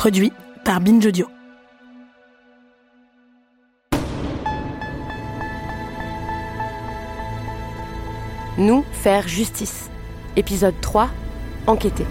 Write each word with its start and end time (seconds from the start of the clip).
Produit 0.00 0.32
par 0.64 0.80
Binge 0.80 1.04
Audio. 1.04 1.26
Nous 8.56 8.82
faire 8.92 9.28
justice. 9.28 9.90
Épisode 10.36 10.72
3. 10.80 11.10
Enquêter. 11.66 12.06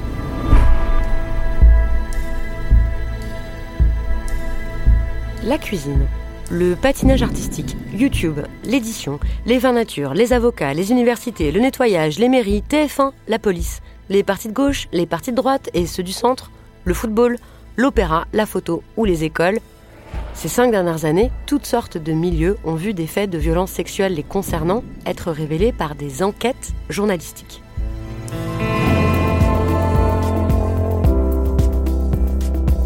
La 5.44 5.58
cuisine. 5.58 6.06
Le 6.52 6.76
patinage 6.76 7.24
artistique, 7.24 7.76
YouTube, 7.92 8.42
l'édition, 8.66 9.20
les 9.48 9.58
vins 9.58 9.74
nature, 9.74 10.14
les 10.14 10.32
avocats, 10.34 10.76
les 10.76 10.92
universités, 10.92 11.52
le 11.52 11.60
nettoyage, 11.60 12.20
les 12.20 12.30
mairies, 12.30 12.64
TF1, 12.70 13.14
la 13.28 13.40
police, 13.40 13.82
les 14.10 14.22
partis 14.22 14.50
de 14.50 14.54
gauche, 14.54 14.88
les 14.92 15.08
partis 15.08 15.32
de 15.32 15.38
droite 15.38 15.72
et 15.74 15.88
ceux 15.88 16.04
du 16.04 16.12
centre, 16.12 16.52
le 16.86 16.94
football, 16.94 17.38
l'opéra, 17.78 18.26
la 18.34 18.46
photo 18.46 18.84
ou 18.98 19.06
les 19.06 19.24
écoles. 19.24 19.60
Ces 20.34 20.48
cinq 20.48 20.72
dernières 20.72 21.06
années, 21.06 21.32
toutes 21.46 21.66
sortes 21.66 21.98
de 21.98 22.14
milieux 22.14 22.58
ont 22.64 22.76
vu 22.76 22.94
des 22.94 23.08
faits 23.08 23.30
de 23.30 23.38
violence 23.38 23.72
sexuelle 23.72 24.14
les 24.14 24.24
concernant 24.24 24.84
être 25.06 25.32
révélés 25.32 25.74
par 25.74 25.96
des 25.96 26.24
enquêtes 26.24 26.74
journalistiques. 26.90 27.62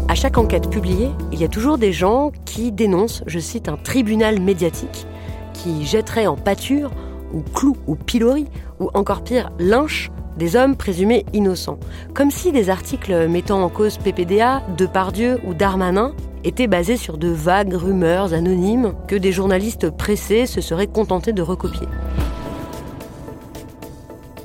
À 0.08 0.16
chaque 0.16 0.38
enquête 0.38 0.70
publiée, 0.70 1.10
il 1.32 1.40
y 1.40 1.44
a 1.44 1.48
toujours 1.48 1.76
des 1.76 1.92
gens 1.92 2.30
qui 2.44 2.70
dénoncent, 2.70 3.24
je 3.26 3.40
cite, 3.40 3.68
un 3.68 3.76
tribunal 3.76 4.40
médiatique 4.40 5.06
qui 5.52 5.84
jetterait 5.86 6.26
en 6.26 6.36
pâture, 6.36 6.92
ou 7.32 7.40
clou, 7.40 7.76
ou 7.86 7.96
pilori, 7.96 8.46
ou 8.78 8.90
encore 8.94 9.24
pire, 9.24 9.50
lynche 9.58 10.10
des 10.36 10.56
hommes 10.56 10.76
présumés 10.76 11.24
innocents. 11.32 11.78
Comme 12.14 12.30
si 12.30 12.52
des 12.52 12.70
articles 12.70 13.28
mettant 13.28 13.62
en 13.62 13.68
cause 13.68 13.98
PPDA, 13.98 14.62
Depardieu 14.76 15.38
ou 15.44 15.54
Darmanin 15.54 16.12
étaient 16.44 16.66
basés 16.66 16.96
sur 16.96 17.18
de 17.18 17.28
vagues 17.28 17.74
rumeurs 17.74 18.34
anonymes 18.34 18.94
que 19.08 19.16
des 19.16 19.32
journalistes 19.32 19.90
pressés 19.90 20.46
se 20.46 20.60
seraient 20.60 20.86
contentés 20.86 21.32
de 21.32 21.42
recopier. 21.42 21.88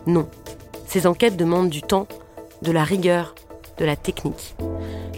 Non. 0.07 0.27
Ces 0.87 1.05
enquêtes 1.05 1.37
demandent 1.37 1.69
du 1.69 1.81
temps, 1.81 2.07
de 2.61 2.71
la 2.71 2.83
rigueur, 2.83 3.35
de 3.77 3.85
la 3.85 3.95
technique. 3.95 4.55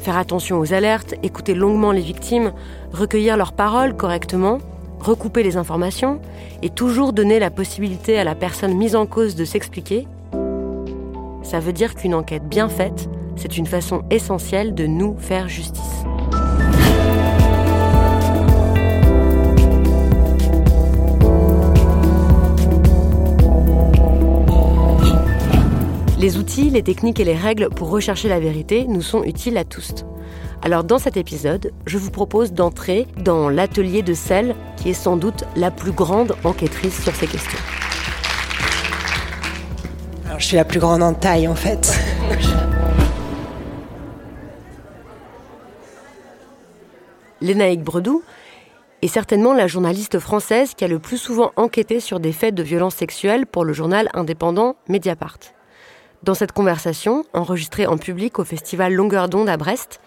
Faire 0.02 0.18
attention 0.18 0.60
aux 0.60 0.74
alertes, 0.74 1.16
écouter 1.24 1.54
longuement 1.54 1.92
les 1.92 2.02
victimes, 2.02 2.52
recueillir 2.92 3.38
leurs 3.38 3.54
paroles 3.54 3.96
correctement, 3.96 4.58
recouper 5.00 5.44
les 5.44 5.58
informations 5.58 6.20
et 6.62 6.70
toujours 6.70 7.14
donner 7.14 7.40
la 7.40 7.52
possibilité 7.52 8.18
à 8.18 8.24
la 8.24 8.36
personne 8.36 8.76
mise 8.76 8.96
en 8.96 9.06
cause 9.06 9.36
de 9.36 9.46
s'expliquer. 9.46 10.08
Ça 11.44 11.60
veut 11.60 11.74
dire 11.74 11.96
qu'une 11.96 12.14
enquête 12.14 12.48
bien 12.48 12.70
faite, 12.70 13.10
c'est 13.36 13.58
une 13.58 13.66
façon 13.66 14.04
essentielle 14.10 14.74
de 14.74 14.86
nous 14.86 15.16
faire 15.18 15.50
justice. 15.50 16.04
Les 26.20 26.38
outils, 26.38 26.70
les 26.70 26.84
techniques 26.84 27.20
et 27.20 27.24
les 27.24 27.36
règles 27.36 27.70
pour 27.70 27.90
rechercher 27.90 28.30
la 28.30 28.40
vérité 28.40 28.86
nous 28.88 29.02
sont 29.02 29.24
utiles 29.24 29.58
à 29.58 29.64
tous. 29.64 30.06
Alors 30.62 30.84
dans 30.84 31.00
cet 31.00 31.18
épisode, 31.18 31.72
je 31.88 31.98
vous 31.98 32.12
propose 32.12 32.54
d'entrer 32.54 33.08
dans 33.18 33.50
l'atelier 33.50 34.04
de 34.04 34.14
celle 34.14 34.56
qui 34.78 34.92
est 34.92 34.94
sans 34.94 35.18
doute 35.18 35.46
la 35.56 35.72
plus 35.72 35.92
grande 35.92 36.36
enquêtrice 36.44 37.02
sur 37.02 37.16
ces 37.16 37.26
questions. 37.26 37.81
Je 40.42 40.48
suis 40.48 40.58
la 40.58 40.66
plus 40.66 40.80
grande 40.80 41.04
en 41.04 41.14
taille 41.14 41.48
en 41.48 41.54
fait. 41.54 42.00
Lénaïque 47.42 47.84
Bredou 47.84 48.24
est 49.04 49.08
certainement 49.08 49.54
la 49.54 49.68
journaliste 49.68 50.18
française 50.18 50.74
qui 50.74 50.84
a 50.84 50.88
le 50.88 50.98
plus 50.98 51.18
souvent 51.18 51.52
enquêté 51.58 52.00
sur 52.00 52.20
des 52.20 52.32
faits 52.32 52.56
de 52.56 52.64
violence 52.64 52.96
sexuelle 52.96 53.46
pour 53.46 53.64
le 53.64 53.72
journal 53.72 54.10
indépendant 54.16 54.78
Mediapart. 54.90 55.38
Dans 56.24 56.34
cette 56.34 56.54
conversation, 56.54 57.24
enregistrée 57.34 57.86
en 57.86 58.00
public 58.00 58.40
au 58.40 58.44
festival 58.44 58.96
Longueur 58.96 59.30
d'onde 59.30 59.48
à 59.48 59.58
Brest, 59.58 60.02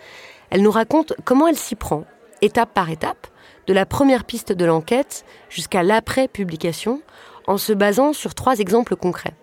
elle 0.50 0.62
nous 0.62 0.72
raconte 0.72 1.12
comment 1.24 1.46
elle 1.46 1.56
s'y 1.56 1.76
prend, 1.76 2.06
étape 2.42 2.74
par 2.74 2.90
étape, 2.90 3.28
de 3.68 3.72
la 3.72 3.86
première 3.86 4.24
piste 4.24 4.50
de 4.50 4.64
l'enquête 4.64 5.24
jusqu'à 5.48 5.84
l'après-publication, 5.84 7.02
en 7.46 7.56
se 7.56 7.72
basant 7.72 8.12
sur 8.12 8.34
trois 8.34 8.58
exemples 8.58 8.96
concrets. 8.96 9.34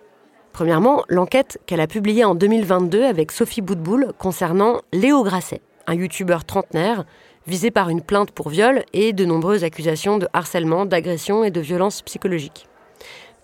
Premièrement, 0.52 1.02
l'enquête 1.08 1.58
qu'elle 1.64 1.80
a 1.80 1.86
publiée 1.86 2.24
en 2.24 2.34
2022 2.34 3.04
avec 3.04 3.32
Sophie 3.32 3.62
Boutboul 3.62 4.12
concernant 4.18 4.82
Léo 4.92 5.22
Grasset, 5.22 5.62
un 5.86 5.94
youtubeur 5.94 6.44
trentenaire 6.44 7.04
visé 7.46 7.70
par 7.70 7.88
une 7.88 8.02
plainte 8.02 8.32
pour 8.32 8.50
viol 8.50 8.84
et 8.92 9.14
de 9.14 9.24
nombreuses 9.24 9.64
accusations 9.64 10.18
de 10.18 10.28
harcèlement, 10.34 10.84
d'agression 10.84 11.42
et 11.42 11.50
de 11.50 11.60
violence 11.60 12.02
psychologique. 12.02 12.68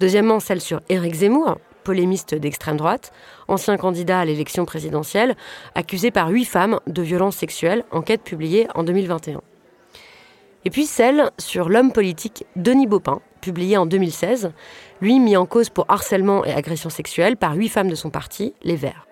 Deuxièmement, 0.00 0.38
celle 0.38 0.60
sur 0.60 0.82
Éric 0.90 1.14
Zemmour, 1.14 1.56
polémiste 1.82 2.34
d'extrême 2.34 2.76
droite, 2.76 3.10
ancien 3.48 3.78
candidat 3.78 4.20
à 4.20 4.24
l'élection 4.26 4.66
présidentielle, 4.66 5.34
accusé 5.74 6.10
par 6.10 6.28
huit 6.28 6.44
femmes 6.44 6.78
de 6.86 7.00
violences 7.00 7.36
sexuelles, 7.36 7.84
enquête 7.90 8.22
publiée 8.22 8.68
en 8.74 8.84
2021. 8.84 9.40
Et 10.66 10.70
puis 10.70 10.84
celle 10.84 11.30
sur 11.38 11.70
l'homme 11.70 11.92
politique 11.92 12.44
Denis 12.54 12.86
Baupin, 12.86 13.22
publiée 13.40 13.76
en 13.76 13.86
2016, 13.86 14.52
lui 15.00 15.20
mis 15.20 15.36
en 15.36 15.46
cause 15.46 15.70
pour 15.70 15.86
harcèlement 15.88 16.44
et 16.44 16.52
agression 16.52 16.90
sexuelle 16.90 17.36
par 17.36 17.54
huit 17.54 17.68
femmes 17.68 17.88
de 17.88 17.94
son 17.94 18.10
parti, 18.10 18.54
les 18.62 18.76
Verts. 18.76 19.06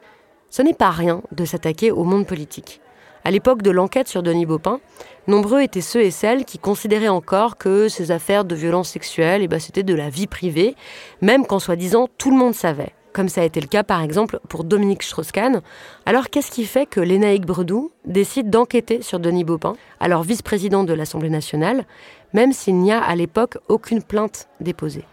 Ce 0.51 0.63
n'est 0.63 0.75
pas 0.75 0.91
rien 0.91 1.23
de 1.33 1.45
s'attaquer 1.45 1.91
au 1.91 2.05
monde 2.05 2.27
politique. 2.27 2.81
À 3.25 3.33
l'époque 3.33 3.63
de 3.63 3.73
l'enquête 3.73 4.07
sur 4.07 4.23
Denis 4.23 4.47
Baupin, 4.47 4.79
nombreux 5.27 5.61
étaient 5.61 5.81
ceux 5.81 6.03
et 6.03 6.13
celles 6.13 6.45
qui 6.45 6.59
considéraient 6.59 7.09
encore 7.09 7.57
que 7.59 7.89
ces 7.89 8.13
affaires 8.13 8.45
de 8.45 8.55
violence 8.55 8.91
sexuelle, 8.91 9.43
eh 9.43 9.49
ben, 9.49 9.59
c'était 9.59 9.83
de 9.83 9.95
la 9.95 10.11
vie 10.11 10.29
privée, 10.29 10.77
même 11.21 11.45
quand 11.45 11.59
soi-disant 11.59 12.09
tout 12.19 12.31
le 12.31 12.37
monde 12.37 12.55
savait, 12.55 12.95
comme 13.13 13.29
ça 13.29 13.41
a 13.41 13.45
été 13.45 13.61
le 13.61 13.67
cas 13.67 13.83
par 13.83 14.01
exemple 14.01 14.39
pour 14.49 14.63
Dominique 14.63 15.03
Strauss-Kahn. 15.03 15.61
Alors 16.07 16.31
qu'est-ce 16.31 16.53
qui 16.53 16.65
fait 16.65 16.87
que 16.87 17.01
Lénaïque 17.01 17.47
Bredou 17.47 17.91
décide 18.05 18.49
d'enquêter 18.49 19.03
sur 19.03 19.19
Denis 19.19 19.43
Baupin, 19.43 19.75
alors 19.99 20.23
vice-président 20.23 20.85
de 20.85 20.95
l'Assemblée 20.95 21.31
nationale, 21.31 21.85
même 22.33 22.53
s'il 22.53 22.77
n'y 22.77 22.93
a 22.93 23.03
à 23.03 23.17
l'époque 23.17 23.59
aucune 23.69 24.05
plainte 24.05 24.49
déposée? 24.61 25.05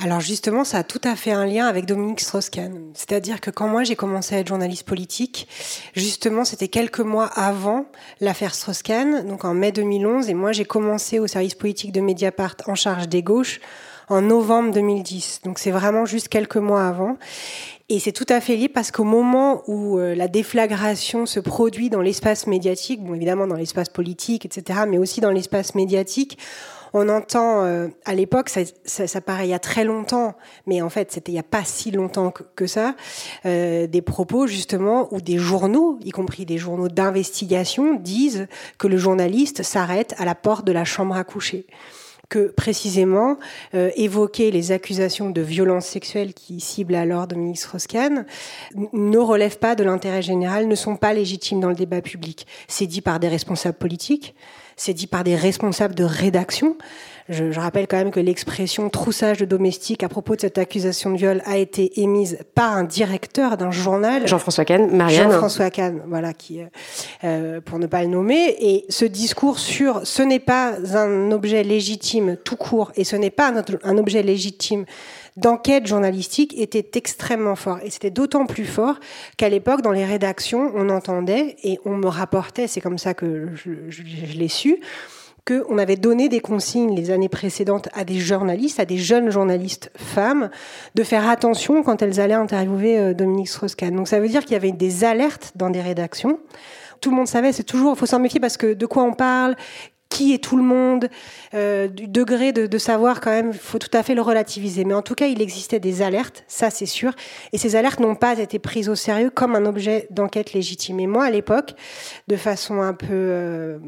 Alors 0.00 0.20
justement, 0.20 0.62
ça 0.62 0.78
a 0.78 0.82
tout 0.84 1.00
à 1.02 1.16
fait 1.16 1.32
un 1.32 1.44
lien 1.44 1.66
avec 1.66 1.84
Dominique 1.84 2.20
Strauss-Kahn. 2.20 2.92
C'est-à-dire 2.94 3.40
que 3.40 3.50
quand 3.50 3.66
moi 3.66 3.82
j'ai 3.82 3.96
commencé 3.96 4.36
à 4.36 4.38
être 4.38 4.46
journaliste 4.46 4.84
politique, 4.86 5.48
justement, 5.96 6.44
c'était 6.44 6.68
quelques 6.68 7.00
mois 7.00 7.26
avant 7.26 7.86
l'affaire 8.20 8.54
Strauss-Kahn, 8.54 9.26
donc 9.26 9.44
en 9.44 9.54
mai 9.54 9.72
2011, 9.72 10.28
et 10.28 10.34
moi 10.34 10.52
j'ai 10.52 10.64
commencé 10.64 11.18
au 11.18 11.26
service 11.26 11.56
politique 11.56 11.90
de 11.90 12.00
Mediapart 12.00 12.54
en 12.66 12.76
charge 12.76 13.08
des 13.08 13.24
gauches 13.24 13.60
en 14.08 14.22
novembre 14.22 14.72
2010. 14.72 15.40
Donc 15.44 15.58
c'est 15.58 15.72
vraiment 15.72 16.06
juste 16.06 16.28
quelques 16.28 16.56
mois 16.56 16.86
avant. 16.86 17.16
Et 17.88 17.98
c'est 17.98 18.12
tout 18.12 18.26
à 18.28 18.40
fait 18.40 18.54
lié 18.54 18.68
parce 18.68 18.90
qu'au 18.90 19.04
moment 19.04 19.62
où 19.66 19.98
euh, 19.98 20.14
la 20.14 20.28
déflagration 20.28 21.24
se 21.24 21.40
produit 21.40 21.88
dans 21.88 22.02
l'espace 22.02 22.46
médiatique, 22.46 23.02
bon 23.02 23.14
évidemment 23.14 23.46
dans 23.46 23.56
l'espace 23.56 23.88
politique, 23.88 24.44
etc., 24.44 24.80
mais 24.86 24.98
aussi 24.98 25.20
dans 25.20 25.30
l'espace 25.30 25.74
médiatique, 25.74 26.38
on 26.92 27.08
entend 27.08 27.64
euh, 27.64 27.88
à 28.04 28.14
l'époque, 28.14 28.48
ça, 28.48 28.62
ça, 28.84 29.20
paraît 29.20 29.46
il 29.46 29.50
y 29.50 29.54
a 29.54 29.58
très 29.58 29.84
longtemps, 29.84 30.34
mais 30.66 30.82
en 30.82 30.90
fait 30.90 31.12
c'était 31.12 31.32
il 31.32 31.36
n'y 31.36 31.40
a 31.40 31.44
pas 31.44 31.64
si 31.64 31.90
longtemps 31.90 32.30
que, 32.30 32.66
ça, 32.66 32.94
euh, 33.46 33.86
des 33.86 34.02
propos 34.02 34.46
justement 34.46 35.12
où 35.12 35.20
des 35.20 35.38
journaux, 35.38 35.98
y 36.04 36.10
compris 36.10 36.46
des 36.46 36.58
journaux 36.58 36.88
d'investigation, 36.88 37.94
disent 37.94 38.46
que 38.78 38.86
le 38.86 38.96
journaliste 38.96 39.62
s'arrête 39.62 40.14
à 40.18 40.24
la 40.24 40.34
porte 40.34 40.66
de 40.66 40.72
la 40.72 40.84
chambre 40.84 41.16
à 41.16 41.24
coucher 41.24 41.66
que 42.28 42.48
précisément 42.48 43.38
euh, 43.74 43.90
évoquer 43.96 44.50
les 44.50 44.72
accusations 44.72 45.30
de 45.30 45.40
violence 45.40 45.86
sexuelle 45.86 46.34
qui 46.34 46.60
ciblent 46.60 46.94
alors 46.94 47.26
Dominique 47.26 47.58
Strauss-Kahn 47.58 48.26
ne 48.92 49.18
relèvent 49.18 49.58
pas 49.58 49.74
de 49.74 49.84
l'intérêt 49.84 50.22
général, 50.22 50.68
ne 50.68 50.74
sont 50.74 50.96
pas 50.96 51.14
légitimes 51.14 51.60
dans 51.60 51.70
le 51.70 51.74
débat 51.74 52.02
public. 52.02 52.46
C'est 52.66 52.86
dit 52.86 53.00
par 53.00 53.18
des 53.18 53.28
responsables 53.28 53.78
politiques, 53.78 54.34
c'est 54.78 54.94
dit 54.94 55.06
par 55.06 55.24
des 55.24 55.36
responsables 55.36 55.94
de 55.94 56.04
rédaction. 56.04 56.76
Je, 57.28 57.52
je 57.52 57.60
rappelle 57.60 57.86
quand 57.86 57.98
même 57.98 58.10
que 58.10 58.20
l'expression 58.20 58.88
troussage 58.88 59.36
de 59.36 59.44
domestique 59.44 60.02
à 60.02 60.08
propos 60.08 60.34
de 60.34 60.40
cette 60.40 60.56
accusation 60.56 61.10
de 61.10 61.18
viol 61.18 61.42
a 61.44 61.58
été 61.58 62.00
émise 62.00 62.38
par 62.54 62.74
un 62.74 62.84
directeur 62.84 63.58
d'un 63.58 63.70
journal. 63.70 64.26
Jean-François 64.26 64.64
Kahn, 64.64 64.96
Marianne. 64.96 65.30
Jean-François 65.30 65.70
Kahn, 65.70 66.00
voilà, 66.06 66.32
qui, 66.32 66.60
euh, 67.24 67.60
pour 67.60 67.78
ne 67.78 67.86
pas 67.86 68.02
le 68.02 68.08
nommer. 68.08 68.56
Et 68.60 68.86
ce 68.88 69.04
discours 69.04 69.58
sur 69.58 70.06
ce 70.06 70.22
n'est 70.22 70.38
pas 70.38 70.76
un 70.94 71.30
objet 71.30 71.64
légitime 71.64 72.38
tout 72.42 72.56
court 72.56 72.92
et 72.96 73.04
ce 73.04 73.16
n'est 73.16 73.30
pas 73.30 73.48
un, 73.50 73.62
un 73.82 73.98
objet 73.98 74.22
légitime 74.22 74.86
d'enquête 75.38 75.86
journalistique 75.86 76.58
était 76.58 76.98
extrêmement 76.98 77.56
fort. 77.56 77.78
Et 77.82 77.90
c'était 77.90 78.10
d'autant 78.10 78.46
plus 78.46 78.64
fort 78.64 78.98
qu'à 79.36 79.48
l'époque, 79.48 79.82
dans 79.82 79.92
les 79.92 80.04
rédactions, 80.04 80.72
on 80.74 80.88
entendait 80.88 81.56
et 81.62 81.78
on 81.84 81.96
me 81.96 82.08
rapportait, 82.08 82.66
c'est 82.66 82.80
comme 82.80 82.98
ça 82.98 83.14
que 83.14 83.48
je, 83.54 84.38
l'ai 84.38 84.48
su, 84.48 84.80
qu'on 85.46 85.78
avait 85.78 85.96
donné 85.96 86.28
des 86.28 86.40
consignes 86.40 86.94
les 86.94 87.10
années 87.10 87.28
précédentes 87.28 87.88
à 87.94 88.04
des 88.04 88.18
journalistes, 88.18 88.80
à 88.80 88.84
des 88.84 88.98
jeunes 88.98 89.30
journalistes 89.30 89.90
femmes, 89.96 90.50
de 90.94 91.02
faire 91.02 91.28
attention 91.28 91.82
quand 91.82 92.02
elles 92.02 92.20
allaient 92.20 92.34
interviewer 92.34 92.98
euh, 92.98 93.14
Dominique 93.14 93.48
Strauss-Kahn. 93.48 93.94
Donc 93.94 94.08
ça 94.08 94.20
veut 94.20 94.28
dire 94.28 94.42
qu'il 94.42 94.52
y 94.52 94.56
avait 94.56 94.72
des 94.72 95.04
alertes 95.04 95.52
dans 95.54 95.70
des 95.70 95.80
rédactions 95.80 96.38
tout 97.00 97.10
le 97.10 97.16
monde 97.16 97.28
savait, 97.28 97.52
c'est 97.52 97.62
toujours, 97.62 97.96
faut 97.96 98.06
s'en 98.06 98.18
méfier 98.18 98.40
parce 98.40 98.56
que 98.56 98.74
de 98.74 98.86
quoi 98.86 99.04
on 99.04 99.12
parle, 99.12 99.54
qui 100.08 100.32
est 100.32 100.42
tout 100.42 100.56
le 100.56 100.62
monde, 100.62 101.08
euh, 101.54 101.86
du 101.86 102.08
degré 102.08 102.52
de, 102.52 102.78
savoir 102.78 103.20
quand 103.20 103.30
même, 103.30 103.50
il 103.52 103.58
faut 103.58 103.78
tout 103.78 103.90
à 103.92 104.02
fait 104.02 104.14
le 104.14 104.22
relativiser. 104.22 104.84
Mais 104.84 104.94
en 104.94 105.02
tout 105.02 105.14
cas, 105.14 105.26
il 105.26 105.42
existait 105.42 105.80
des 105.80 106.02
alertes, 106.02 106.44
ça 106.48 106.70
c'est 106.70 106.86
sûr, 106.86 107.12
et 107.52 107.58
ces 107.58 107.76
alertes 107.76 108.00
n'ont 108.00 108.14
pas 108.14 108.38
été 108.38 108.58
prises 108.58 108.88
au 108.88 108.94
sérieux 108.94 109.30
comme 109.30 109.54
un 109.54 109.66
objet 109.66 110.06
d'enquête 110.10 110.52
légitime. 110.52 111.00
Et 111.00 111.06
moi, 111.06 111.24
à 111.24 111.30
l'époque, 111.30 111.74
de 112.28 112.36
façon 112.36 112.80
un 112.80 112.94
peu 112.94 113.06
euh, 113.10 113.78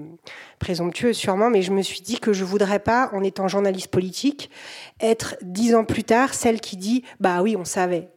présomptueuse 0.59 1.17
sûrement, 1.17 1.51
mais 1.51 1.63
je 1.63 1.73
me 1.73 1.83
suis 1.83 2.01
dit 2.01 2.19
que 2.19 2.33
je 2.33 2.45
voudrais 2.45 2.81
pas, 2.81 3.11
en 3.13 3.23
étant 3.23 3.49
journaliste 3.49 3.89
politique, 3.89 4.51
être 5.01 5.37
dix 5.43 5.75
ans 5.75 5.85
plus 5.85 6.05
tard 6.05 6.35
celle 6.35 6.61
qui 6.61 6.77
dit, 6.77 7.03
bah 7.19 7.43
oui, 7.43 7.57
on 7.57 7.65
savait 7.65 8.09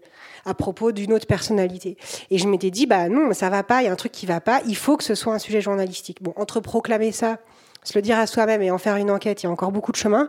à 0.46 0.54
propos 0.54 0.92
d'une 0.92 1.14
autre 1.14 1.26
personnalité. 1.26 1.98
Et 2.30 2.38
je 2.38 2.48
m'étais 2.48 2.72
dit, 2.72 2.86
bah 2.86 3.10
non, 3.10 3.34
ça 3.34 3.50
va 3.50 3.64
pas, 3.64 3.82
il 3.82 3.86
y 3.86 3.88
a 3.88 3.92
un 3.92 3.96
truc 3.96 4.12
qui 4.12 4.26
va 4.26 4.42
pas, 4.42 4.62
il 4.68 4.76
faut 4.76 4.98
que 4.98 5.04
ce 5.04 5.16
soit 5.16 5.34
un 5.34 5.40
sujet 5.40 5.62
journalistique. 5.62 6.22
Bon, 6.22 6.34
entre 6.36 6.60
proclamer 6.60 7.12
ça 7.12 7.40
se 7.83 7.97
le 7.97 8.01
dire 8.01 8.18
à 8.18 8.27
soi-même 8.27 8.62
et 8.62 8.71
en 8.71 8.77
faire 8.77 8.95
une 8.95 9.12
enquête, 9.12 9.44
il 9.44 9.45
y 9.45 9.50
a 9.50 9.51
encore 9.51 9.71
beaucoup 9.71 9.91
de 9.91 9.97
chemin. 9.97 10.27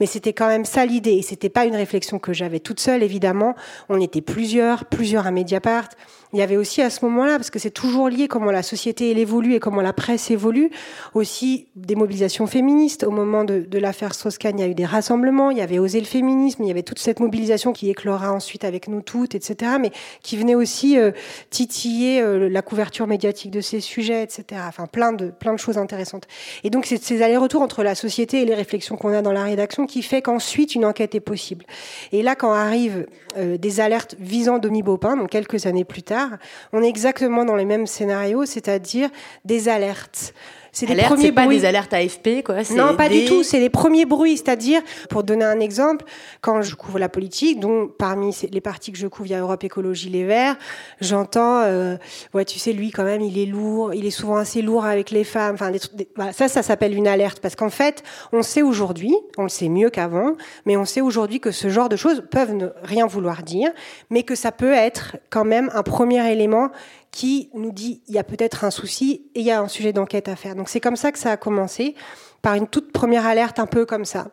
Mais 0.00 0.06
c'était 0.06 0.32
quand 0.32 0.48
même 0.48 0.64
ça 0.64 0.86
l'idée. 0.86 1.12
Et 1.12 1.22
c'était 1.22 1.48
pas 1.48 1.64
une 1.64 1.76
réflexion 1.76 2.18
que 2.18 2.32
j'avais 2.32 2.60
toute 2.60 2.80
seule, 2.80 3.02
évidemment. 3.02 3.54
On 3.88 4.00
était 4.00 4.22
plusieurs, 4.22 4.84
plusieurs 4.84 5.26
à 5.26 5.30
Mediapart. 5.30 5.88
Il 6.34 6.38
y 6.38 6.42
avait 6.42 6.56
aussi 6.56 6.82
à 6.82 6.90
ce 6.90 7.04
moment-là, 7.04 7.36
parce 7.36 7.50
que 7.50 7.60
c'est 7.60 7.70
toujours 7.70 8.08
lié 8.08 8.26
comment 8.26 8.50
la 8.50 8.64
société 8.64 9.16
évolue 9.16 9.54
et 9.54 9.60
comment 9.60 9.80
la 9.80 9.92
presse 9.92 10.32
évolue, 10.32 10.70
aussi 11.14 11.68
des 11.76 11.94
mobilisations 11.94 12.48
féministes. 12.48 13.04
Au 13.04 13.12
moment 13.12 13.44
de, 13.44 13.60
de 13.60 13.78
l'affaire 13.78 14.14
Strauss-Kahn, 14.14 14.58
il 14.58 14.60
y 14.60 14.64
a 14.64 14.68
eu 14.68 14.74
des 14.74 14.84
rassemblements, 14.84 15.52
il 15.52 15.58
y 15.58 15.60
avait 15.60 15.78
osé 15.78 16.00
le 16.00 16.06
féminisme, 16.06 16.64
il 16.64 16.66
y 16.66 16.72
avait 16.72 16.82
toute 16.82 16.98
cette 16.98 17.20
mobilisation 17.20 17.72
qui 17.72 17.88
éclora 17.88 18.32
ensuite 18.32 18.64
avec 18.64 18.88
nous 18.88 19.00
toutes, 19.00 19.36
etc., 19.36 19.76
mais 19.80 19.92
qui 20.24 20.36
venait 20.36 20.56
aussi 20.56 20.98
euh, 20.98 21.12
titiller 21.50 22.20
euh, 22.20 22.48
la 22.48 22.62
couverture 22.62 23.06
médiatique 23.06 23.52
de 23.52 23.60
ces 23.60 23.78
sujets, 23.78 24.24
etc. 24.24 24.60
Enfin, 24.66 24.86
plein 24.88 25.12
de, 25.12 25.30
plein 25.30 25.52
de 25.52 25.58
choses 25.60 25.78
intéressantes. 25.78 26.26
Et 26.64 26.70
donc, 26.70 26.86
c'est 26.86 27.00
ces 27.00 27.22
allers-retours 27.22 27.62
entre 27.62 27.84
la 27.84 27.94
société 27.94 28.42
et 28.42 28.44
les 28.44 28.56
réflexions 28.56 28.96
qu'on 28.96 29.12
a 29.12 29.22
dans 29.22 29.32
la 29.32 29.44
rédaction 29.44 29.86
qui 29.86 30.02
fait 30.02 30.20
qu'ensuite 30.20 30.74
une 30.74 30.84
enquête 30.84 31.14
est 31.14 31.20
possible. 31.20 31.64
Et 32.10 32.22
là, 32.22 32.34
quand 32.34 32.52
arrivent 32.52 33.06
euh, 33.36 33.56
des 33.56 33.78
alertes 33.78 34.16
visant 34.18 34.58
Denis 34.58 34.82
Baupin, 34.82 35.16
donc 35.16 35.30
quelques 35.30 35.66
années 35.66 35.84
plus 35.84 36.02
tard, 36.02 36.23
on 36.72 36.82
est 36.82 36.88
exactement 36.88 37.44
dans 37.44 37.56
les 37.56 37.64
mêmes 37.64 37.86
scénarios, 37.86 38.46
c'est-à-dire 38.46 39.10
des 39.44 39.68
alertes 39.68 40.34
c'est 40.74 40.86
les 40.86 41.02
premiers 41.02 41.32
pas 41.32 41.46
des 41.46 41.64
alertes 41.64 41.94
AFP, 41.94 42.42
quoi. 42.44 42.56
Non, 42.72 42.96
pas 42.96 43.08
du 43.08 43.24
tout. 43.24 43.44
C'est 43.44 43.60
les 43.60 43.70
premiers 43.70 44.04
bruits. 44.04 44.36
C'est-à-dire, 44.36 44.82
pour 45.08 45.22
donner 45.22 45.44
un 45.44 45.60
exemple, 45.60 46.04
quand 46.40 46.62
je 46.62 46.74
couvre 46.74 46.98
la 46.98 47.08
politique, 47.08 47.60
dont 47.60 47.86
parmi 47.86 48.36
les 48.50 48.60
partis 48.60 48.90
que 48.90 48.98
je 48.98 49.06
couvre, 49.06 49.28
il 49.28 49.32
y 49.32 49.34
a 49.34 49.40
Europe 49.40 49.62
Écologie 49.62 50.10
Les 50.10 50.24
Verts, 50.24 50.56
j'entends, 51.00 51.60
euh, 51.62 51.96
ouais, 52.34 52.44
tu 52.44 52.58
sais, 52.58 52.72
lui, 52.72 52.90
quand 52.90 53.04
même, 53.04 53.20
il 53.20 53.38
est 53.38 53.46
lourd. 53.46 53.94
Il 53.94 54.04
est 54.04 54.10
souvent 54.10 54.36
assez 54.36 54.62
lourd 54.62 54.84
avec 54.84 55.12
les 55.12 55.24
femmes. 55.24 55.54
Enfin, 55.54 55.70
des 55.70 55.78
trucs, 55.78 56.08
voilà, 56.16 56.32
ça, 56.32 56.48
ça 56.48 56.62
s'appelle 56.62 56.94
une 56.94 57.06
alerte. 57.06 57.38
Parce 57.40 57.54
qu'en 57.54 57.70
fait, 57.70 58.02
on 58.32 58.42
sait 58.42 58.62
aujourd'hui, 58.62 59.14
on 59.38 59.44
le 59.44 59.48
sait 59.48 59.68
mieux 59.68 59.90
qu'avant, 59.90 60.32
mais 60.66 60.76
on 60.76 60.84
sait 60.84 61.00
aujourd'hui 61.00 61.38
que 61.38 61.52
ce 61.52 61.68
genre 61.68 61.88
de 61.88 61.96
choses 61.96 62.24
peuvent 62.30 62.54
ne 62.54 62.68
rien 62.82 63.06
vouloir 63.06 63.44
dire, 63.44 63.70
mais 64.10 64.24
que 64.24 64.34
ça 64.34 64.50
peut 64.50 64.72
être 64.72 65.16
quand 65.30 65.44
même 65.44 65.70
un 65.72 65.84
premier 65.84 66.32
élément 66.32 66.70
qui 67.14 67.48
nous 67.54 67.70
dit 67.70 68.02
il 68.08 68.14
y 68.14 68.18
a 68.18 68.24
peut-être 68.24 68.64
un 68.64 68.72
souci 68.72 69.30
et 69.36 69.40
il 69.40 69.46
y 69.46 69.52
a 69.52 69.60
un 69.60 69.68
sujet 69.68 69.92
d'enquête 69.92 70.28
à 70.28 70.34
faire. 70.34 70.56
Donc 70.56 70.68
c'est 70.68 70.80
comme 70.80 70.96
ça 70.96 71.12
que 71.12 71.18
ça 71.18 71.30
a 71.30 71.36
commencé, 71.36 71.94
par 72.42 72.54
une 72.54 72.66
toute 72.66 72.92
première 72.92 73.24
alerte 73.24 73.60
un 73.60 73.66
peu 73.66 73.86
comme 73.86 74.04
ça. 74.04 74.26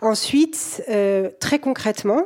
Ensuite, 0.00 0.82
euh, 0.88 1.30
très 1.40 1.58
concrètement, 1.58 2.24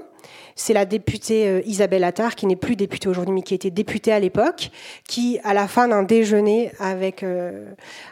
c'est 0.57 0.73
la 0.73 0.87
députée 0.87 1.47
euh, 1.47 1.61
Isabelle 1.67 2.03
Attard, 2.03 2.35
qui 2.35 2.47
n'est 2.47 2.57
plus 2.57 2.75
députée 2.77 3.09
aujourd'hui, 3.09 3.35
mais 3.35 3.43
qui 3.43 3.55
était 3.55 3.71
députée 3.71 4.11
à 4.11 4.19
l'époque, 4.19 4.71
qui, 5.07 5.39
à 5.45 5.55
la 5.55 5.69
fin 5.69 5.87
d'un 5.87 6.03
déjeuner 6.03 6.73
avec 6.81 7.23
euh, 7.23 7.67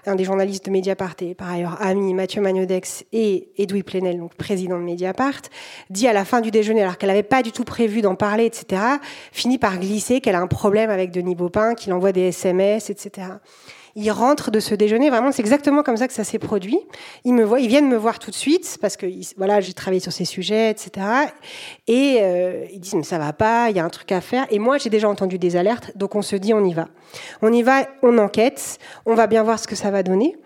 un 0.07 0.15
des 0.15 0.25
journalistes 0.25 0.67
de 0.67 0.71
Mediapart 0.71 1.17
et 1.23 1.35
par 1.35 1.51
ailleurs 1.51 1.79
ami 1.81 2.13
Mathieu 2.13 2.43
Magnodex 2.43 3.05
et 3.13 3.49
Edoui 3.57 3.83
Plenel, 3.83 4.19
donc 4.19 4.35
président 4.35 4.79
de 4.79 4.85
Mediapart, 4.85 5.41
dit 5.89 6.07
à 6.07 6.13
la 6.13 6.27
fin 6.27 6.43
du 6.43 6.51
déjeuner, 6.51 6.83
alors 6.83 6.99
qu'elle 6.99 7.09
n'avait 7.09 7.23
pas 7.23 7.43
du 7.43 7.51
tout 7.51 7.65
prévu 7.65 8.03
d'en 8.03 8.15
parler, 8.15 8.45
etc., 8.45 8.83
finit 9.33 9.59
par 9.59 9.79
glisser 9.79 10.21
qu'elle 10.21 10.37
a 10.37 10.41
un 10.41 10.47
problème 10.47 10.91
avec 10.91 11.11
Denis 11.11 11.35
Baupin, 11.35 11.75
qu'il 11.75 11.95
envoie 11.95 12.13
des 12.13 12.29
SMS, 12.29 12.91
etc. 12.91 13.29
Ils 13.97 14.11
rentrent 14.11 14.51
de 14.51 14.61
ce 14.61 14.75
déjeuner. 14.75 15.09
Vraiment, 15.11 15.31
c'est 15.31 15.43
exactement 15.43 15.83
comme 15.83 15.97
ça 15.97 16.09
que 16.09 16.15
ça 16.15 16.25
s'est 16.25 16.39
produit. 16.39 16.79
Ils 17.25 17.33
me 17.33 17.45
voient, 17.45 17.61
ils 17.61 17.69
viennent 17.69 17.89
me 17.89 17.97
voir 17.97 18.19
tout 18.19 18.31
de 18.31 18.37
suite 18.37 18.79
parce 18.81 18.97
que 18.97 19.07
voilà, 19.37 19.61
j'ai 19.61 19.73
travaillé 19.73 20.01
sur 20.01 20.13
ces 20.13 20.25
sujets, 20.25 20.71
etc. 20.71 21.07
Et 21.87 22.19
euh, 22.21 22.65
ils 22.73 22.81
disent 22.81 22.95
mais 22.95 23.03
ça 23.05 23.19
va 23.19 23.33
pas, 23.33 23.71
il 23.71 23.77
y 23.77 23.81
a 23.81 23.85
un 23.85 23.91
truc 23.91 24.11
à 24.13 24.21
faire. 24.21 24.47
Et 24.51 24.59
moi, 24.59 24.79
j'ai 24.79 24.91
déjà 24.91 25.09
entendu 25.09 25.39
des 25.39 25.57
alertes, 25.57 25.97
donc 25.97 26.15
on 26.15 26.23
se 26.23 26.37
dit 26.37 26.53
on 26.53 26.65
y 26.65 26.75
va. 26.75 26.89
On 27.43 27.53
y 27.53 27.63
va, 27.63 27.87
on 28.03 28.19
enquête, 28.19 28.79
on 29.07 29.15
va 29.15 29.27
bien 29.27 29.43
voir 29.43 29.59
ce 29.59 29.69
que 29.69 29.77
ça 29.77 29.91
va 29.91 30.03
donner. 30.03 30.37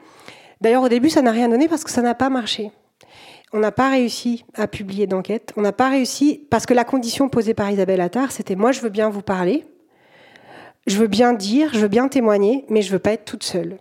D'ailleurs, 0.60 0.82
au 0.82 0.88
début, 0.88 1.08
ça 1.08 1.22
n'a 1.22 1.30
rien 1.30 1.48
donné 1.48 1.68
parce 1.68 1.84
que 1.84 1.90
ça 1.90 2.02
n'a 2.02 2.14
pas 2.14 2.30
marché. 2.30 2.70
On 3.52 3.60
n'a 3.60 3.72
pas 3.72 3.88
réussi 3.88 4.44
à 4.54 4.66
publier 4.66 5.06
d'enquête. 5.06 5.52
On 5.56 5.62
n'a 5.62 5.72
pas 5.72 5.88
réussi 5.88 6.46
parce 6.50 6.66
que 6.66 6.74
la 6.74 6.84
condition 6.84 7.28
posée 7.28 7.54
par 7.54 7.70
Isabelle 7.70 8.00
Attard, 8.00 8.30
c'était 8.30 8.56
moi, 8.56 8.72
je 8.72 8.80
veux 8.80 8.90
bien 8.90 9.08
vous 9.08 9.22
parler, 9.22 9.64
je 10.88 10.98
veux 10.98 11.06
bien 11.06 11.32
dire, 11.32 11.70
je 11.72 11.80
veux 11.80 11.88
bien 11.88 12.08
témoigner, 12.08 12.64
mais 12.68 12.82
je 12.82 12.90
veux 12.90 12.98
pas 12.98 13.12
être 13.12 13.24
toute 13.24 13.44
seule. 13.44 13.78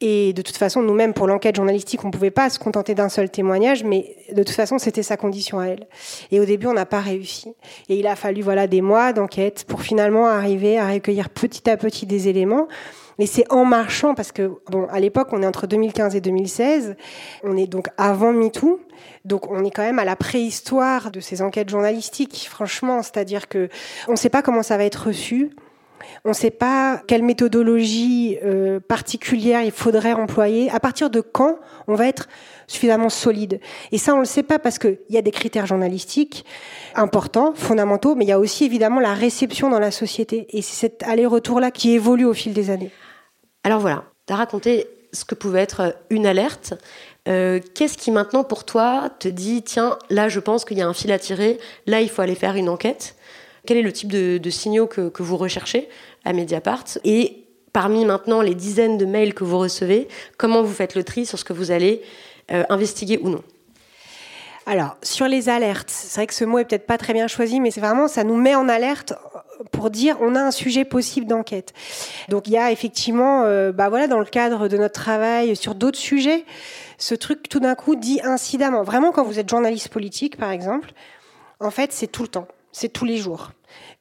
Et 0.00 0.32
de 0.32 0.42
toute 0.42 0.56
façon, 0.56 0.82
nous-mêmes, 0.82 1.14
pour 1.14 1.26
l'enquête 1.26 1.56
journalistique, 1.56 2.04
on 2.04 2.08
ne 2.08 2.12
pouvait 2.12 2.30
pas 2.30 2.50
se 2.50 2.58
contenter 2.58 2.94
d'un 2.94 3.08
seul 3.08 3.30
témoignage, 3.30 3.84
mais 3.84 4.16
de 4.32 4.42
toute 4.42 4.54
façon, 4.54 4.78
c'était 4.78 5.02
sa 5.02 5.16
condition 5.16 5.60
à 5.60 5.66
elle. 5.66 5.86
Et 6.30 6.40
au 6.40 6.44
début, 6.44 6.66
on 6.66 6.74
n'a 6.74 6.84
pas 6.84 7.00
réussi. 7.00 7.54
Et 7.88 7.96
il 7.96 8.06
a 8.06 8.16
fallu 8.16 8.42
voilà 8.42 8.66
des 8.66 8.82
mois 8.82 9.12
d'enquête 9.12 9.64
pour 9.66 9.82
finalement 9.82 10.26
arriver 10.26 10.78
à 10.78 10.88
recueillir 10.88 11.30
petit 11.30 11.70
à 11.70 11.76
petit 11.76 12.06
des 12.06 12.28
éléments. 12.28 12.68
Mais 13.18 13.26
c'est 13.26 13.50
en 13.50 13.64
marchant, 13.64 14.14
parce 14.14 14.32
que, 14.32 14.50
bon, 14.70 14.86
à 14.90 14.98
l'époque, 15.00 15.28
on 15.30 15.42
est 15.42 15.46
entre 15.46 15.66
2015 15.66 16.16
et 16.16 16.20
2016, 16.20 16.96
on 17.44 17.56
est 17.56 17.68
donc 17.68 17.86
avant 17.96 18.32
MeToo, 18.32 18.80
donc 19.24 19.50
on 19.50 19.64
est 19.64 19.70
quand 19.70 19.84
même 19.84 20.00
à 20.00 20.04
la 20.04 20.16
préhistoire 20.16 21.12
de 21.12 21.20
ces 21.20 21.40
enquêtes 21.40 21.70
journalistiques, 21.70 22.48
franchement, 22.50 23.02
c'est-à-dire 23.02 23.48
que 23.48 23.68
on 24.08 24.12
ne 24.12 24.16
sait 24.16 24.30
pas 24.30 24.42
comment 24.42 24.64
ça 24.64 24.76
va 24.76 24.84
être 24.84 25.06
reçu, 25.06 25.50
on 26.24 26.30
ne 26.30 26.34
sait 26.34 26.50
pas 26.50 27.02
quelle 27.06 27.22
méthodologie 27.22 28.38
euh, 28.44 28.80
particulière 28.80 29.62
il 29.62 29.70
faudrait 29.70 30.12
employer. 30.12 30.70
À 30.70 30.80
partir 30.80 31.10
de 31.10 31.20
quand 31.20 31.58
on 31.86 31.94
va 31.94 32.06
être 32.06 32.28
suffisamment 32.66 33.10
solide? 33.10 33.60
Et 33.92 33.98
ça, 33.98 34.12
on 34.12 34.16
ne 34.16 34.22
le 34.22 34.26
sait 34.26 34.42
pas 34.42 34.58
parce 34.58 34.78
qu'il 34.78 34.98
y 35.10 35.18
a 35.18 35.22
des 35.22 35.30
critères 35.30 35.66
journalistiques 35.66 36.44
importants, 36.94 37.52
fondamentaux, 37.54 38.14
mais 38.14 38.24
il 38.24 38.28
y 38.28 38.32
a 38.32 38.38
aussi 38.38 38.64
évidemment 38.64 39.00
la 39.00 39.14
réception 39.14 39.70
dans 39.70 39.80
la 39.80 39.90
société. 39.90 40.46
Et 40.50 40.62
c'est 40.62 40.88
cet 40.88 41.02
aller-retour-là 41.02 41.70
qui 41.70 41.92
évolue 41.92 42.24
au 42.24 42.34
fil 42.34 42.52
des 42.52 42.70
années. 42.70 42.90
Alors 43.62 43.80
voilà, 43.80 44.04
tu 44.26 44.32
as 44.32 44.36
raconté 44.36 44.86
ce 45.12 45.24
que 45.24 45.34
pouvait 45.34 45.60
être 45.60 45.96
une 46.10 46.26
alerte. 46.26 46.74
Euh, 47.28 47.60
qu'est-ce 47.74 47.96
qui 47.96 48.10
maintenant 48.10 48.44
pour 48.44 48.64
toi 48.64 49.10
te 49.18 49.28
dit, 49.28 49.62
tiens, 49.62 49.98
là 50.10 50.28
je 50.28 50.40
pense 50.40 50.64
qu'il 50.64 50.76
y 50.76 50.82
a 50.82 50.88
un 50.88 50.92
fil 50.92 51.12
à 51.12 51.18
tirer, 51.18 51.58
là 51.86 52.00
il 52.00 52.10
faut 52.10 52.20
aller 52.20 52.34
faire 52.34 52.56
une 52.56 52.68
enquête? 52.68 53.16
Quel 53.66 53.76
est 53.76 53.82
le 53.82 53.92
type 53.92 54.10
de, 54.10 54.50
signaux 54.50 54.86
que, 54.86 55.22
vous 55.22 55.36
recherchez 55.36 55.88
à 56.24 56.32
Mediapart 56.32 56.84
Et 57.04 57.44
parmi 57.72 58.04
maintenant 58.04 58.40
les 58.40 58.54
dizaines 58.54 58.98
de 58.98 59.04
mails 59.04 59.34
que 59.34 59.44
vous 59.44 59.58
recevez, 59.58 60.08
comment 60.36 60.62
vous 60.62 60.72
faites 60.72 60.94
le 60.94 61.04
tri 61.04 61.26
sur 61.26 61.38
ce 61.38 61.44
que 61.44 61.52
vous 61.52 61.70
allez 61.70 62.02
euh, 62.50 62.64
investiguer 62.68 63.18
ou 63.22 63.30
non 63.30 63.42
alors, 64.66 64.96
sur 65.02 65.28
les 65.28 65.50
alertes, 65.50 65.90
c'est 65.90 66.20
vrai 66.20 66.26
que 66.26 66.32
ce 66.32 66.46
mot 66.46 66.58
est 66.58 66.64
peut-être 66.64 66.86
pas 66.86 66.96
très 66.96 67.12
bien 67.12 67.28
choisi, 67.28 67.60
mais 67.60 67.70
c'est 67.70 67.82
vraiment, 67.82 68.08
ça 68.08 68.24
nous 68.24 68.36
met 68.36 68.54
en 68.54 68.66
alerte 68.70 69.12
pour 69.72 69.90
dire 69.90 70.16
on 70.22 70.34
a 70.34 70.40
un 70.40 70.50
sujet 70.50 70.86
possible 70.86 71.26
d'enquête. 71.26 71.74
Donc 72.30 72.48
il 72.48 72.54
y 72.54 72.56
a 72.56 72.72
effectivement, 72.72 73.42
euh, 73.42 73.72
bah 73.72 73.90
voilà, 73.90 74.06
dans 74.06 74.18
le 74.18 74.24
cadre 74.24 74.68
de 74.68 74.78
notre 74.78 74.98
travail 74.98 75.54
sur 75.54 75.74
d'autres 75.74 75.98
sujets, 75.98 76.46
ce 76.96 77.14
truc 77.14 77.46
tout 77.50 77.60
d'un 77.60 77.74
coup 77.74 77.94
dit 77.94 78.20
incidemment. 78.24 78.84
Vraiment, 78.84 79.12
quand 79.12 79.24
vous 79.24 79.38
êtes 79.38 79.50
journaliste 79.50 79.90
politique, 79.90 80.38
par 80.38 80.50
exemple, 80.50 80.92
en 81.60 81.70
fait, 81.70 81.92
c'est 81.92 82.06
tout 82.06 82.22
le 82.22 82.28
temps 82.28 82.48
c'est 82.74 82.88
tous 82.88 83.04
les 83.04 83.16
jours. 83.16 83.52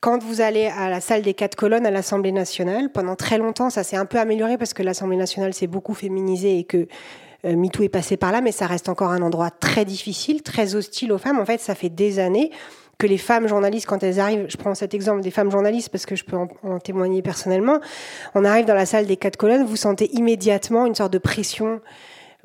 Quand 0.02 0.22
vous 0.22 0.42
allez 0.42 0.66
à 0.66 0.90
la 0.90 1.00
salle 1.00 1.22
des 1.22 1.34
quatre 1.34 1.56
colonnes 1.56 1.86
à 1.86 1.92
l'Assemblée 1.92 2.32
nationale, 2.32 2.92
pendant 2.92 3.16
très 3.16 3.38
longtemps, 3.38 3.70
ça 3.70 3.84
s'est 3.84 3.96
un 3.96 4.06
peu 4.06 4.18
amélioré 4.18 4.58
parce 4.58 4.74
que 4.74 4.84
l'Assemblée 4.84 5.16
nationale 5.16 5.54
s'est 5.54 5.68
beaucoup 5.68 5.94
féminisée 5.94 6.58
et 6.58 6.64
que 6.64 6.88
euh, 7.46 7.56
MeToo 7.56 7.84
est 7.84 7.90
passé 7.90 8.18
par 8.18 8.32
là, 8.32 8.42
mais 8.42 8.52
ça 8.52 8.66
reste 8.66 8.90
encore 8.90 9.12
un 9.12 9.22
endroit 9.22 9.52
très 9.52 9.86
difficile, 9.86 10.42
très 10.42 10.76
hostile 10.76 11.14
aux 11.14 11.18
femmes. 11.18 11.40
En 11.40 11.46
fait, 11.46 11.62
ça 11.62 11.76
fait 11.76 11.90
des 11.90 12.20
années 12.20 12.52
que 12.98 13.06
les 13.06 13.18
femmes 13.18 13.48
journalistes, 13.48 13.86
quand 13.86 14.02
elles 14.02 14.20
arrivent, 14.20 14.46
je 14.50 14.58
prends 14.58 14.76
cet 14.76 14.94
exemple 14.94 15.22
des 15.22 15.32
femmes 15.32 15.52
journalistes 15.52 15.90
parce 15.90 16.06
que 16.06 16.16
je 16.16 16.24
peux 16.24 16.38
en, 16.38 16.48
en 16.64 16.80
témoigner 16.80 17.22
personnellement, 17.22 17.80
on 18.34 18.46
arrive 18.46 18.66
dans 18.66 18.76
la 18.76 18.86
salle 18.86 19.06
des 19.06 19.18
quatre 19.18 19.38
colonnes, 19.38 19.66
vous 19.66 19.76
sentez 19.76 20.12
immédiatement 20.14 20.86
une 20.86 20.96
sorte 20.96 21.14
de 21.14 21.18
pression 21.20 21.80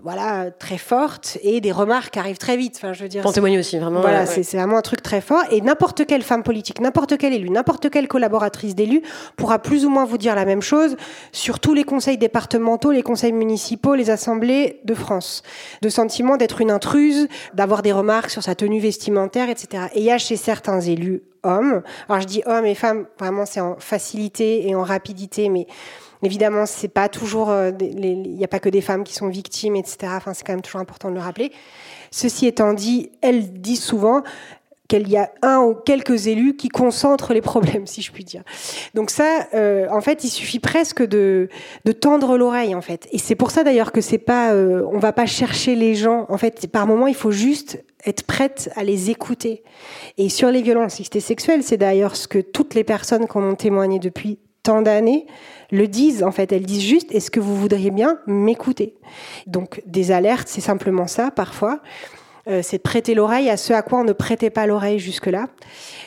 voilà, 0.00 0.52
très 0.52 0.78
fortes 0.78 1.38
et 1.42 1.60
des 1.60 1.72
remarques 1.72 2.16
arrivent 2.16 2.38
très 2.38 2.56
vite. 2.56 2.74
Enfin, 2.76 2.92
je 2.92 3.02
veux 3.02 3.08
dire. 3.08 3.22
Pour 3.22 3.32
témoigner 3.32 3.58
aussi, 3.58 3.78
vraiment. 3.78 4.00
Voilà, 4.00 4.26
c'est 4.26 4.56
vraiment 4.56 4.78
un 4.78 4.82
truc 4.82 5.02
très 5.02 5.20
fort. 5.20 5.42
Et 5.50 5.60
n'importe 5.60 6.06
quelle 6.06 6.22
femme 6.22 6.44
politique, 6.44 6.80
n'importe 6.80 7.18
quel 7.18 7.32
élu, 7.32 7.50
n'importe 7.50 7.90
quelle 7.90 8.06
collaboratrice 8.06 8.76
d'élu 8.76 9.02
pourra 9.36 9.58
plus 9.58 9.84
ou 9.84 9.90
moins 9.90 10.04
vous 10.04 10.16
dire 10.16 10.36
la 10.36 10.44
même 10.44 10.62
chose 10.62 10.96
sur 11.32 11.58
tous 11.58 11.74
les 11.74 11.82
conseils 11.82 12.16
départementaux, 12.16 12.92
les 12.92 13.02
conseils 13.02 13.32
municipaux, 13.32 13.96
les 13.96 14.10
assemblées 14.10 14.80
de 14.84 14.94
France. 14.94 15.42
De 15.82 15.88
sentiment 15.88 16.36
d'être 16.36 16.60
une 16.60 16.70
intruse, 16.70 17.26
d'avoir 17.54 17.82
des 17.82 17.92
remarques 17.92 18.30
sur 18.30 18.44
sa 18.44 18.54
tenue 18.54 18.78
vestimentaire, 18.78 19.50
etc. 19.50 19.86
Et 19.94 19.98
il 19.98 20.04
y 20.04 20.12
a 20.12 20.18
chez 20.18 20.36
certains 20.36 20.80
élus 20.80 21.22
hommes, 21.42 21.82
alors 22.08 22.20
je 22.20 22.26
dis 22.26 22.42
hommes 22.46 22.66
et 22.66 22.74
femmes, 22.74 23.06
vraiment 23.18 23.46
c'est 23.46 23.60
en 23.60 23.76
facilité 23.78 24.68
et 24.68 24.74
en 24.74 24.82
rapidité, 24.82 25.48
mais 25.48 25.66
Évidemment, 26.22 26.66
c'est 26.66 26.88
pas 26.88 27.08
toujours, 27.08 27.50
euh, 27.50 27.70
il 27.80 28.34
n'y 28.34 28.44
a 28.44 28.48
pas 28.48 28.60
que 28.60 28.68
des 28.68 28.80
femmes 28.80 29.04
qui 29.04 29.14
sont 29.14 29.28
victimes, 29.28 29.76
etc. 29.76 30.12
Enfin, 30.16 30.34
c'est 30.34 30.44
quand 30.44 30.52
même 30.52 30.62
toujours 30.62 30.80
important 30.80 31.10
de 31.10 31.14
le 31.14 31.20
rappeler. 31.20 31.52
Ceci 32.10 32.46
étant 32.46 32.72
dit, 32.72 33.10
elles 33.22 33.52
disent 33.52 33.82
souvent 33.82 34.22
qu'il 34.88 35.08
y 35.08 35.18
a 35.18 35.30
un 35.42 35.58
ou 35.60 35.74
quelques 35.74 36.26
élus 36.26 36.56
qui 36.56 36.68
concentrent 36.68 37.34
les 37.34 37.42
problèmes, 37.42 37.86
si 37.86 38.00
je 38.00 38.10
puis 38.10 38.24
dire. 38.24 38.42
Donc 38.94 39.10
ça, 39.10 39.46
euh, 39.54 39.86
en 39.90 40.00
fait, 40.00 40.24
il 40.24 40.30
suffit 40.30 40.60
presque 40.60 41.06
de, 41.06 41.48
de 41.84 41.92
tendre 41.92 42.38
l'oreille, 42.38 42.74
en 42.74 42.80
fait. 42.80 43.06
Et 43.12 43.18
c'est 43.18 43.34
pour 43.34 43.50
ça 43.50 43.64
d'ailleurs 43.64 43.92
que 43.92 44.00
c'est 44.00 44.18
pas, 44.18 44.52
euh, 44.54 44.82
on 44.90 44.98
va 44.98 45.12
pas 45.12 45.26
chercher 45.26 45.74
les 45.74 45.94
gens. 45.94 46.24
En 46.30 46.38
fait, 46.38 46.66
par 46.68 46.86
moment, 46.86 47.06
il 47.06 47.14
faut 47.14 47.30
juste 47.30 47.84
être 48.06 48.22
prête 48.22 48.70
à 48.76 48.82
les 48.82 49.10
écouter. 49.10 49.62
Et 50.16 50.30
sur 50.30 50.50
les 50.50 50.62
violences 50.62 51.02
sexuelles, 51.20 51.62
c'est 51.62 51.76
d'ailleurs 51.76 52.16
ce 52.16 52.26
que 52.26 52.38
toutes 52.38 52.74
les 52.74 52.84
personnes 52.84 53.28
qui 53.28 53.36
en 53.36 53.42
ont 53.42 53.54
témoigné 53.56 53.98
depuis 53.98 54.38
tant 54.62 54.82
d'années 54.82 55.26
le 55.70 55.86
disent 55.86 56.22
en 56.22 56.30
fait. 56.30 56.52
Elles 56.52 56.66
disent 56.66 56.82
juste 56.82 57.12
est-ce 57.12 57.30
que 57.30 57.40
vous 57.40 57.56
voudriez 57.56 57.90
bien 57.90 58.18
m'écouter? 58.26 58.94
Donc 59.46 59.82
des 59.86 60.10
alertes, 60.12 60.48
c'est 60.48 60.60
simplement 60.60 61.06
ça 61.06 61.30
parfois. 61.30 61.80
Euh, 62.48 62.60
c'est 62.62 62.78
de 62.78 62.82
prêter 62.82 63.14
l'oreille 63.14 63.50
à 63.50 63.56
ce 63.56 63.72
à 63.72 63.82
quoi 63.82 64.00
on 64.00 64.04
ne 64.04 64.12
prêtait 64.12 64.50
pas 64.50 64.66
l'oreille 64.66 64.98
jusque-là. 64.98 65.48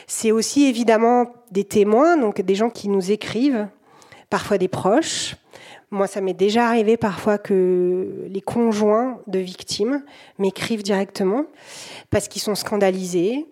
C'est 0.06 0.32
aussi 0.32 0.64
évidemment 0.64 1.32
des 1.50 1.64
témoins, 1.64 2.16
donc 2.16 2.40
des 2.40 2.54
gens 2.54 2.70
qui 2.70 2.88
nous 2.88 3.12
écrivent, 3.12 3.68
parfois 4.28 4.58
des 4.58 4.68
proches. 4.68 5.36
Moi, 5.92 6.06
ça 6.06 6.20
m'est 6.20 6.34
déjà 6.34 6.66
arrivé 6.66 6.96
parfois 6.96 7.36
que 7.38 8.26
les 8.26 8.40
conjoints 8.40 9.20
de 9.26 9.38
victimes 9.38 10.02
m'écrivent 10.38 10.82
directement 10.82 11.44
parce 12.10 12.28
qu'ils 12.28 12.42
sont 12.42 12.54
scandalisés, 12.54 13.46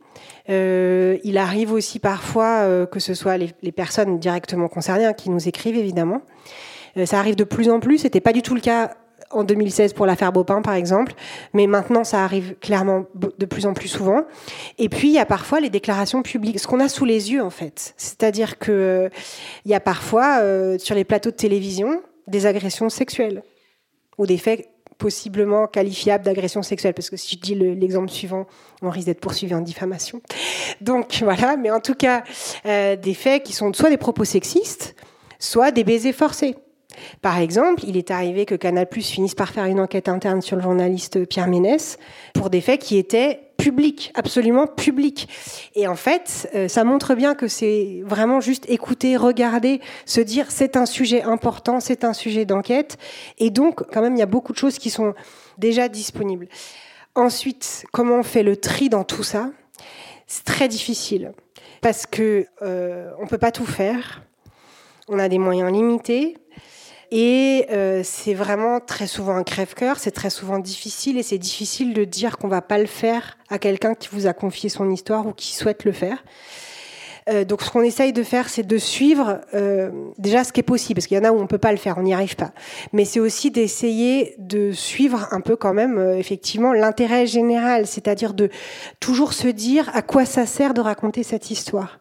euh, 0.48 1.18
il 1.24 1.38
arrive 1.38 1.72
aussi 1.72 1.98
parfois 1.98 2.62
euh, 2.62 2.86
que 2.86 3.00
ce 3.00 3.14
soit 3.14 3.36
les, 3.36 3.72
personnes 3.72 4.18
directement 4.18 4.68
concernées 4.68 5.06
hein, 5.06 5.12
qui 5.12 5.30
nous 5.30 5.48
écrivent, 5.48 5.76
évidemment. 5.76 6.22
Euh, 6.96 7.06
ça 7.06 7.18
arrive 7.18 7.36
de 7.36 7.44
plus 7.44 7.68
en 7.68 7.80
plus. 7.80 7.98
C'était 7.98 8.20
pas 8.20 8.32
du 8.32 8.42
tout 8.42 8.54
le 8.54 8.60
cas 8.60 8.94
en 9.30 9.44
2016 9.44 9.92
pour 9.92 10.06
l'affaire 10.06 10.32
Bopin, 10.32 10.60
par 10.60 10.74
exemple, 10.74 11.12
mais 11.52 11.68
maintenant 11.68 12.02
ça 12.02 12.24
arrive 12.24 12.56
clairement 12.58 13.04
de 13.14 13.46
plus 13.46 13.64
en 13.64 13.74
plus 13.74 13.86
souvent. 13.86 14.22
Et 14.78 14.88
puis 14.88 15.06
il 15.06 15.14
y 15.14 15.20
a 15.20 15.26
parfois 15.26 15.60
les 15.60 15.70
déclarations 15.70 16.22
publiques, 16.22 16.58
ce 16.58 16.66
qu'on 16.66 16.80
a 16.80 16.88
sous 16.88 17.04
les 17.04 17.30
yeux 17.30 17.42
en 17.42 17.50
fait. 17.50 17.94
C'est-à-dire 17.96 18.58
que 18.58 19.08
il 19.64 19.70
y 19.70 19.74
a 19.74 19.78
parfois 19.78 20.42
sur 20.78 20.96
les 20.96 21.04
plateaux 21.04 21.30
de 21.30 21.36
télévision 21.36 22.02
des 22.26 22.46
agressions 22.46 22.88
sexuelles 22.88 23.44
ou 24.18 24.26
des 24.26 24.36
faits 24.36 24.68
possiblement 25.00 25.66
qualifiable 25.66 26.24
d'agression 26.24 26.62
sexuelle, 26.62 26.94
parce 26.94 27.10
que 27.10 27.16
si 27.16 27.36
je 27.36 27.40
dis 27.40 27.54
l'exemple 27.54 28.10
suivant, 28.10 28.46
on 28.82 28.90
risque 28.90 29.06
d'être 29.06 29.20
poursuivi 29.20 29.54
en 29.54 29.62
diffamation. 29.62 30.20
Donc 30.80 31.20
voilà, 31.22 31.56
mais 31.56 31.70
en 31.70 31.80
tout 31.80 31.94
cas, 31.94 32.22
euh, 32.66 32.96
des 32.96 33.14
faits 33.14 33.42
qui 33.42 33.54
sont 33.54 33.72
soit 33.72 33.90
des 33.90 33.96
propos 33.96 34.24
sexistes, 34.24 34.94
soit 35.38 35.72
des 35.72 35.84
baisers 35.84 36.12
forcés. 36.12 36.54
Par 37.22 37.38
exemple, 37.38 37.82
il 37.86 37.96
est 37.96 38.10
arrivé 38.10 38.44
que 38.44 38.54
Canal 38.54 38.86
Plus 38.86 39.08
finisse 39.08 39.34
par 39.34 39.48
faire 39.48 39.64
une 39.64 39.80
enquête 39.80 40.08
interne 40.08 40.42
sur 40.42 40.56
le 40.56 40.62
journaliste 40.62 41.26
Pierre 41.26 41.48
Ménès 41.48 41.98
pour 42.34 42.50
des 42.50 42.60
faits 42.60 42.80
qui 42.80 42.98
étaient 42.98 43.40
publics, 43.60 44.10
absolument 44.14 44.66
publics. 44.66 45.28
Et 45.74 45.86
en 45.86 45.96
fait, 45.96 46.50
euh, 46.54 46.68
ça 46.68 46.84
montre 46.84 47.14
bien 47.14 47.34
que 47.34 47.48
c'est 47.48 48.02
vraiment 48.04 48.40
juste 48.40 48.68
écouter, 48.68 49.16
regarder, 49.16 49.80
se 50.06 50.20
dire 50.20 50.46
c'est 50.50 50.76
un 50.76 50.86
sujet 50.86 51.22
important, 51.22 51.80
c'est 51.80 52.04
un 52.04 52.12
sujet 52.12 52.44
d'enquête. 52.44 52.98
Et 53.38 53.50
donc, 53.50 53.82
quand 53.92 54.02
même, 54.02 54.16
il 54.16 54.18
y 54.18 54.22
a 54.22 54.26
beaucoup 54.26 54.52
de 54.52 54.58
choses 54.58 54.78
qui 54.78 54.90
sont 54.90 55.14
déjà 55.58 55.88
disponibles. 55.88 56.48
Ensuite, 57.14 57.84
comment 57.92 58.16
on 58.16 58.22
fait 58.22 58.42
le 58.42 58.56
tri 58.56 58.88
dans 58.88 59.04
tout 59.04 59.22
ça? 59.22 59.50
C'est 60.26 60.44
très 60.44 60.68
difficile 60.68 61.32
parce 61.80 62.06
que 62.06 62.46
euh, 62.62 63.10
on 63.20 63.26
peut 63.26 63.38
pas 63.38 63.52
tout 63.52 63.66
faire. 63.66 64.22
On 65.08 65.18
a 65.18 65.28
des 65.28 65.38
moyens 65.38 65.72
limités. 65.72 66.36
Et 67.10 67.66
euh, 67.70 68.02
c'est 68.04 68.34
vraiment 68.34 68.78
très 68.78 69.06
souvent 69.06 69.34
un 69.34 69.42
crève-cœur, 69.42 69.98
c'est 69.98 70.12
très 70.12 70.30
souvent 70.30 70.60
difficile 70.60 71.18
et 71.18 71.24
c'est 71.24 71.38
difficile 71.38 71.92
de 71.92 72.04
dire 72.04 72.38
qu'on 72.38 72.48
va 72.48 72.62
pas 72.62 72.78
le 72.78 72.86
faire 72.86 73.36
à 73.48 73.58
quelqu'un 73.58 73.94
qui 73.94 74.08
vous 74.12 74.28
a 74.28 74.32
confié 74.32 74.68
son 74.68 74.88
histoire 74.90 75.26
ou 75.26 75.32
qui 75.32 75.54
souhaite 75.54 75.84
le 75.84 75.92
faire. 75.92 76.22
Euh, 77.28 77.44
donc 77.44 77.62
ce 77.62 77.70
qu'on 77.70 77.82
essaye 77.82 78.12
de 78.12 78.22
faire, 78.22 78.48
c'est 78.48 78.66
de 78.66 78.78
suivre 78.78 79.40
euh, 79.54 79.90
déjà 80.18 80.44
ce 80.44 80.52
qui 80.52 80.60
est 80.60 80.64
possible, 80.64 80.96
parce 80.96 81.06
qu'il 81.06 81.16
y 81.16 81.20
en 81.20 81.24
a 81.24 81.32
où 81.32 81.38
on 81.38 81.46
peut 81.46 81.58
pas 81.58 81.72
le 81.72 81.78
faire, 81.78 81.98
on 81.98 82.02
n'y 82.02 82.14
arrive 82.14 82.36
pas. 82.36 82.52
Mais 82.92 83.04
c'est 83.04 83.20
aussi 83.20 83.50
d'essayer 83.50 84.34
de 84.38 84.72
suivre 84.72 85.28
un 85.30 85.40
peu 85.40 85.56
quand 85.56 85.74
même, 85.74 85.98
euh, 85.98 86.16
effectivement, 86.16 86.72
l'intérêt 86.72 87.26
général, 87.26 87.86
c'est-à-dire 87.86 88.34
de 88.34 88.48
toujours 88.98 89.32
se 89.32 89.48
dire 89.48 89.90
à 89.94 90.02
quoi 90.02 90.24
ça 90.24 90.46
sert 90.46 90.74
de 90.74 90.80
raconter 90.80 91.22
cette 91.22 91.50
histoire. 91.50 91.98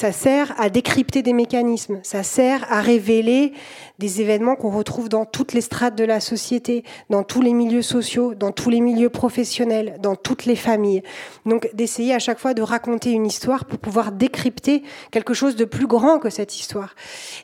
Ça 0.00 0.12
sert 0.12 0.58
à 0.58 0.70
décrypter 0.70 1.20
des 1.20 1.34
mécanismes, 1.34 2.00
ça 2.04 2.22
sert 2.22 2.64
à 2.72 2.80
révéler 2.80 3.52
des 3.98 4.22
événements 4.22 4.56
qu'on 4.56 4.70
retrouve 4.70 5.10
dans 5.10 5.26
toutes 5.26 5.52
les 5.52 5.60
strates 5.60 5.94
de 5.94 6.04
la 6.04 6.20
société, 6.20 6.84
dans 7.10 7.22
tous 7.22 7.42
les 7.42 7.52
milieux 7.52 7.82
sociaux, 7.82 8.34
dans 8.34 8.50
tous 8.50 8.70
les 8.70 8.80
milieux 8.80 9.10
professionnels, 9.10 9.98
dans 10.00 10.16
toutes 10.16 10.46
les 10.46 10.56
familles. 10.56 11.02
Donc 11.44 11.68
d'essayer 11.74 12.14
à 12.14 12.18
chaque 12.18 12.38
fois 12.38 12.54
de 12.54 12.62
raconter 12.62 13.10
une 13.10 13.26
histoire 13.26 13.66
pour 13.66 13.78
pouvoir 13.78 14.12
décrypter 14.12 14.82
quelque 15.10 15.34
chose 15.34 15.54
de 15.54 15.66
plus 15.66 15.86
grand 15.86 16.18
que 16.18 16.30
cette 16.30 16.58
histoire. 16.58 16.94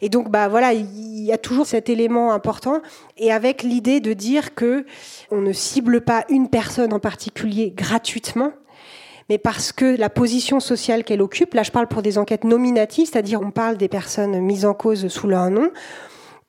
Et 0.00 0.08
donc 0.08 0.30
bah 0.30 0.48
voilà, 0.48 0.72
il 0.72 1.22
y 1.22 1.32
a 1.32 1.38
toujours 1.38 1.66
cet 1.66 1.90
élément 1.90 2.32
important 2.32 2.80
et 3.18 3.32
avec 3.32 3.64
l'idée 3.64 4.00
de 4.00 4.14
dire 4.14 4.54
que 4.54 4.86
on 5.30 5.42
ne 5.42 5.52
cible 5.52 6.00
pas 6.00 6.25
une 6.30 6.48
personne 6.48 6.94
en 6.94 7.00
particulier 7.00 7.75
gratuitement, 7.76 8.52
mais 9.28 9.38
parce 9.38 9.73
que 9.73 9.97
la 9.97 10.11
position 10.11 10.61
sociale 10.61 11.04
qu'elle 11.04 11.23
occupe, 11.23 11.54
là 11.54 11.62
je 11.62 11.71
parle 11.71 11.88
pour 11.88 12.02
des 12.02 12.18
enquêtes 12.18 12.45
nominatives, 12.45 13.09
c'est-à-dire 13.11 13.40
on 13.40 13.50
parle 13.50 13.76
des 13.76 13.88
personnes 13.88 14.38
mises 14.40 14.64
en 14.64 14.75
cause 14.75 15.09
sous 15.09 15.28
leur 15.28 15.50
nom, 15.50 15.71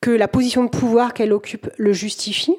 que 0.01 0.11
la 0.11 0.27
position 0.27 0.63
de 0.63 0.69
pouvoir 0.69 1.13
qu'elle 1.13 1.33
occupe 1.33 1.69
le 1.77 1.93
justifie, 1.93 2.55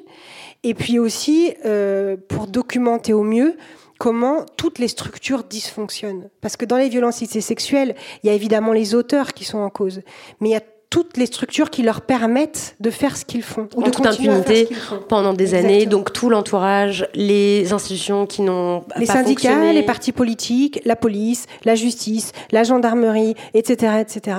et 0.63 0.73
puis 0.73 0.99
aussi 0.99 1.53
euh, 1.65 2.17
pour 2.27 2.47
documenter 2.47 3.13
au 3.13 3.23
mieux 3.23 3.55
comment 3.97 4.45
toutes 4.57 4.79
les 4.79 4.87
structures 4.87 5.43
dysfonctionnent. 5.43 6.29
Parce 6.41 6.57
que 6.57 6.65
dans 6.65 6.77
les 6.77 6.89
violences 6.89 7.23
sexuelles, 7.23 7.95
il 8.23 8.27
y 8.27 8.29
a 8.29 8.33
évidemment 8.33 8.73
les 8.73 8.95
auteurs 8.95 9.33
qui 9.33 9.43
sont 9.43 9.59
en 9.59 9.69
cause, 9.69 10.01
mais 10.39 10.49
il 10.49 10.51
y 10.53 10.55
a 10.55 10.63
toutes 10.89 11.17
les 11.17 11.27
structures 11.27 11.69
qui 11.69 11.83
leur 11.83 12.01
permettent 12.01 12.75
de 12.79 12.89
faire 12.89 13.15
ce 13.15 13.25
qu'ils 13.25 13.43
font. 13.43 13.69
Ou 13.75 13.83
de 13.83 13.89
toute 13.89 14.05
impunité 14.05 14.67
pendant 15.07 15.33
des 15.33 15.53
années, 15.53 15.85
donc 15.85 16.13
tout 16.13 16.29
l'entourage, 16.29 17.07
les 17.13 17.71
institutions 17.73 18.25
qui 18.25 18.41
n'ont 18.41 18.83
les 18.97 19.05
syndicats, 19.05 19.71
les 19.71 19.83
partis 19.83 20.11
politiques, 20.11 20.81
la 20.85 20.95
police, 20.95 21.45
la 21.63 21.75
justice, 21.75 22.31
la 22.51 22.63
gendarmerie, 22.63 23.35
etc., 23.53 24.01
etc. 24.01 24.37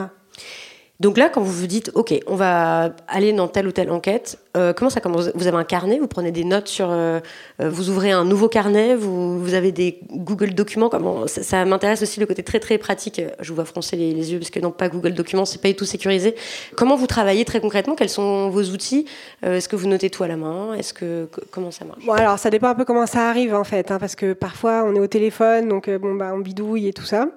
Donc 1.00 1.16
là, 1.16 1.30
quand 1.30 1.40
vous 1.40 1.52
vous 1.52 1.66
dites, 1.66 1.90
OK, 1.94 2.12
on 2.26 2.36
va 2.36 2.94
aller 3.08 3.32
dans 3.32 3.48
telle 3.48 3.66
ou 3.66 3.72
telle 3.72 3.90
enquête, 3.90 4.38
euh, 4.54 4.74
comment 4.74 4.90
ça 4.90 5.00
commence? 5.00 5.30
Vous 5.34 5.46
avez 5.46 5.56
un 5.56 5.64
carnet, 5.64 5.98
vous 5.98 6.08
prenez 6.08 6.30
des 6.30 6.44
notes 6.44 6.68
sur... 6.68 6.90
Euh, 6.90 7.20
euh, 7.62 7.70
vous 7.70 7.88
ouvrez 7.88 8.10
un 8.10 8.26
nouveau 8.26 8.48
carnet, 8.48 8.94
vous, 8.94 9.40
vous 9.40 9.54
avez 9.54 9.72
des 9.72 10.00
Google 10.10 10.50
Documents. 10.50 10.90
Comment 10.90 11.26
Ça, 11.26 11.64
m'intéresse 11.64 12.02
aussi 12.02 12.20
le 12.20 12.26
côté 12.26 12.42
très 12.42 12.60
très 12.60 12.76
pratique. 12.76 13.22
Je 13.40 13.48
vous 13.48 13.54
vois 13.54 13.64
froncer 13.64 13.96
les, 13.96 14.32
yeux 14.32 14.38
parce 14.38 14.50
que 14.50 14.60
non, 14.60 14.72
pas 14.72 14.90
Google 14.90 15.14
Documents, 15.14 15.46
c'est 15.46 15.62
pas 15.62 15.68
du 15.68 15.74
tout 15.74 15.86
sécurisé. 15.86 16.34
Comment 16.76 16.96
vous 16.96 17.06
travaillez 17.06 17.46
très 17.46 17.62
concrètement? 17.62 17.94
Quels 17.94 18.10
sont 18.10 18.50
vos 18.50 18.64
outils? 18.64 19.06
Est-ce 19.42 19.70
que 19.70 19.76
vous 19.76 19.88
notez 19.88 20.10
tout 20.10 20.22
à 20.22 20.28
la 20.28 20.36
main? 20.36 20.74
Est-ce 20.74 20.92
que 20.92 21.28
comment 21.50 21.70
ça 21.70 21.86
marche? 21.86 22.04
Bon, 22.04 22.12
alors 22.12 22.38
ça 22.38 22.50
dépend 22.50 22.68
un 22.68 22.74
peu 22.74 22.84
comment 22.84 23.06
ça 23.06 23.30
arrive 23.30 23.54
en 23.54 23.64
fait, 23.64 23.90
hein, 23.90 23.98
parce 23.98 24.16
que 24.16 24.34
parfois 24.34 24.84
on 24.84 24.94
est 24.94 25.00
au 25.00 25.06
téléphone, 25.06 25.68
donc 25.68 25.88
bon 25.88 26.14
bah 26.14 26.32
on 26.34 26.40
bidouille 26.40 26.88
et 26.88 26.92
tout 26.92 27.06
ça. 27.06 27.28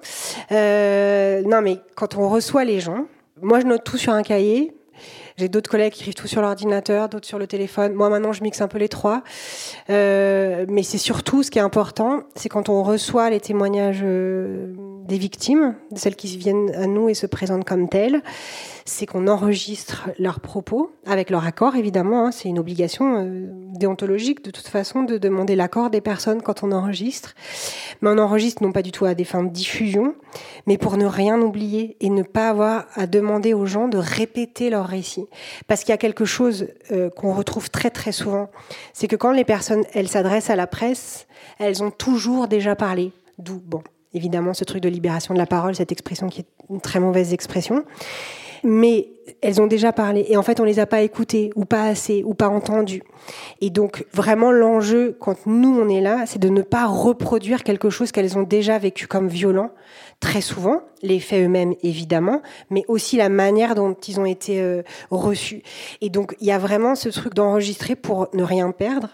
non, 0.50 1.62
mais 1.62 1.78
quand 1.94 2.16
on 2.16 2.28
reçoit 2.28 2.64
les 2.64 2.80
gens, 2.80 3.06
moi, 3.44 3.60
je 3.60 3.66
note 3.66 3.84
tout 3.84 3.98
sur 3.98 4.12
un 4.12 4.22
cahier. 4.22 4.74
J'ai 5.36 5.48
d'autres 5.48 5.70
collègues 5.70 5.92
qui 5.92 6.02
écrivent 6.02 6.14
tout 6.14 6.28
sur 6.28 6.40
l'ordinateur, 6.42 7.08
d'autres 7.08 7.26
sur 7.26 7.38
le 7.38 7.46
téléphone. 7.46 7.92
Moi, 7.92 8.08
maintenant, 8.08 8.32
je 8.32 8.42
mixe 8.42 8.60
un 8.60 8.68
peu 8.68 8.78
les 8.78 8.88
trois. 8.88 9.22
Euh, 9.90 10.64
mais 10.68 10.82
c'est 10.82 10.98
surtout 10.98 11.42
ce 11.42 11.50
qui 11.50 11.58
est 11.58 11.62
important, 11.62 12.22
c'est 12.36 12.48
quand 12.48 12.68
on 12.68 12.82
reçoit 12.82 13.30
les 13.30 13.40
témoignages 13.40 14.02
euh, 14.04 14.72
des 15.06 15.18
victimes, 15.18 15.74
celles 15.94 16.16
qui 16.16 16.36
viennent 16.36 16.74
à 16.74 16.86
nous 16.86 17.08
et 17.08 17.14
se 17.14 17.26
présentent 17.26 17.64
comme 17.64 17.88
telles, 17.88 18.22
c'est 18.86 19.06
qu'on 19.06 19.28
enregistre 19.28 20.08
leurs 20.18 20.40
propos, 20.40 20.92
avec 21.06 21.30
leur 21.30 21.44
accord 21.44 21.76
évidemment, 21.76 22.26
hein. 22.26 22.30
c'est 22.32 22.48
une 22.48 22.58
obligation 22.58 23.16
euh, 23.18 23.46
déontologique 23.78 24.44
de 24.44 24.50
toute 24.50 24.66
façon 24.66 25.02
de 25.02 25.18
demander 25.18 25.56
l'accord 25.56 25.90
des 25.90 26.00
personnes 26.00 26.42
quand 26.42 26.62
on 26.62 26.72
enregistre. 26.72 27.34
Mais 28.00 28.10
on 28.10 28.18
enregistre 28.18 28.62
non 28.62 28.72
pas 28.72 28.82
du 28.82 28.92
tout 28.92 29.04
à 29.04 29.14
des 29.14 29.24
fins 29.24 29.42
de 29.42 29.50
diffusion, 29.50 30.14
mais 30.66 30.78
pour 30.78 30.96
ne 30.96 31.06
rien 31.06 31.40
oublier 31.40 31.96
et 32.00 32.10
ne 32.10 32.22
pas 32.22 32.48
avoir 32.48 32.86
à 32.94 33.06
demander 33.06 33.54
aux 33.54 33.66
gens 33.66 33.88
de 33.88 33.98
répéter 33.98 34.70
leur 34.70 34.86
récit. 34.86 35.26
Parce 35.66 35.80
qu'il 35.82 35.90
y 35.90 35.94
a 35.94 35.98
quelque 35.98 36.24
chose 36.24 36.68
euh, 36.92 37.10
qu'on 37.10 37.32
retrouve 37.32 37.70
très 37.70 37.90
très 37.90 38.12
souvent, 38.12 38.50
c'est 38.92 39.08
que 39.08 39.16
quand 39.16 39.32
les 39.32 39.44
personnes, 39.44 39.84
elles 39.92 40.08
s'adressent 40.08 40.50
à 40.50 40.56
la 40.56 40.66
presse, 40.66 41.26
elles 41.58 41.82
ont 41.82 41.90
toujours 41.90 42.48
déjà 42.48 42.74
parlé. 42.76 43.12
D'où, 43.38 43.60
bon, 43.64 43.82
évidemment, 44.14 44.54
ce 44.54 44.64
truc 44.64 44.80
de 44.80 44.88
libération 44.88 45.34
de 45.34 45.38
la 45.38 45.46
parole, 45.46 45.74
cette 45.74 45.92
expression 45.92 46.28
qui 46.28 46.40
est 46.40 46.46
une 46.70 46.80
très 46.80 47.00
mauvaise 47.00 47.32
expression. 47.32 47.84
Mais 48.66 49.08
elles 49.42 49.60
ont 49.60 49.66
déjà 49.66 49.92
parlé 49.92 50.24
et 50.28 50.38
en 50.38 50.42
fait 50.42 50.58
on 50.58 50.64
les 50.64 50.78
a 50.78 50.86
pas 50.86 51.02
écoutées 51.02 51.50
ou 51.54 51.66
pas 51.66 51.84
assez 51.84 52.22
ou 52.24 52.32
pas 52.32 52.48
entendues. 52.48 53.02
Et 53.60 53.68
donc 53.68 54.06
vraiment 54.12 54.50
l'enjeu 54.50 55.16
quand 55.20 55.46
nous 55.46 55.78
on 55.78 55.88
est 55.90 56.00
là, 56.00 56.24
c'est 56.26 56.38
de 56.38 56.48
ne 56.48 56.62
pas 56.62 56.86
reproduire 56.86 57.62
quelque 57.62 57.90
chose 57.90 58.10
qu'elles 58.10 58.38
ont 58.38 58.42
déjà 58.42 58.78
vécu 58.78 59.06
comme 59.06 59.28
violent 59.28 59.70
très 60.20 60.40
souvent, 60.40 60.80
les 61.02 61.20
faits 61.20 61.44
eux-mêmes 61.44 61.74
évidemment, 61.82 62.40
mais 62.70 62.84
aussi 62.88 63.18
la 63.18 63.28
manière 63.28 63.74
dont 63.74 63.92
ils 63.92 64.18
ont 64.18 64.24
été 64.24 64.62
euh, 64.62 64.82
reçus. 65.10 65.62
Et 66.00 66.08
donc 66.08 66.34
il 66.40 66.46
y 66.46 66.52
a 66.52 66.58
vraiment 66.58 66.94
ce 66.94 67.10
truc 67.10 67.34
d'enregistrer 67.34 67.96
pour 67.96 68.28
ne 68.32 68.42
rien 68.42 68.70
perdre 68.70 69.10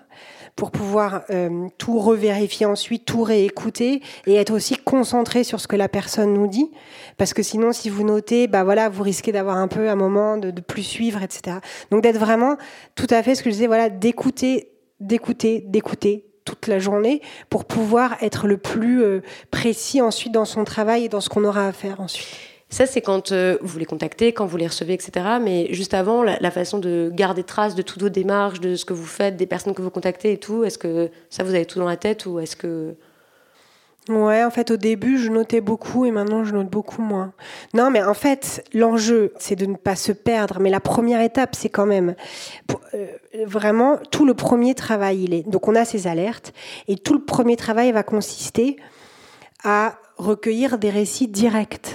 pour 0.60 0.72
pouvoir 0.72 1.22
euh, 1.30 1.68
tout 1.78 1.98
revérifier 1.98 2.66
ensuite, 2.66 3.06
tout 3.06 3.22
réécouter 3.22 4.02
et 4.26 4.34
être 4.34 4.52
aussi 4.52 4.76
concentré 4.76 5.42
sur 5.42 5.58
ce 5.58 5.66
que 5.66 5.74
la 5.74 5.88
personne 5.88 6.34
nous 6.34 6.48
dit. 6.48 6.70
Parce 7.16 7.32
que 7.32 7.42
sinon, 7.42 7.72
si 7.72 7.88
vous 7.88 8.04
notez, 8.04 8.46
bah 8.46 8.62
voilà, 8.62 8.90
vous 8.90 9.02
risquez 9.02 9.32
d'avoir 9.32 9.56
un 9.56 9.68
peu 9.68 9.88
un 9.88 9.94
moment 9.94 10.36
de, 10.36 10.50
de 10.50 10.60
plus 10.60 10.82
suivre, 10.82 11.22
etc. 11.22 11.56
Donc 11.90 12.02
d'être 12.02 12.18
vraiment 12.18 12.58
tout 12.94 13.06
à 13.08 13.22
fait 13.22 13.34
ce 13.34 13.42
que 13.42 13.48
je 13.48 13.54
disais, 13.54 13.68
voilà, 13.68 13.88
d'écouter, 13.88 14.68
d'écouter, 15.00 15.64
d'écouter 15.66 16.26
toute 16.44 16.66
la 16.66 16.78
journée 16.78 17.22
pour 17.48 17.64
pouvoir 17.64 18.22
être 18.22 18.46
le 18.46 18.58
plus 18.58 19.02
euh, 19.02 19.22
précis 19.50 20.02
ensuite 20.02 20.32
dans 20.32 20.44
son 20.44 20.64
travail 20.64 21.06
et 21.06 21.08
dans 21.08 21.22
ce 21.22 21.30
qu'on 21.30 21.44
aura 21.44 21.68
à 21.68 21.72
faire 21.72 22.02
ensuite. 22.02 22.49
Ça, 22.70 22.86
c'est 22.86 23.00
quand 23.00 23.32
euh, 23.32 23.58
vous 23.62 23.80
les 23.80 23.84
contactez, 23.84 24.32
quand 24.32 24.46
vous 24.46 24.56
les 24.56 24.68
recevez, 24.68 24.94
etc. 24.94 25.38
Mais 25.42 25.74
juste 25.74 25.92
avant, 25.92 26.22
la, 26.22 26.50
façon 26.52 26.78
de 26.78 27.10
garder 27.12 27.42
trace 27.42 27.74
de 27.74 27.82
toutes 27.82 28.00
vos 28.00 28.08
démarches, 28.08 28.60
de 28.60 28.76
ce 28.76 28.84
que 28.84 28.92
vous 28.92 29.06
faites, 29.06 29.36
des 29.36 29.46
personnes 29.46 29.74
que 29.74 29.82
vous 29.82 29.90
contactez 29.90 30.32
et 30.32 30.38
tout, 30.38 30.62
est-ce 30.62 30.78
que 30.78 31.10
ça, 31.30 31.42
vous 31.42 31.54
avez 31.54 31.66
tout 31.66 31.80
dans 31.80 31.88
la 31.88 31.96
tête 31.96 32.26
ou 32.26 32.38
est-ce 32.38 32.54
que... 32.54 32.94
Ouais, 34.08 34.42
en 34.44 34.50
fait, 34.50 34.70
au 34.70 34.76
début, 34.76 35.18
je 35.18 35.30
notais 35.30 35.60
beaucoup 35.60 36.04
et 36.06 36.10
maintenant, 36.10 36.42
je 36.44 36.54
note 36.54 36.68
beaucoup 36.68 37.02
moins. 37.02 37.32
Non, 37.74 37.90
mais 37.90 38.02
en 38.02 38.14
fait, 38.14 38.64
l'enjeu, 38.72 39.32
c'est 39.38 39.56
de 39.56 39.66
ne 39.66 39.76
pas 39.76 39.94
se 39.94 40.10
perdre. 40.10 40.58
Mais 40.58 40.70
la 40.70 40.80
première 40.80 41.20
étape, 41.20 41.54
c'est 41.54 41.68
quand 41.68 41.86
même 41.86 42.14
euh, 42.94 43.06
vraiment 43.44 43.98
tout 44.10 44.24
le 44.24 44.34
premier 44.34 44.74
travail. 44.74 45.24
Il 45.24 45.34
est 45.34 45.48
donc 45.48 45.68
on 45.68 45.74
a 45.74 45.84
ces 45.84 46.06
alertes 46.06 46.52
et 46.88 46.96
tout 46.96 47.12
le 47.12 47.22
premier 47.22 47.56
travail 47.56 47.92
va 47.92 48.02
consister 48.02 48.76
à 49.64 49.96
recueillir 50.16 50.78
des 50.78 50.90
récits 50.90 51.28
directs 51.28 51.94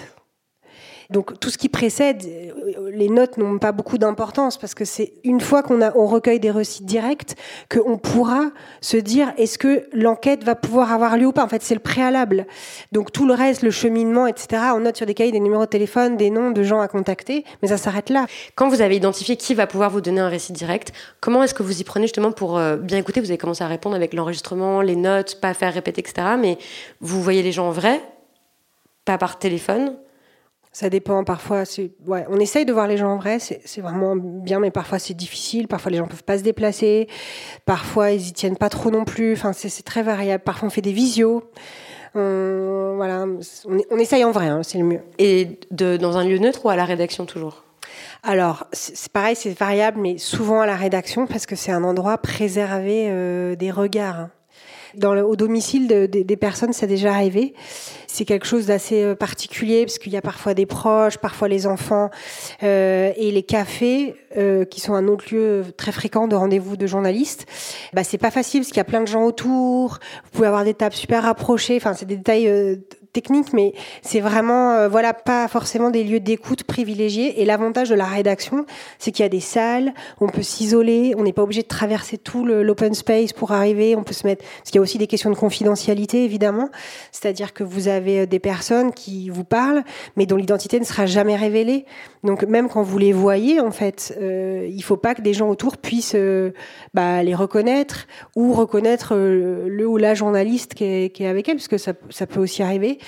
donc 1.10 1.40
tout 1.40 1.50
ce 1.50 1.58
qui 1.58 1.70
précède, 1.70 2.24
euh, 2.26 2.90
les 2.92 3.10
notes 3.10 3.38
n'ont 3.38 3.60
pas 3.60 3.72
beaucoup 3.72 3.98
d'importance 3.98 4.58
parce 4.58 4.74
que 4.74 4.86
c'est 4.86 5.14
une 5.24 5.42
fois 5.42 5.64
qu'on 5.64 6.08
recueille 6.08 6.40
des 6.40 6.52
récits 6.52 6.84
directs 6.84 7.36
qu'on 7.70 7.98
pourra 7.98 8.52
se 8.82 8.98
dire 8.98 9.34
est-ce 9.38 9.58
que 9.58 9.88
l'enquête 9.94 10.44
va 10.44 10.56
pouvoir 10.56 10.92
avoir 10.92 11.18
lieu 11.18 11.28
ou 11.28 11.32
pas? 11.32 11.44
En 11.44 11.48
fait, 11.48 11.62
c'est 11.62 11.74
le 11.74 11.80
préalable. 11.80 12.48
Donc 12.92 13.12
tout 13.12 13.28
le 13.28 13.34
reste, 13.34 13.62
le 13.62 13.72
cheminement, 13.72 14.28
etc. 14.28 14.64
On 14.76 14.80
note 14.80 14.98
sur 14.98 15.06
des 15.06 15.14
cahiers 15.14 15.32
des 15.32 15.40
numéros 15.40 15.66
de 15.66 15.70
téléphone, 15.70 16.18
des 16.18 16.30
noms 16.30 16.52
de 16.52 16.64
gens 16.64 16.82
à 16.82 16.88
contacter, 16.88 17.46
mais 17.62 17.68
ça 17.68 17.78
s'arrête 17.78 18.10
là. 18.10 18.26
Quand 18.56 18.70
vous 18.70 18.82
avez 18.82 18.96
identifié 18.96 19.36
qui 19.36 19.54
va 19.54 19.68
pouvoir 19.68 19.90
vous 19.90 20.02
donner 20.02 20.22
un 20.22 20.30
récit 20.30 20.54
direct, 20.54 20.92
comment 21.22 21.44
est-ce 21.44 21.54
que 21.54 21.64
vous 21.64 21.82
y 21.82 21.84
prenez 21.84 22.06
justement 22.06 22.32
pour 22.32 22.58
euh, 22.58 22.78
bien 22.78 22.98
écouter? 22.98 23.20
Vous 23.20 23.30
avez 23.30 23.38
commencé 23.38 23.64
à 23.64 23.68
répondre 23.68 23.96
avec 23.96 24.14
l'enregistrement, 24.14 24.82
les 24.82 24.96
notes, 24.96 25.40
pas 25.42 25.54
faire 25.54 25.74
répéter, 25.74 26.02
etc. 26.02 26.36
Mais 26.40 26.58
vous 27.02 27.22
voyez 27.22 27.44
les 27.44 27.52
gens 27.52 27.68
en 27.68 27.72
vrai, 27.72 28.02
pas 29.06 29.18
par 29.18 29.40
téléphone? 29.40 29.96
Ça 30.76 30.90
dépend 30.90 31.24
parfois. 31.24 31.64
Ouais, 32.06 32.26
on 32.28 32.38
essaye 32.38 32.66
de 32.66 32.74
voir 32.74 32.86
les 32.86 32.98
gens 32.98 33.14
en 33.14 33.16
vrai, 33.16 33.40
c'est 33.40 33.80
vraiment 33.80 34.18
bien, 34.18 34.60
mais 34.60 34.72
parfois 34.72 35.00
c'est 35.00 35.14
difficile. 35.14 35.70
Parfois 35.70 35.90
les 35.90 36.00
gens 36.00 36.06
peuvent 36.06 36.26
pas 36.26 36.38
se 36.38 36.44
déplacer. 36.44 37.08
Parfois 37.66 38.12
ils 38.12 38.28
y 38.28 38.34
tiennent 38.34 38.58
pas 38.58 38.68
trop 38.68 38.92
non 38.92 39.06
plus. 39.06 39.32
Enfin, 39.32 39.54
c'est 39.54 39.84
très 39.84 40.04
variable. 40.04 40.44
Parfois 40.44 40.68
on 40.68 40.70
fait 40.70 40.82
des 40.82 40.92
visios. 40.92 41.46
On, 42.14 42.96
voilà, 42.98 43.26
on, 43.90 43.98
essaye 43.98 44.26
en 44.26 44.32
vrai, 44.32 44.48
hein, 44.48 44.64
c'est 44.64 44.78
le 44.78 44.84
mieux. 44.84 45.00
Et 45.18 45.60
de, 45.72 45.96
dans 45.96 46.18
un 46.18 46.26
lieu 46.26 46.40
neutre 46.40 46.66
ou 46.66 46.70
à 46.70 46.76
la 46.76 46.84
rédaction 46.84 47.26
toujours? 47.26 47.64
Alors, 48.22 48.68
c'est 48.74 49.14
pareil, 49.14 49.38
c'est 49.38 49.58
variable, 49.58 50.02
mais 50.02 50.18
souvent 50.18 50.60
à 50.60 50.66
la 50.66 50.76
rédaction 50.76 51.26
parce 51.26 51.46
que 51.46 51.56
c'est 51.56 51.72
un 51.72 51.86
endroit 51.86 52.18
préservé 52.18 53.06
euh, 53.08 53.56
des 53.56 53.72
regards. 53.72 54.28
Dans 54.98 55.16
au 55.18 55.36
domicile 55.36 55.88
de, 55.88 56.06
des 56.06 56.38
personnes, 56.38 56.74
c'est 56.74 56.88
déjà 56.88 57.14
arrivé 57.14 57.54
c'est 58.16 58.26
quelque 58.26 58.46
chose 58.46 58.66
d'assez 58.68 59.04
euh, 59.04 59.16
particulier 59.16 59.86
parce 59.86 60.00
qu'il 60.00 60.14
y 60.14 60.18
a 60.18 60.22
parfois 60.22 60.54
des 60.54 60.66
proches, 60.66 61.18
parfois 61.18 61.48
les 61.48 61.68
enfants 61.68 62.10
euh, 62.64 63.12
et 63.18 63.30
les 63.30 63.44
cafés 63.44 64.16
euh, 64.38 64.64
qui 64.64 64.80
sont 64.80 64.94
un 64.94 65.08
autre 65.08 65.26
lieu 65.32 65.66
très 65.76 65.92
fréquent 65.92 66.28
de 66.28 66.36
rendez-vous 66.36 66.78
de 66.78 66.88
journalistes. 66.88 67.46
Bah 67.94 68.04
c'est 68.04 68.18
pas 68.18 68.32
facile 68.32 68.62
parce 68.62 68.70
qu'il 68.70 68.78
y 68.78 68.82
a 68.82 68.86
plein 68.86 69.02
de 69.02 69.08
gens 69.08 69.24
autour. 69.24 70.00
Vous 70.24 70.30
pouvez 70.32 70.48
avoir 70.48 70.64
des 70.64 70.74
tables 70.74 70.96
super 70.96 71.24
rapprochées. 71.24 71.76
Enfin 71.76 71.94
c'est 71.94 72.06
des 72.06 72.16
détails 72.16 72.48
euh, 72.48 72.78
technique, 73.16 73.54
mais 73.54 73.74
c'est 74.02 74.20
vraiment, 74.20 74.74
euh, 74.74 74.90
voilà, 74.90 75.14
pas 75.14 75.48
forcément 75.48 75.90
des 75.90 76.04
lieux 76.04 76.20
d'écoute 76.20 76.66
privilégiés. 76.66 77.42
Et 77.42 77.46
l'avantage 77.46 77.88
de 77.88 77.96
la 77.96 78.04
rédaction, 78.04 78.66
c'est 79.00 79.12
qu'il 79.12 79.24
y 79.24 79.26
a 79.26 79.30
des 79.30 79.40
salles, 79.40 79.94
on 80.20 80.28
peut 80.28 80.42
s'isoler, 80.42 81.14
on 81.18 81.24
n'est 81.24 81.32
pas 81.32 81.44
obligé 81.44 81.62
de 81.62 81.68
traverser 81.68 82.18
tout 82.18 82.46
l'open 82.46 82.94
space 82.94 83.32
pour 83.32 83.54
arriver, 83.54 83.96
on 83.96 84.04
peut 84.04 84.14
se 84.14 84.28
mettre, 84.28 84.44
parce 84.44 84.72
qu'il 84.72 84.76
y 84.76 84.80
a 84.80 84.82
aussi 84.82 84.98
des 84.98 85.08
questions 85.08 85.30
de 85.30 85.36
confidentialité, 85.36 86.26
évidemment. 86.26 86.70
C'est-à-dire 87.14 87.54
que 87.54 87.64
vous 87.64 87.88
avez 87.88 88.22
euh, 88.22 88.26
des 88.26 88.40
personnes 88.40 88.92
qui 88.92 89.30
vous 89.30 89.46
parlent, 89.46 89.84
mais 90.18 90.26
dont 90.26 90.36
l'identité 90.36 90.78
ne 90.78 90.86
sera 90.86 91.06
jamais 91.06 91.38
révélée. 91.38 91.86
Donc, 92.24 92.44
même 92.44 92.68
quand 92.68 92.84
vous 92.84 92.98
les 92.98 93.14
voyez, 93.14 93.62
en 93.62 93.72
fait, 93.72 94.18
euh, 94.20 94.68
il 94.70 94.84
faut 94.84 94.98
pas 94.98 95.16
que 95.16 95.22
des 95.22 95.34
gens 95.34 95.50
autour 95.50 95.78
puissent 95.78 96.16
euh, 96.16 96.52
bah, 96.94 97.24
les 97.24 97.36
reconnaître 97.36 98.08
ou 98.36 98.52
reconnaître 98.52 99.16
le 99.16 99.86
ou 99.88 99.98
la 99.98 100.16
journaliste 100.16 100.74
qui 100.74 100.84
est, 100.84 101.10
qui 101.14 101.24
est 101.24 101.28
avec 101.28 101.48
elle, 101.48 101.56
parce 101.56 101.70
que 101.70 101.78
ça 101.78 101.94
peut 101.94 102.40
aussi 102.42 102.62
arriver. 102.62 103.00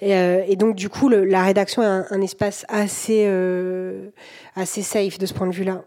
Et, 0.00 0.14
euh, 0.14 0.42
et, 0.46 0.56
donc, 0.56 0.76
du 0.76 0.88
coup, 0.88 1.08
la 1.08 1.42
rédaction 1.42 1.82
est 1.82 2.14
un, 2.14 2.20
espace 2.20 2.64
assez, 2.68 3.24
euh, 3.26 4.08
assez 4.56 4.82
safe 4.82 5.18
de 5.18 5.26
ce 5.26 5.34
point 5.34 5.46
de 5.46 5.54
vue-là. 5.54 5.82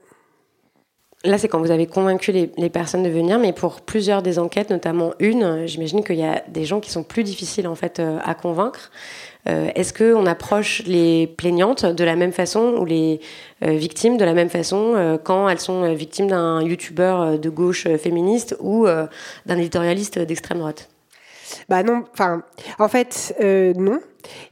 Là, 1.26 1.38
c'est 1.38 1.48
quand 1.48 1.60
vous 1.60 1.72
avez 1.72 1.88
convaincu 1.88 2.34
les, 2.34 2.70
personnes 2.70 3.04
de 3.04 3.10
venir, 3.10 3.40
mais 3.40 3.54
pour 3.54 3.80
plusieurs 3.80 4.22
des 4.22 4.40
enquêtes, 4.40 4.70
notamment 4.70 5.14
une, 5.20 5.66
j'imagine 5.68 6.04
qu'il 6.04 6.18
y 6.18 6.26
a 6.26 6.44
des 6.50 6.66
gens 6.66 6.82
qui 6.82 6.92
sont 6.92 7.04
plus 7.04 7.24
difficiles 7.24 7.66
en 7.66 7.76
fait 7.76 8.00
euh, 8.00 8.20
à 8.24 8.34
convaincre. 8.34 8.92
Est-ce 9.46 9.92
qu'on 9.92 10.26
approche 10.26 10.84
les 10.86 11.28
plaignantes 11.28 11.86
de 11.86 12.04
la 12.06 12.16
même 12.16 12.32
façon 12.32 12.78
ou 12.80 12.86
les 12.86 13.20
victimes 13.62 14.16
de 14.16 14.24
la 14.24 14.34
même 14.34 14.48
façon 14.48 15.20
quand 15.26 15.50
elles 15.50 15.60
sont 15.60 15.94
victimes 15.94 16.28
d'un 16.28 16.62
youtubeur 16.62 17.38
de 17.38 17.50
gauche 17.50 17.86
féministe 17.98 18.56
ou 18.62 18.86
d'un 18.86 19.58
éditorialiste 19.58 20.18
d'extrême 20.18 20.60
droite? 20.60 20.93
Bah 21.70 21.84
non, 21.84 22.04
enfin, 22.14 22.44
en 22.80 22.88
fait, 22.88 23.36
euh, 23.42 23.74
non. 23.76 24.00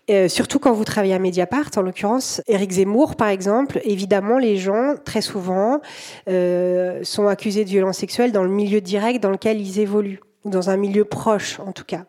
Euh, 0.10 0.28
surtout 0.28 0.60
quand 0.60 0.74
vous 0.74 0.84
travaillez 0.84 1.14
à 1.14 1.20
Mediapart, 1.20 1.70
en 1.78 1.82
l'occurrence, 1.82 2.42
Éric 2.48 2.72
Zemmour, 2.72 3.16
par 3.16 3.30
exemple, 3.30 3.80
évidemment, 3.84 4.38
les 4.38 4.58
gens, 4.58 4.96
très 5.04 5.22
souvent, 5.22 5.80
euh, 6.28 7.00
sont 7.04 7.28
accusés 7.28 7.64
de 7.64 7.70
violences 7.70 7.98
sexuelles 7.98 8.32
dans 8.32 8.44
le 8.44 8.50
milieu 8.50 8.82
direct 8.82 9.22
dans 9.22 9.30
lequel 9.30 9.62
ils 9.62 9.80
évoluent, 9.80 10.20
ou 10.44 10.50
dans 10.50 10.70
un 10.70 10.78
milieu 10.78 11.06
proche, 11.06 11.60
en 11.60 11.72
tout 11.72 11.86
cas. 11.86 12.06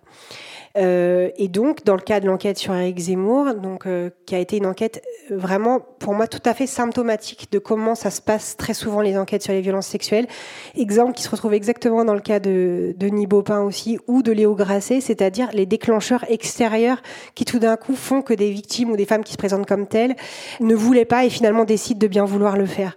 Euh, 0.78 1.30
et 1.36 1.48
donc, 1.48 1.84
dans 1.84 1.94
le 1.94 2.00
cas 2.00 2.20
de 2.20 2.26
l'enquête 2.26 2.58
sur 2.58 2.74
Eric 2.74 2.98
Zemmour, 2.98 3.54
donc, 3.54 3.86
euh, 3.86 4.10
qui 4.26 4.34
a 4.34 4.38
été 4.38 4.56
une 4.56 4.66
enquête 4.66 5.02
euh, 5.30 5.36
vraiment, 5.36 5.80
pour 5.80 6.14
moi, 6.14 6.26
tout 6.26 6.40
à 6.44 6.54
fait 6.54 6.66
symptomatique 6.66 7.48
de 7.52 7.58
comment 7.58 7.94
ça 7.94 8.10
se 8.10 8.20
passe 8.20 8.56
très 8.56 8.74
souvent 8.74 9.00
les 9.00 9.18
enquêtes 9.18 9.42
sur 9.42 9.52
les 9.52 9.60
violences 9.60 9.86
sexuelles. 9.86 10.26
Exemple 10.74 11.12
qui 11.12 11.22
se 11.22 11.30
retrouve 11.30 11.54
exactement 11.54 12.04
dans 12.04 12.14
le 12.14 12.20
cas 12.20 12.40
de 12.40 12.94
Denis 12.96 13.26
Baupin 13.26 13.60
aussi, 13.60 13.98
ou 14.06 14.22
de 14.22 14.32
Léo 14.32 14.54
Grasset, 14.54 15.00
c'est-à-dire 15.00 15.48
les 15.52 15.66
déclencheurs 15.66 16.24
extérieurs 16.30 17.02
qui 17.34 17.44
tout 17.44 17.58
d'un 17.58 17.76
coup 17.76 17.94
font 17.94 18.22
que 18.22 18.34
des 18.34 18.50
victimes 18.50 18.90
ou 18.90 18.96
des 18.96 19.04
femmes 19.04 19.24
qui 19.24 19.32
se 19.32 19.38
présentent 19.38 19.66
comme 19.66 19.86
telles 19.86 20.16
ne 20.60 20.74
voulaient 20.74 21.04
pas 21.04 21.24
et 21.24 21.30
finalement 21.30 21.64
décident 21.64 21.98
de 21.98 22.06
bien 22.06 22.24
vouloir 22.24 22.56
le 22.56 22.66
faire. 22.66 22.96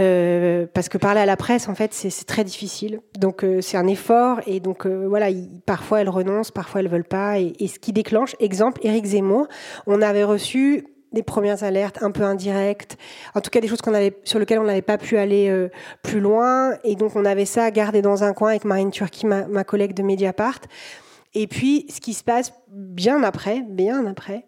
Euh, 0.00 0.66
parce 0.72 0.88
que 0.88 0.98
parler 0.98 1.20
à 1.20 1.26
la 1.26 1.36
presse, 1.36 1.68
en 1.68 1.74
fait, 1.74 1.92
c'est 1.92 2.24
très 2.24 2.44
difficile. 2.44 3.00
Donc 3.18 3.44
euh, 3.44 3.60
c'est 3.60 3.76
un 3.76 3.86
effort 3.86 4.40
et 4.46 4.60
donc 4.60 4.86
euh, 4.86 5.06
voilà, 5.08 5.28
parfois 5.66 6.00
elles 6.00 6.08
renoncent, 6.08 6.50
parfois 6.50 6.80
elles 6.80 6.88
veulent 6.88 7.04
pas. 7.04 7.38
Et, 7.38 7.52
et, 7.58 7.68
ce 7.68 7.78
qui 7.78 7.92
déclenche, 7.92 8.34
exemple, 8.40 8.80
Éric 8.84 9.04
Zemmour, 9.04 9.46
on 9.86 10.00
avait 10.00 10.24
reçu 10.24 10.86
des 11.12 11.22
premières 11.22 11.64
alertes 11.64 12.02
un 12.02 12.10
peu 12.10 12.22
indirectes, 12.22 12.96
en 13.34 13.40
tout 13.40 13.50
cas 13.50 13.60
des 13.60 13.68
choses 13.68 13.80
qu'on 13.80 13.94
avait 13.94 14.16
sur 14.24 14.38
lesquelles 14.38 14.60
on 14.60 14.64
n'avait 14.64 14.82
pas 14.82 14.98
pu 14.98 15.18
aller 15.18 15.48
euh, 15.48 15.68
plus 16.02 16.20
loin, 16.20 16.74
et 16.84 16.94
donc 16.94 17.16
on 17.16 17.24
avait 17.24 17.44
ça 17.44 17.70
gardé 17.70 18.02
dans 18.02 18.22
un 18.22 18.32
coin 18.32 18.50
avec 18.50 18.64
Marine 18.64 18.90
Turki, 18.90 19.26
ma, 19.26 19.46
ma 19.46 19.64
collègue 19.64 19.94
de 19.94 20.02
Mediapart. 20.02 20.60
Et 21.32 21.46
puis, 21.46 21.86
ce 21.88 22.00
qui 22.00 22.12
se 22.12 22.24
passe 22.24 22.52
bien 22.66 23.22
après, 23.22 23.62
bien 23.68 24.04
après, 24.06 24.44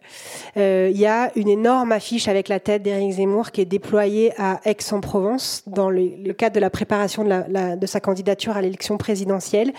euh, 0.57 0.91
il 0.93 0.99
y 0.99 1.07
a 1.07 1.31
une 1.37 1.49
énorme 1.49 1.93
affiche 1.93 2.27
avec 2.27 2.49
la 2.49 2.59
tête 2.59 2.83
d'Éric 2.83 3.13
Zemmour 3.13 3.53
qui 3.53 3.61
est 3.61 3.67
déployée 3.67 4.33
à 4.37 4.61
Aix-en-Provence 4.65 5.63
dans 5.69 5.91
le, 5.91 6.33
cadre 6.33 6.57
de 6.57 6.61
la 6.61 6.71
préparation 6.71 7.23
de, 7.23 7.29
la, 7.29 7.77
de 7.77 7.87
sa 7.87 8.01
candidature 8.01 8.57
à 8.57 8.63
l'élection 8.63 8.99
présidentielle. 8.99 9.73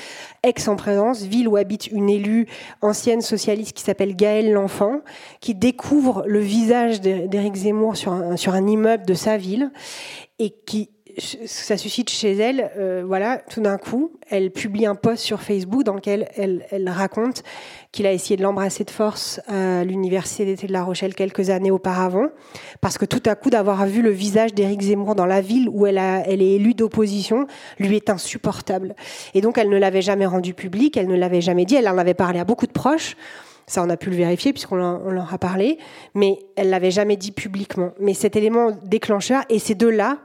Aix-en-Provence, 0.44 1.24
ville 1.24 1.50
où 1.50 1.58
habite 1.58 1.88
une 1.88 2.10
élue 2.10 2.48
ancienne 2.82 3.22
socialiste 3.22 3.76
qui 3.76 3.84
s'appelle 3.84 4.16
Gaëlle 4.16 4.54
L'Enfant, 4.54 5.02
qui 5.42 5.56
découvre 5.56 6.24
le 6.26 6.40
visage 6.40 7.02
d'Éric 7.02 7.56
Zemmour 7.56 7.98
sur 7.98 8.14
un, 8.14 8.38
sur 8.38 8.54
un 8.54 8.66
immeuble 8.66 9.06
de 9.06 9.14
sa 9.14 9.36
ville 9.36 9.72
et 10.40 10.52
qui 10.66 10.90
ça 11.18 11.78
suscite 11.78 12.10
chez 12.10 12.34
elle, 12.34 12.72
euh, 12.78 13.04
voilà, 13.06 13.38
tout 13.38 13.62
d'un 13.62 13.78
coup, 13.78 14.14
elle 14.30 14.52
publie 14.52 14.86
un 14.86 14.96
post 14.96 15.24
sur 15.24 15.42
Facebook 15.42 15.84
dans 15.84 15.94
lequel 15.94 16.28
elle, 16.36 16.90
raconte 16.90 17.44
qu'il 17.92 18.08
a 18.08 18.12
essayé 18.12 18.38
de 18.38 18.44
l'embrasser 18.44 18.84
de 18.84 18.90
force 18.90 19.40
à 19.48 19.84
l'université 19.84 20.46
d'été 20.46 20.68
de 20.68 20.74
La 20.74 20.84
Rochelle 20.84 21.14
quelques 21.14 21.50
années 21.50 21.72
auparavant, 21.72 22.28
parce 22.82 22.98
que 22.98 23.06
tout 23.06 23.22
à 23.26 23.36
coup 23.36 23.50
d'avoir 23.50 23.86
vu 23.86 24.02
le 24.02 24.10
visage 24.10 24.54
d'Éric 24.54 24.82
Zemmour 24.82 25.16
dans 25.16 25.26
la 25.26 25.42
ville 25.42 25.70
où 25.70 25.86
elle 25.86 25.98
est 25.98 26.56
élue 26.56 26.74
d'opposition 26.74 27.48
lui 27.80 27.96
est 27.96 28.10
insupportable. 28.10 28.96
Et 29.34 29.42
donc 29.42 29.58
elle 29.58 29.70
ne 29.70 29.78
l'avait 29.78 30.02
jamais 30.02 30.26
rendu 30.26 30.54
public, 30.54 30.98
elle 30.98 31.08
ne 31.08 31.16
l'avait 31.16 31.42
jamais 31.42 31.66
dit, 31.66 31.76
elle 31.76 31.88
en 31.88 31.98
avait 31.98 32.14
parlé 32.14 32.40
à 32.40 32.46
beaucoup 32.46 32.68
de 32.68 32.72
proches. 32.72 33.16
Ça, 33.66 33.82
on 33.82 33.90
a 33.90 33.98
pu 33.98 34.10
le 34.10 34.16
vérifier 34.18 34.52
puisqu'on 34.52 34.76
leur 34.76 35.34
a 35.34 35.38
parlé, 35.38 35.78
mais 36.16 36.40
elle 36.56 36.70
l'avait 36.70 36.92
jamais 36.92 37.16
dit 37.16 37.32
publiquement. 37.32 37.92
Mais 38.00 38.14
cet 38.14 38.36
élément 38.36 38.72
déclencheur, 38.84 39.44
et 39.50 39.58
ces 39.58 39.74
deux-là, 39.74 40.20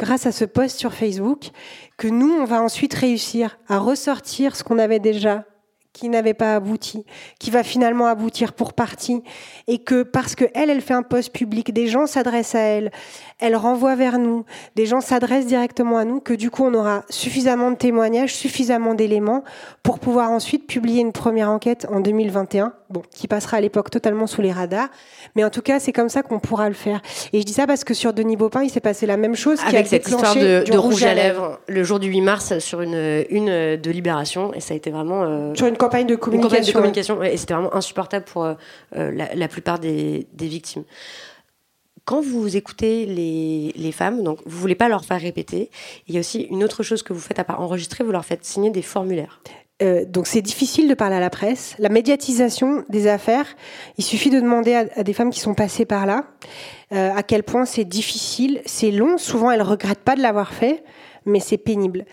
grâce 0.00 0.24
à 0.24 0.32
ce 0.32 0.46
post 0.46 0.78
sur 0.78 0.94
Facebook, 0.94 1.50
que 1.98 2.08
nous, 2.08 2.32
on 2.32 2.46
va 2.46 2.62
ensuite 2.62 2.94
réussir 2.94 3.58
à 3.68 3.78
ressortir 3.78 4.56
ce 4.56 4.64
qu'on 4.64 4.78
avait 4.78 4.98
déjà 4.98 5.44
qui 5.92 6.08
n'avait 6.08 6.34
pas 6.34 6.54
abouti, 6.54 7.04
qui 7.38 7.50
va 7.50 7.62
finalement 7.62 8.06
aboutir 8.06 8.54
pour 8.54 8.72
partie, 8.72 9.22
et 9.66 9.78
que 9.78 10.02
parce 10.02 10.34
que 10.34 10.46
elle, 10.54 10.70
elle 10.70 10.80
fait 10.80 10.94
un 10.94 11.02
poste 11.02 11.34
public, 11.34 11.74
des 11.74 11.88
gens 11.88 12.06
s'adressent 12.06 12.54
à 12.54 12.60
elle, 12.60 12.90
elle 13.40 13.56
renvoie 13.56 13.96
vers 13.96 14.18
nous, 14.18 14.44
des 14.76 14.86
gens 14.86 15.02
s'adressent 15.02 15.46
directement 15.46 15.98
à 15.98 16.06
nous, 16.06 16.20
que 16.20 16.32
du 16.32 16.50
coup 16.50 16.64
on 16.64 16.72
aura 16.72 17.04
suffisamment 17.10 17.70
de 17.70 17.76
témoignages, 17.76 18.34
suffisamment 18.34 18.94
d'éléments 18.94 19.42
pour 19.82 19.98
pouvoir 19.98 20.30
ensuite 20.30 20.66
publier 20.66 21.02
une 21.02 21.12
première 21.12 21.50
enquête 21.50 21.86
en 21.90 22.00
2021, 22.00 22.72
bon, 22.90 23.02
qui 23.10 23.28
passera 23.28 23.56
à 23.58 23.60
l'époque 23.60 23.90
totalement 23.90 24.26
sous 24.26 24.42
les 24.42 24.52
radars, 24.52 24.88
mais 25.34 25.44
en 25.44 25.50
tout 25.50 25.62
cas 25.62 25.80
c'est 25.80 25.92
comme 25.92 26.08
ça 26.08 26.22
qu'on 26.22 26.40
pourra 26.40 26.68
le 26.68 26.74
faire. 26.74 27.00
Et 27.32 27.40
je 27.40 27.46
dis 27.46 27.52
ça 27.52 27.66
parce 27.66 27.84
que 27.84 27.94
sur 27.94 28.12
Denis 28.12 28.36
Baupin, 28.36 28.62
il 28.62 28.70
s'est 28.70 28.80
passé 28.80 29.06
la 29.06 29.16
même 29.16 29.36
chose. 29.36 29.58
Avec 29.64 29.86
cette 29.86 30.06
histoire 30.06 30.34
de, 30.34 30.76
rouge, 30.76 31.04
à 31.04 31.14
lèvres, 31.14 31.60
le 31.68 31.82
jour 31.84 32.00
du 32.00 32.08
8 32.08 32.20
mars 32.20 32.58
sur 32.58 32.80
une 32.82 33.24
une 33.30 33.76
de 33.76 33.90
Libération, 33.90 34.52
et 34.54 34.60
ça 34.60 34.74
a 34.74 34.76
été 34.76 34.90
vraiment 34.90 35.22
euh, 35.22 35.54
sur 35.54 35.66
une 35.66 35.76
campagne 35.76 36.06
de 36.06 36.16
communication. 36.16 36.48
Une 36.48 36.50
campagne 36.50 36.66
de 36.66 36.72
communication, 36.72 37.22
et 37.22 37.36
c'était 37.36 37.54
vraiment 37.54 37.74
insupportable 37.74 38.24
pour 38.24 38.44
euh, 38.44 38.54
la, 38.92 39.34
la, 39.34 39.48
plupart 39.48 39.78
des, 39.78 40.26
des 40.32 40.46
victimes 40.46 40.84
quand 42.04 42.22
vous 42.22 42.56
écoutez 42.56 43.06
les, 43.06 43.72
les, 43.76 43.92
femmes, 43.92 44.24
donc 44.24 44.40
vous 44.44 44.58
voulez 44.58 44.74
pas 44.74 44.88
leur 44.88 45.04
faire 45.04 45.20
répéter, 45.20 45.70
il 46.08 46.14
y 46.14 46.16
a 46.16 46.20
aussi 46.20 46.40
une 46.50 46.64
autre 46.64 46.82
chose 46.82 47.04
que 47.04 47.12
vous 47.12 47.20
faites 47.20 47.38
à 47.38 47.44
part 47.44 47.60
enregistrer, 47.60 48.02
vous 48.02 48.10
leur 48.10 48.24
faites 48.24 48.44
signer 48.44 48.70
des 48.70 48.82
formulaires. 48.82 49.40
Euh, 49.82 50.04
donc 50.04 50.26
c'est 50.26 50.42
difficile 50.42 50.88
de 50.88 50.94
parler 50.94 51.16
à 51.16 51.20
la 51.20 51.30
presse. 51.30 51.74
La 51.78 51.88
médiatisation 51.88 52.84
des 52.88 53.06
affaires, 53.06 53.46
il 53.98 54.04
suffit 54.04 54.30
de 54.30 54.40
demander 54.40 54.74
à, 54.74 55.02
des 55.02 55.12
femmes 55.12 55.30
qui 55.30 55.40
sont 55.40 55.54
passées 55.54 55.84
par 55.84 56.06
là 56.06 56.24
euh, 56.92 57.10
à 57.14 57.22
quel 57.22 57.42
point 57.42 57.64
c'est 57.64 57.84
difficile, 57.84 58.60
c'est 58.66 58.90
long. 58.90 59.16
Souvent 59.16 59.50
elles 59.50 59.62
regrettent 59.62 60.04
pas 60.04 60.16
de 60.16 60.22
l'avoir 60.22 60.52
fait, 60.52 60.84
mais 61.24 61.40
c'est 61.40 61.58
pénible. 61.58 62.04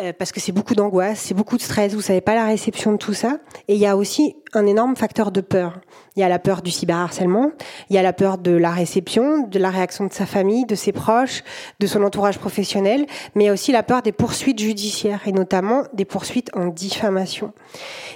Euh, 0.00 0.12
parce 0.12 0.32
que 0.32 0.40
c'est 0.40 0.50
beaucoup 0.50 0.74
d'angoisse, 0.74 1.20
c'est 1.20 1.34
beaucoup 1.34 1.56
de 1.56 1.62
stress, 1.62 1.94
vous 1.94 2.00
savez 2.00 2.20
pas 2.20 2.34
la 2.34 2.46
réception 2.46 2.90
de 2.90 2.96
tout 2.96 3.14
ça. 3.14 3.38
Et 3.68 3.74
il 3.74 3.80
y 3.80 3.86
a 3.86 3.96
aussi 3.96 4.34
un 4.52 4.66
énorme 4.66 4.96
facteur 4.96 5.30
de 5.30 5.40
peur. 5.40 5.80
Il 6.16 6.20
y 6.20 6.24
a 6.24 6.28
la 6.28 6.40
peur 6.40 6.62
du 6.62 6.72
cyberharcèlement, 6.72 7.52
il 7.90 7.94
y 7.94 7.98
a 7.98 8.02
la 8.02 8.12
peur 8.12 8.38
de 8.38 8.50
la 8.50 8.72
réception, 8.72 9.46
de 9.46 9.58
la 9.60 9.70
réaction 9.70 10.06
de 10.06 10.12
sa 10.12 10.26
famille, 10.26 10.66
de 10.66 10.74
ses 10.74 10.90
proches, 10.90 11.44
de 11.78 11.86
son 11.86 12.02
entourage 12.02 12.40
professionnel, 12.40 13.06
mais 13.36 13.44
il 13.44 13.46
y 13.46 13.50
a 13.50 13.52
aussi 13.52 13.70
la 13.70 13.84
peur 13.84 14.02
des 14.02 14.10
poursuites 14.10 14.58
judiciaires 14.58 15.20
et 15.26 15.32
notamment 15.32 15.84
des 15.92 16.04
poursuites 16.04 16.50
en 16.56 16.66
diffamation. 16.66 17.52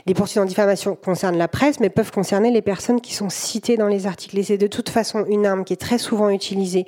Les 0.06 0.14
poursuites 0.14 0.38
en 0.38 0.46
diffamation 0.46 0.96
concernent 0.96 1.38
la 1.38 1.48
presse, 1.48 1.78
mais 1.78 1.90
peuvent 1.90 2.10
concerner 2.10 2.50
les 2.50 2.62
personnes 2.62 3.00
qui 3.00 3.14
sont 3.14 3.28
citées 3.28 3.76
dans 3.76 3.88
les 3.88 4.08
articles. 4.08 4.36
Et 4.36 4.42
c'est 4.42 4.58
de 4.58 4.66
toute 4.66 4.88
façon 4.88 5.24
une 5.28 5.46
arme 5.46 5.64
qui 5.64 5.74
est 5.74 5.76
très 5.76 5.98
souvent 5.98 6.28
utilisée 6.28 6.86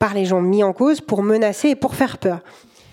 par 0.00 0.12
les 0.12 0.24
gens 0.24 0.40
mis 0.40 0.64
en 0.64 0.72
cause 0.72 1.00
pour 1.00 1.22
menacer 1.22 1.68
et 1.68 1.76
pour 1.76 1.94
faire 1.94 2.18
peur 2.18 2.40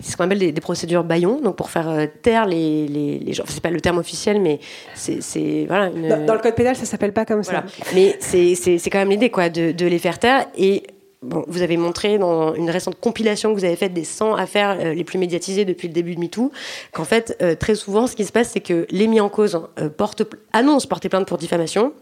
ce 0.02 0.16
qu'on 0.16 0.24
appelle 0.24 0.52
des, 0.52 0.60
procédures 0.60 1.04
baillons, 1.04 1.40
donc 1.40 1.56
pour 1.56 1.70
faire 1.70 1.88
euh, 1.88 2.06
taire 2.22 2.46
les, 2.46 2.86
les, 2.88 3.18
les 3.18 3.32
gens. 3.32 3.44
c'est 3.46 3.62
pas 3.62 3.70
le 3.70 3.80
terme 3.80 3.98
officiel, 3.98 4.40
mais 4.40 4.58
c'est 4.94 5.64
voilà. 5.66 5.90
Dans, 5.90 6.34
le 6.34 6.40
code 6.40 6.54
pénal, 6.54 6.76
ça 6.76 6.84
s'appelle 6.84 7.12
pas 7.12 7.24
comme 7.24 7.42
ça. 7.42 7.64
Mais 7.94 8.16
c'est 8.20 8.90
quand 8.90 8.98
même 8.98 9.10
l'idée, 9.10 9.30
quoi, 9.30 9.48
de, 9.48 9.72
de, 9.72 9.86
les 9.86 9.98
faire 9.98 10.18
taire. 10.18 10.46
Et 10.56 10.82
bon, 11.22 11.44
vous 11.46 11.62
avez 11.62 11.76
montré 11.76 12.18
dans 12.18 12.54
une 12.54 12.70
récente 12.70 12.98
compilation 13.00 13.54
que 13.54 13.58
vous 13.58 13.64
avez 13.64 13.76
faite 13.76 13.94
des 13.94 14.04
100 14.04 14.34
affaires 14.34 14.76
euh, 14.80 14.94
les 14.94 15.04
plus 15.04 15.18
médiatisées 15.18 15.64
depuis 15.64 15.88
le 15.88 15.94
début 15.94 16.14
de 16.14 16.20
MeToo, 16.20 16.50
qu'en 16.92 17.04
fait, 17.04 17.36
euh, 17.40 17.54
très 17.54 17.74
souvent, 17.74 18.06
ce 18.06 18.16
qui 18.16 18.24
se 18.24 18.32
passe, 18.32 18.50
c'est 18.50 18.60
que 18.60 18.86
les 18.90 19.06
mis 19.06 19.20
en 19.20 19.28
cause 19.28 19.60
portent, 19.96 20.24
annoncent 20.52 20.88
porter 20.88 21.08
plainte 21.08 21.26
pour 21.26 21.38
diffamation. 21.38 21.92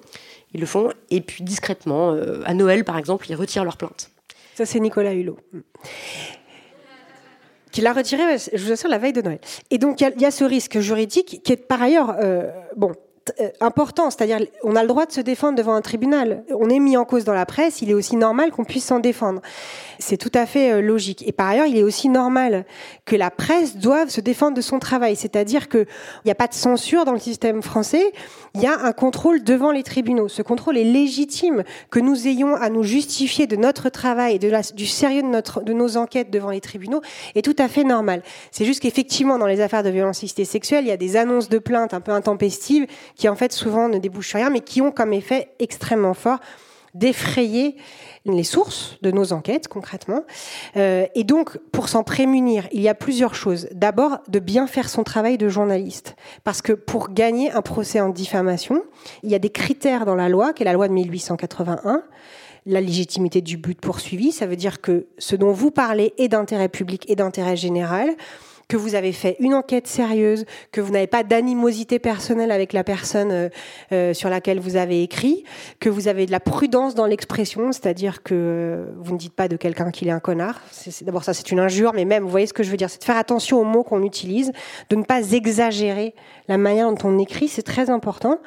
Ils 0.53 0.61
le 0.61 0.67
font, 0.67 0.89
et 1.11 1.21
puis 1.21 1.45
discrètement, 1.45 2.17
à 2.45 2.55
Noël 2.55 2.85
par 2.85 2.99
exemple, 2.99 3.27
ils 3.31 3.37
retirent 3.37 3.63
leur 3.63 3.77
plainte. 3.77 4.11
Ça, 4.57 4.67
c'est 4.67 4.81
Nicolas 4.81 5.15
Hulot 5.15 5.37
qui 7.73 7.81
l'a 7.81 7.93
retiré, 7.93 8.23
je 8.53 8.65
vous 8.65 8.73
assure, 8.73 8.89
la 8.89 8.99
veille 8.99 9.13
de 9.13 9.23
Noël. 9.23 9.39
Et 9.71 9.79
donc, 9.79 10.01
il 10.01 10.21
y, 10.21 10.27
a 10.27 10.31
ce 10.31 10.45
risque 10.45 10.81
juridique 10.81 11.41
qui 11.43 11.53
est 11.53 11.57
par 11.57 11.83
ailleurs, 11.83 12.17
euh, 12.21 12.51
bon, 12.77 12.93
euh, 13.39 13.51
important, 13.61 14.11
c'est-à-dire 14.11 14.39
on 14.65 14.75
a 14.77 14.83
le 14.83 14.89
droit 14.89 15.05
de 15.05 15.13
se 15.13 15.21
défendre 15.21 15.57
devant 15.57 15.75
un 15.75 15.83
tribunal. 15.83 16.43
On 16.59 16.71
est 16.71 16.79
mis 16.79 16.97
en 16.97 17.05
cause 17.05 17.25
dans 17.25 17.35
la 17.35 17.45
presse, 17.45 17.83
il 17.83 17.91
est 17.91 17.95
aussi 17.95 18.17
normal 18.17 18.51
qu'on 18.51 18.65
puisse 18.65 18.87
s'en 18.87 18.99
défendre. 18.99 19.43
C'est 19.99 20.17
tout 20.17 20.33
à 20.35 20.47
fait 20.47 20.73
euh, 20.73 20.81
logique. 20.81 21.23
Et 21.29 21.33
par 21.33 21.49
ailleurs, 21.49 21.67
il 21.67 21.77
est 21.77 21.83
aussi 21.83 22.09
normal 22.09 22.65
que 23.05 23.17
la 23.17 23.31
presse 23.31 23.77
doive 23.77 24.09
se 24.09 24.21
défendre 24.21 24.57
de 24.57 24.63
son 24.63 24.79
travail, 24.79 25.17
c'est-à-dire 25.17 25.69
qu'il 25.69 25.87
n'y 26.25 26.31
a 26.31 26.35
pas 26.35 26.47
de 26.47 26.55
censure 26.55 27.05
dans 27.05 27.13
le 27.13 27.19
système 27.19 27.63
français, 27.63 28.13
il 28.55 28.63
y 28.63 28.67
a 28.67 28.79
un 28.85 28.93
contrôle 28.93 29.43
devant 29.43 29.71
les 29.71 29.83
tribunaux. 29.83 30.29
Ce 30.29 30.43
contrôle 30.43 30.77
est 30.77 30.85
légitime, 30.85 31.63
que 31.91 32.01
nous 32.01 32.27
ayons 32.27 32.57
à 32.57 32.69
nous 32.69 32.83
justifier 32.83 33.47
de 33.47 33.57
notre 33.57 33.89
travail 33.89 34.37
et 34.37 34.39
du 34.75 34.87
sérieux 34.87 35.23
de, 35.23 35.29
notre, 35.29 35.63
de 35.63 35.73
nos 35.73 35.97
enquêtes 35.97 36.31
devant 36.31 36.51
les 36.51 36.61
tribunaux 36.61 37.01
est 37.35 37.43
tout 37.43 37.57
à 37.59 37.69
fait 37.69 37.85
normal. 37.85 38.23
C'est 38.51 38.65
juste 38.65 38.81
qu'effectivement, 38.81 39.39
dans 39.39 39.47
les 39.47 39.61
affaires 39.61 39.83
de 39.83 39.91
violence 39.91 40.25
sexuelle, 40.25 40.85
il 40.85 40.89
y 40.89 40.93
a 40.93 40.97
des 40.97 41.17
annonces 41.17 41.49
de 41.49 41.59
plaintes 41.59 41.95
un 41.95 42.01
peu 42.01 42.13
intempestives 42.13 42.87
qui 43.15 43.29
en 43.29 43.37
fait 43.37 43.53
souvent 43.53 43.89
ne 43.89 43.99
débouchent 43.99 44.35
rien, 44.35 44.51
mais 44.51 44.61
qui 44.61 44.81
ont 44.81 44.91
comme 44.93 45.13
effet 45.13 45.51
extrêmement 45.59 46.15
fort 46.15 46.39
d'effrayer 46.95 47.77
les 48.25 48.45
sources 48.45 48.99
de 49.03 49.11
nos 49.11 49.33
enquêtes 49.33 49.69
concrètement. 49.69 50.25
Euh, 50.77 51.07
et 51.15 51.25
donc, 51.25 51.59
pour 51.73 51.89
s'en 51.89 52.03
prémunir, 52.03 52.69
il 52.73 52.83
y 52.83 52.89
a 52.89 52.95
plusieurs 52.95 53.35
choses. 53.35 53.69
D'abord, 53.73 54.19
de 54.29 54.39
bien 54.39 54.67
faire 54.67 54.89
son 54.89 55.05
travail 55.05 55.39
de 55.39 55.49
journaliste. 55.49 56.17
Parce 56.45 56.63
que 56.63 56.73
pour 56.73 57.11
gagner 57.11 57.51
un 57.53 57.63
procès 57.63 58.01
en 58.01 58.09
diffamation, 58.09 58.83
il 59.23 59.31
y 59.31 59.35
a 59.35 59.39
des 59.39 59.51
critères 59.51 60.05
dans 60.05 60.17
la 60.17 60.29
loi, 60.29 60.53
qui 60.53 60.63
est 60.63 60.67
la 60.67 60.73
loi 60.73 60.89
de 60.89 60.93
1881 60.93 62.03
la 62.67 62.81
légitimité 62.81 63.41
du 63.41 63.57
but 63.57 63.81
poursuivi, 63.81 64.33
ça 64.33 64.47
veut 64.47 64.57
dire 64.57 64.83
que 64.83 65.07
ce 65.19 65.35
dont 65.35 65.51
vous 65.51 65.71
parlez 65.71 66.13
est 66.19 66.29
d'intérêt 66.29 66.69
public 66.69 67.09
et 67.09 67.17
d'intérêt 67.17 67.57
général 67.57 68.11
que 68.71 68.77
vous 68.77 68.95
avez 68.95 69.13
fait 69.13 69.37
une 69.41 69.53
enquête 69.53 69.89
sérieuse, 69.89 70.47
que 70.71 70.81
vous 70.81 70.93
n'avez 70.93 71.09
pas 71.09 71.25
d'animosité 71.25 71.99
personnelle 71.99 72.53
avec 72.53 72.73
la 72.73 72.85
personne 72.85 73.33
euh, 73.33 73.49
euh, 73.91 74.15
sur 74.15 74.31
laquelle 74.31 74.61
vous 74.61 74.77
avez 74.77 75.03
écrit, 75.03 75.43
que 75.81 75.89
vous 75.89 76.07
avez 76.07 76.25
de 76.25 76.31
la 76.31 76.39
prudence 76.39 76.95
dans 76.95 77.07
l'expression, 77.07 77.73
c'est-à-dire 77.73 78.23
que 78.23 78.33
euh, 78.33 78.85
vous 78.97 79.13
ne 79.13 79.19
dites 79.19 79.35
pas 79.35 79.49
de 79.49 79.57
quelqu'un 79.57 79.91
qu'il 79.91 80.07
est 80.07 80.13
un 80.13 80.21
connard. 80.21 80.63
D'abord 81.03 81.25
ça 81.25 81.35
c'est 81.35 81.51
une 81.51 81.59
injure, 81.59 81.93
mais 81.95 82.05
même 82.05 82.23
vous 82.23 82.29
voyez 82.29 82.47
ce 82.47 82.53
que 82.53 82.63
je 82.63 82.71
veux 82.71 82.77
dire, 82.77 82.89
c'est 82.89 83.01
de 83.01 83.05
faire 83.05 83.17
attention 83.17 83.61
aux 83.61 83.65
mots 83.65 83.83
qu'on 83.83 84.05
utilise, 84.05 84.53
de 84.89 84.95
ne 84.95 85.03
pas 85.03 85.33
exagérer 85.33 86.15
la 86.47 86.57
manière 86.57 86.89
dont 86.93 87.09
on 87.09 87.19
écrit, 87.19 87.49
c'est 87.49 87.63
très 87.63 87.91
important. 87.91 88.39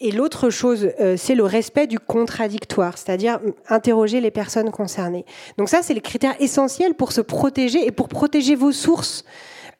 Et 0.00 0.12
l'autre 0.12 0.48
chose, 0.48 0.90
c'est 1.16 1.34
le 1.34 1.44
respect 1.44 1.86
du 1.86 1.98
contradictoire, 1.98 2.96
c'est-à-dire 2.96 3.38
interroger 3.68 4.20
les 4.20 4.30
personnes 4.30 4.70
concernées. 4.70 5.26
Donc 5.58 5.68
ça, 5.68 5.82
c'est 5.82 5.92
le 5.92 6.00
critère 6.00 6.34
essentiel 6.40 6.94
pour 6.94 7.12
se 7.12 7.20
protéger 7.20 7.86
et 7.86 7.90
pour 7.90 8.08
protéger 8.08 8.54
vos 8.54 8.72
sources, 8.72 9.24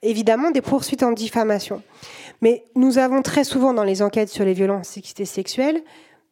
évidemment, 0.02 0.50
des 0.50 0.60
poursuites 0.60 1.02
en 1.02 1.12
diffamation. 1.12 1.82
Mais 2.42 2.64
nous 2.74 2.98
avons 2.98 3.22
très 3.22 3.44
souvent 3.44 3.72
dans 3.72 3.84
les 3.84 4.02
enquêtes 4.02 4.28
sur 4.28 4.44
les 4.44 4.52
violences 4.52 4.98
sexuelles 5.24 5.82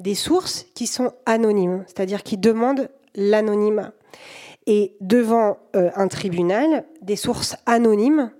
des 0.00 0.14
sources 0.14 0.66
qui 0.74 0.86
sont 0.86 1.12
anonymes, 1.26 1.84
c'est-à-dire 1.86 2.22
qui 2.22 2.36
demandent 2.36 2.90
l'anonymat. 3.14 3.92
Et 4.70 4.94
devant 5.00 5.56
euh, 5.76 5.90
un 5.96 6.08
tribunal, 6.08 6.84
des 7.00 7.16
sources 7.16 7.56
anonymes, 7.64 8.30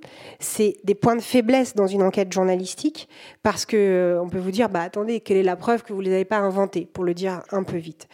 c'est 0.41 0.77
des 0.85 0.95
points 0.95 1.17
de 1.17 1.23
faiblesse 1.23 1.75
dans 1.75 1.87
une 1.87 2.03
enquête 2.03 2.31
journalistique, 2.31 3.09
parce 3.43 3.64
que 3.64 3.79
euh, 3.79 4.23
on 4.23 4.29
peut 4.29 4.38
vous 4.38 4.51
dire, 4.51 4.69
bah 4.69 4.83
attendez, 4.83 5.21
quelle 5.21 5.38
est 5.38 5.43
la 5.43 5.57
preuve 5.57 5.83
que 5.83 5.95
vous 5.95 6.01
ne 6.01 6.05
les 6.05 6.12
avez 6.12 6.27
pas 6.27 6.37
inventées, 6.37 6.85
pour 6.85 7.05
le 7.05 7.14
dire 7.14 7.41
un 7.51 7.62
peu 7.62 7.79
vite. 7.79 8.09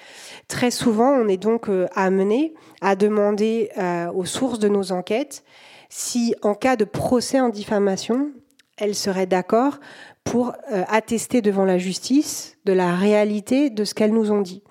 Très 0.46 0.70
souvent, 0.70 1.11
on 1.11 1.27
est 1.27 1.38
donc 1.38 1.68
euh, 1.68 1.88
amené 1.96 2.55
à 2.81 2.94
demander 2.94 3.70
aux 4.14 4.27
sources 4.27 4.61
de 4.61 4.68
nos 4.68 4.92
enquêtes 4.92 5.42
si, 5.88 6.37
en 6.42 6.55
cas 6.55 6.77
de 6.77 6.85
procès 6.85 7.40
en 7.40 7.48
diffamation, 7.48 8.31
elles 8.77 8.94
seraient 8.94 9.27
d'accord 9.27 9.81
pour 10.22 10.53
attester 10.68 11.40
devant 11.40 11.64
la 11.64 11.79
justice 11.79 12.59
de 12.64 12.72
la 12.72 12.94
réalité 12.94 13.70
de 13.70 13.85
ce 13.85 13.94
qu'elles 13.94 14.12
nous 14.12 14.31
ont 14.31 14.42
dit 14.42 14.62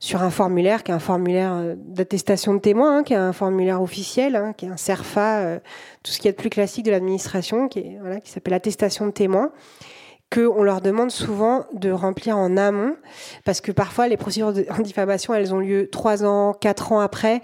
sur 0.00 0.22
un 0.22 0.30
formulaire 0.30 0.82
qui 0.82 0.90
est 0.90 0.94
un 0.94 1.00
formulaire 1.00 1.52
euh, 1.54 1.74
d'attestation 1.76 2.54
de 2.54 2.60
témoins, 2.60 2.98
hein, 2.98 3.02
qui 3.02 3.14
est 3.14 3.16
un 3.16 3.32
formulaire 3.32 3.82
officiel, 3.82 4.36
hein, 4.36 4.52
qui 4.56 4.66
est 4.66 4.68
un 4.68 4.76
CERFA, 4.76 5.38
euh, 5.40 5.58
tout 6.02 6.12
ce 6.12 6.18
qui 6.18 6.28
est 6.28 6.32
de 6.32 6.36
plus 6.36 6.50
classique 6.50 6.84
de 6.84 6.90
l'administration, 6.90 7.68
qui, 7.68 7.96
s'appelle 8.24 8.54
attestation 8.54 9.06
de 9.06 9.12
témoins 9.12 9.50
qu'on 10.30 10.62
leur 10.62 10.82
demande 10.82 11.10
souvent 11.10 11.64
de 11.72 11.90
remplir 11.90 12.36
en 12.36 12.58
amont, 12.58 12.96
parce 13.46 13.62
que 13.62 13.72
parfois 13.72 14.08
les 14.08 14.18
procédures 14.18 14.52
en 14.70 14.82
diffamation, 14.82 15.32
elles 15.32 15.54
ont 15.54 15.58
lieu 15.58 15.88
trois 15.90 16.22
ans, 16.22 16.52
quatre 16.52 16.92
ans 16.92 17.00
après, 17.00 17.40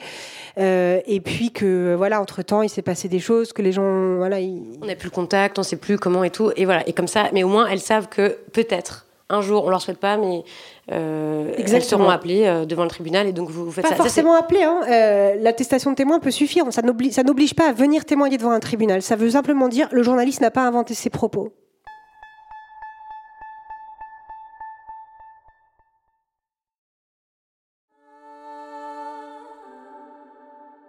euh, 0.58 1.00
et 1.06 1.20
puis 1.20 1.50
que 1.50 1.94
voilà, 1.94 2.20
entre 2.20 2.42
temps, 2.42 2.60
il 2.60 2.68
s'est 2.68 2.82
passé 2.82 3.08
des 3.08 3.20
choses, 3.20 3.54
que 3.54 3.62
les 3.62 3.72
gens, 3.72 4.16
voilà, 4.16 4.36
on 4.36 4.84
n'a 4.84 4.96
plus 4.96 5.06
le 5.06 5.14
contact, 5.14 5.58
on 5.58 5.62
ne 5.62 5.64
sait 5.64 5.76
plus 5.76 5.96
comment 5.96 6.24
et 6.24 6.30
tout, 6.30 6.52
et 6.56 6.66
voilà, 6.66 6.86
et 6.86 6.92
comme 6.92 7.08
ça, 7.08 7.30
mais 7.32 7.42
au 7.42 7.48
moins 7.48 7.66
elles 7.68 7.80
savent 7.80 8.08
que 8.08 8.36
peut-être 8.52 9.06
un 9.30 9.40
jour, 9.40 9.64
on 9.64 9.70
leur 9.70 9.80
souhaite 9.80 9.98
pas, 9.98 10.18
mais 10.18 10.44
elles 10.88 11.84
seront 11.84 12.08
appelées 12.08 12.46
euh, 12.46 12.64
devant 12.64 12.82
le 12.82 12.90
tribunal 12.90 13.26
et 13.26 13.32
donc 13.32 13.50
vous, 13.50 13.70
faites 13.70 13.84
pas 13.84 13.90
ça. 13.90 13.96
Pas 13.96 14.02
forcément 14.02 14.34
appelées. 14.34 14.62
Hein. 14.62 14.80
Euh, 14.88 15.36
L'attestation 15.40 15.90
de 15.90 15.96
témoin 15.96 16.18
peut 16.18 16.30
suffire. 16.30 16.64
Ça 16.70 16.82
n'oblige 16.82 17.54
pas 17.54 17.68
à 17.68 17.72
venir 17.72 18.04
témoigner 18.04 18.36
devant 18.36 18.50
un 18.50 18.60
tribunal. 18.60 19.02
Ça 19.02 19.16
veut 19.16 19.30
simplement 19.30 19.68
dire 19.68 19.88
le 19.92 20.02
journaliste 20.02 20.40
n'a 20.40 20.50
pas 20.50 20.66
inventé 20.66 20.94
ses 20.94 21.10
propos. 21.10 21.52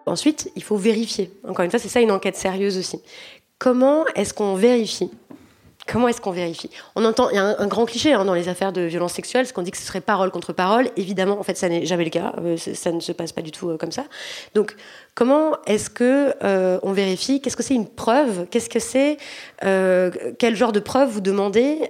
Ensuite, 0.08 0.52
il 0.56 0.64
faut 0.64 0.78
vérifier. 0.78 1.32
Encore 1.48 1.66
une 1.66 1.72
fois, 1.72 1.80
c'est 1.80 1.90
ça 1.90 2.00
une 2.00 2.12
enquête 2.12 2.36
sérieuse 2.36 2.78
aussi. 2.78 3.02
Comment 3.58 4.06
est-ce 4.16 4.34
qu'on 4.34 4.56
vérifie? 4.56 5.10
Comment 5.88 6.08
est-ce 6.08 6.20
qu'on 6.20 6.32
vérifie? 6.32 6.72
On 6.96 7.06
entend, 7.06 7.30
il 7.30 7.36
y 7.36 7.38
a 7.38 7.60
un, 7.60 7.68
grand 7.68 7.86
cliché 7.86 8.12
hein, 8.12 8.26
dans 8.26 8.34
les 8.34 8.50
affaires 8.50 8.74
de 8.74 8.82
violence 8.82 9.14
sexuelle, 9.14 9.46
ce 9.46 9.54
qu'on 9.54 9.62
dit 9.62 9.70
que 9.70 9.78
ce 9.78 9.86
serait 9.86 10.02
parole 10.02 10.32
contre 10.32 10.52
parole. 10.52 10.90
Évidemment, 10.98 11.40
en 11.40 11.44
fait, 11.44 11.58
ça 11.58 11.70
n'est 11.70 11.86
jamais 11.86 12.06
le 12.06 12.10
cas. 12.10 12.34
Euh, 12.40 12.58
ça 12.58 12.92
ne 12.92 13.00
se 13.00 13.12
passe 13.12 13.32
pas 13.32 13.44
du 13.44 13.52
tout 13.52 13.70
euh, 13.70 13.78
comme 13.78 13.92
ça. 13.92 14.06
Donc, 14.56 14.76
comment 15.14 15.52
est-ce 15.68 15.92
que 15.92 16.34
euh, 16.44 16.80
on 16.82 16.92
vérifie? 16.92 17.40
Qu'est-ce 17.40 17.56
que 17.56 17.62
c'est 17.62 17.76
une 17.76 17.88
preuve? 17.88 18.48
Qu'est-ce 18.50 18.70
que 18.70 18.80
c'est 18.80 19.18
Quel 19.62 20.56
genre 20.56 20.72
de 20.72 20.80
preuve 20.80 21.10
vous 21.10 21.22
demandez 21.22 21.88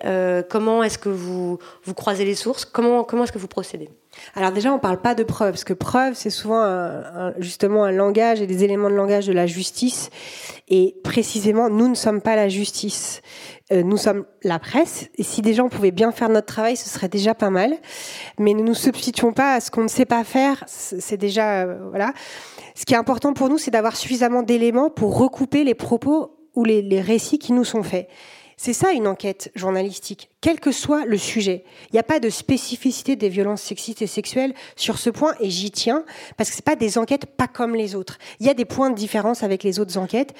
Comment 0.49 0.83
est-ce 0.83 0.97
que 0.97 1.09
vous 1.09 1.57
croisez 1.95 2.25
les 2.25 2.35
sources? 2.35 2.65
Comment 2.65 3.05
comment 3.05 3.23
est-ce 3.23 3.31
que 3.31 3.39
vous 3.39 3.47
procédez? 3.47 3.89
Alors 4.33 4.51
déjà, 4.51 4.71
on 4.71 4.75
ne 4.75 4.79
parle 4.79 5.01
pas 5.01 5.13
de 5.13 5.23
preuve, 5.23 5.51
parce 5.51 5.65
que 5.65 5.73
preuve, 5.73 6.13
c'est 6.15 6.29
souvent 6.29 6.63
justement 7.37 7.83
un 7.83 7.91
langage 7.91 8.41
et 8.41 8.47
des 8.47 8.63
éléments 8.63 8.89
de 8.89 8.95
langage 8.95 9.27
de 9.27 9.33
la 9.33 9.45
justice. 9.45 10.09
Et 10.67 10.95
précisément, 11.03 11.69
nous 11.69 11.87
ne 11.87 11.95
sommes 11.95 12.21
pas 12.21 12.35
la 12.35 12.49
justice. 12.49 13.21
Euh, 13.71 13.81
nous 13.81 13.97
sommes 13.97 14.25
la 14.43 14.59
presse, 14.59 15.09
et 15.15 15.23
si 15.23 15.41
des 15.41 15.55
gens 15.55 15.69
pouvaient 15.69 15.91
bien 15.91 16.11
faire 16.11 16.29
notre 16.29 16.45
travail, 16.45 16.77
ce 16.77 16.87
serait 16.87 17.09
déjà 17.09 17.33
pas 17.33 17.49
mal. 17.49 17.75
Mais 18.37 18.53
ne 18.53 18.61
nous 18.61 18.75
substituons 18.75 19.33
pas 19.33 19.55
à 19.55 19.59
ce 19.59 19.71
qu'on 19.71 19.81
ne 19.83 19.87
sait 19.87 20.05
pas 20.05 20.23
faire, 20.23 20.63
c'est 20.67 21.17
déjà... 21.17 21.63
Euh, 21.63 21.89
voilà. 21.89 22.13
Ce 22.75 22.85
qui 22.85 22.93
est 22.93 22.97
important 22.97 23.33
pour 23.33 23.49
nous, 23.49 23.57
c'est 23.57 23.71
d'avoir 23.71 23.95
suffisamment 23.95 24.43
d'éléments 24.43 24.89
pour 24.89 25.17
recouper 25.17 25.63
les 25.63 25.73
propos 25.73 26.37
ou 26.53 26.63
les, 26.63 26.81
les 26.81 27.01
récits 27.01 27.39
qui 27.39 27.53
nous 27.53 27.63
sont 27.63 27.83
faits. 27.83 28.07
C'est 28.57 28.73
ça 28.73 28.91
une 28.91 29.07
enquête 29.07 29.51
journalistique, 29.55 30.29
quel 30.45 30.59
que 30.59 30.71
soit 30.71 31.05
le 31.05 31.17
sujet. 31.17 31.63
Il 31.85 31.93
n'y 31.93 31.99
a 31.99 32.03
pas 32.03 32.19
de 32.19 32.29
spécificité 32.29 33.15
des 33.15 33.29
violences 33.29 33.63
sexistes 33.63 34.03
et 34.03 34.07
sexuelles 34.07 34.53
sur 34.75 34.99
ce 34.99 35.09
point, 35.09 35.33
et 35.39 35.49
j'y 35.49 35.71
tiens, 35.71 36.05
parce 36.37 36.51
que 36.51 36.55
ce 36.55 36.61
pas 36.61 36.75
des 36.75 36.99
enquêtes 36.99 37.25
pas 37.25 37.47
comme 37.47 37.73
les 37.73 37.95
autres. 37.95 38.19
Il 38.39 38.45
y 38.45 38.49
a 38.51 38.53
des 38.53 38.63
points 38.63 38.91
de 38.91 38.95
différence 38.95 39.41
avec 39.41 39.63
les 39.63 39.79
autres 39.79 39.97
enquêtes. 39.97 40.35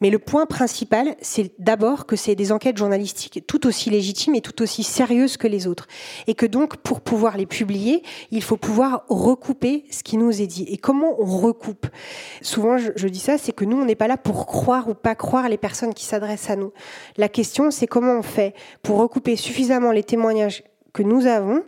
Mais 0.00 0.08
le 0.08 0.18
point 0.18 0.46
principal, 0.46 1.14
c'est 1.20 1.52
d'abord 1.58 2.06
que 2.06 2.16
c'est 2.16 2.34
des 2.34 2.52
enquêtes 2.52 2.78
journalistiques 2.78 3.44
tout 3.46 3.66
aussi 3.66 3.90
légitimes 3.90 4.34
et 4.34 4.40
tout 4.40 4.62
aussi 4.62 4.82
sérieuses 4.82 5.36
que 5.36 5.46
les 5.46 5.66
autres. 5.66 5.86
Et 6.26 6.34
que 6.34 6.46
donc, 6.46 6.76
pour 6.78 7.00
pouvoir 7.00 7.36
les 7.36 7.46
publier, 7.46 8.02
il 8.30 8.42
faut 8.42 8.56
pouvoir 8.56 9.04
recouper 9.08 9.84
ce 9.90 10.02
qui 10.02 10.16
nous 10.16 10.40
est 10.40 10.46
dit. 10.46 10.64
Et 10.68 10.78
comment 10.78 11.20
on 11.20 11.26
recoupe? 11.26 11.86
Souvent, 12.40 12.78
je, 12.78 13.08
dis 13.08 13.18
ça, 13.18 13.36
c'est 13.36 13.52
que 13.52 13.64
nous, 13.64 13.78
on 13.78 13.84
n'est 13.84 13.94
pas 13.94 14.08
là 14.08 14.16
pour 14.16 14.46
croire 14.46 14.88
ou 14.88 14.94
pas 14.94 15.14
croire 15.14 15.48
les 15.48 15.58
personnes 15.58 15.92
qui 15.92 16.04
s'adressent 16.04 16.50
à 16.50 16.56
nous. 16.56 16.72
La 17.18 17.28
question, 17.28 17.70
c'est 17.70 17.86
comment 17.86 18.18
on 18.18 18.22
fait 18.22 18.54
pour 18.82 18.98
recouper 18.98 19.36
suffisamment 19.50 19.90
les 19.90 20.04
témoignages 20.04 20.62
que 20.92 21.02
nous 21.02 21.26
avons 21.26 21.64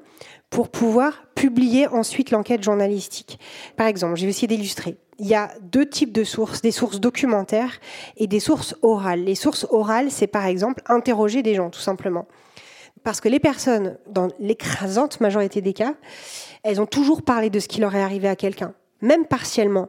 pour 0.51 0.69
pouvoir 0.69 1.25
publier 1.35 1.89
ensuite 1.89 2.31
l'enquête 2.31 2.63
journalistique. 2.63 3.41
Par 3.77 3.89
exemple, 3.89 4.17
je 4.17 4.23
vais 4.23 4.31
essayer 4.31 4.47
d'illustrer 4.47 4.97
il 5.19 5.27
y 5.29 5.35
a 5.35 5.51
deux 5.61 5.87
types 5.87 6.13
de 6.13 6.25
sources, 6.25 6.63
des 6.63 6.73
sources 6.73 6.99
documentaires 6.99 7.79
et 8.17 8.27
des 8.27 8.41
sources 8.41 8.75
orales. 8.83 9.23
Les 9.23 9.35
sources 9.35 9.67
orales, 9.71 10.11
c'est 10.11 10.27
par 10.27 10.47
exemple 10.47 10.83
interroger 10.89 11.43
des 11.43 11.55
gens, 11.55 11.71
tout 11.71 11.81
simplement. 11.81 12.27
Parce 13.05 13.21
que 13.21 13.29
les 13.29 13.39
personnes, 13.39 13.99
dans 14.09 14.29
l'écrasante 14.41 15.21
majorité 15.21 15.61
des 15.61 15.75
cas, 15.75 15.95
elles 16.65 16.81
ont 16.81 16.87
toujours 16.87 17.23
parlé 17.23 17.51
de 17.51 17.61
ce 17.61 17.69
qui 17.69 17.81
leur 17.81 17.95
est 17.95 18.03
arrivé 18.03 18.29
à 18.29 18.37
quelqu'un, 18.37 18.75
même 19.01 19.27
partiellement, 19.27 19.89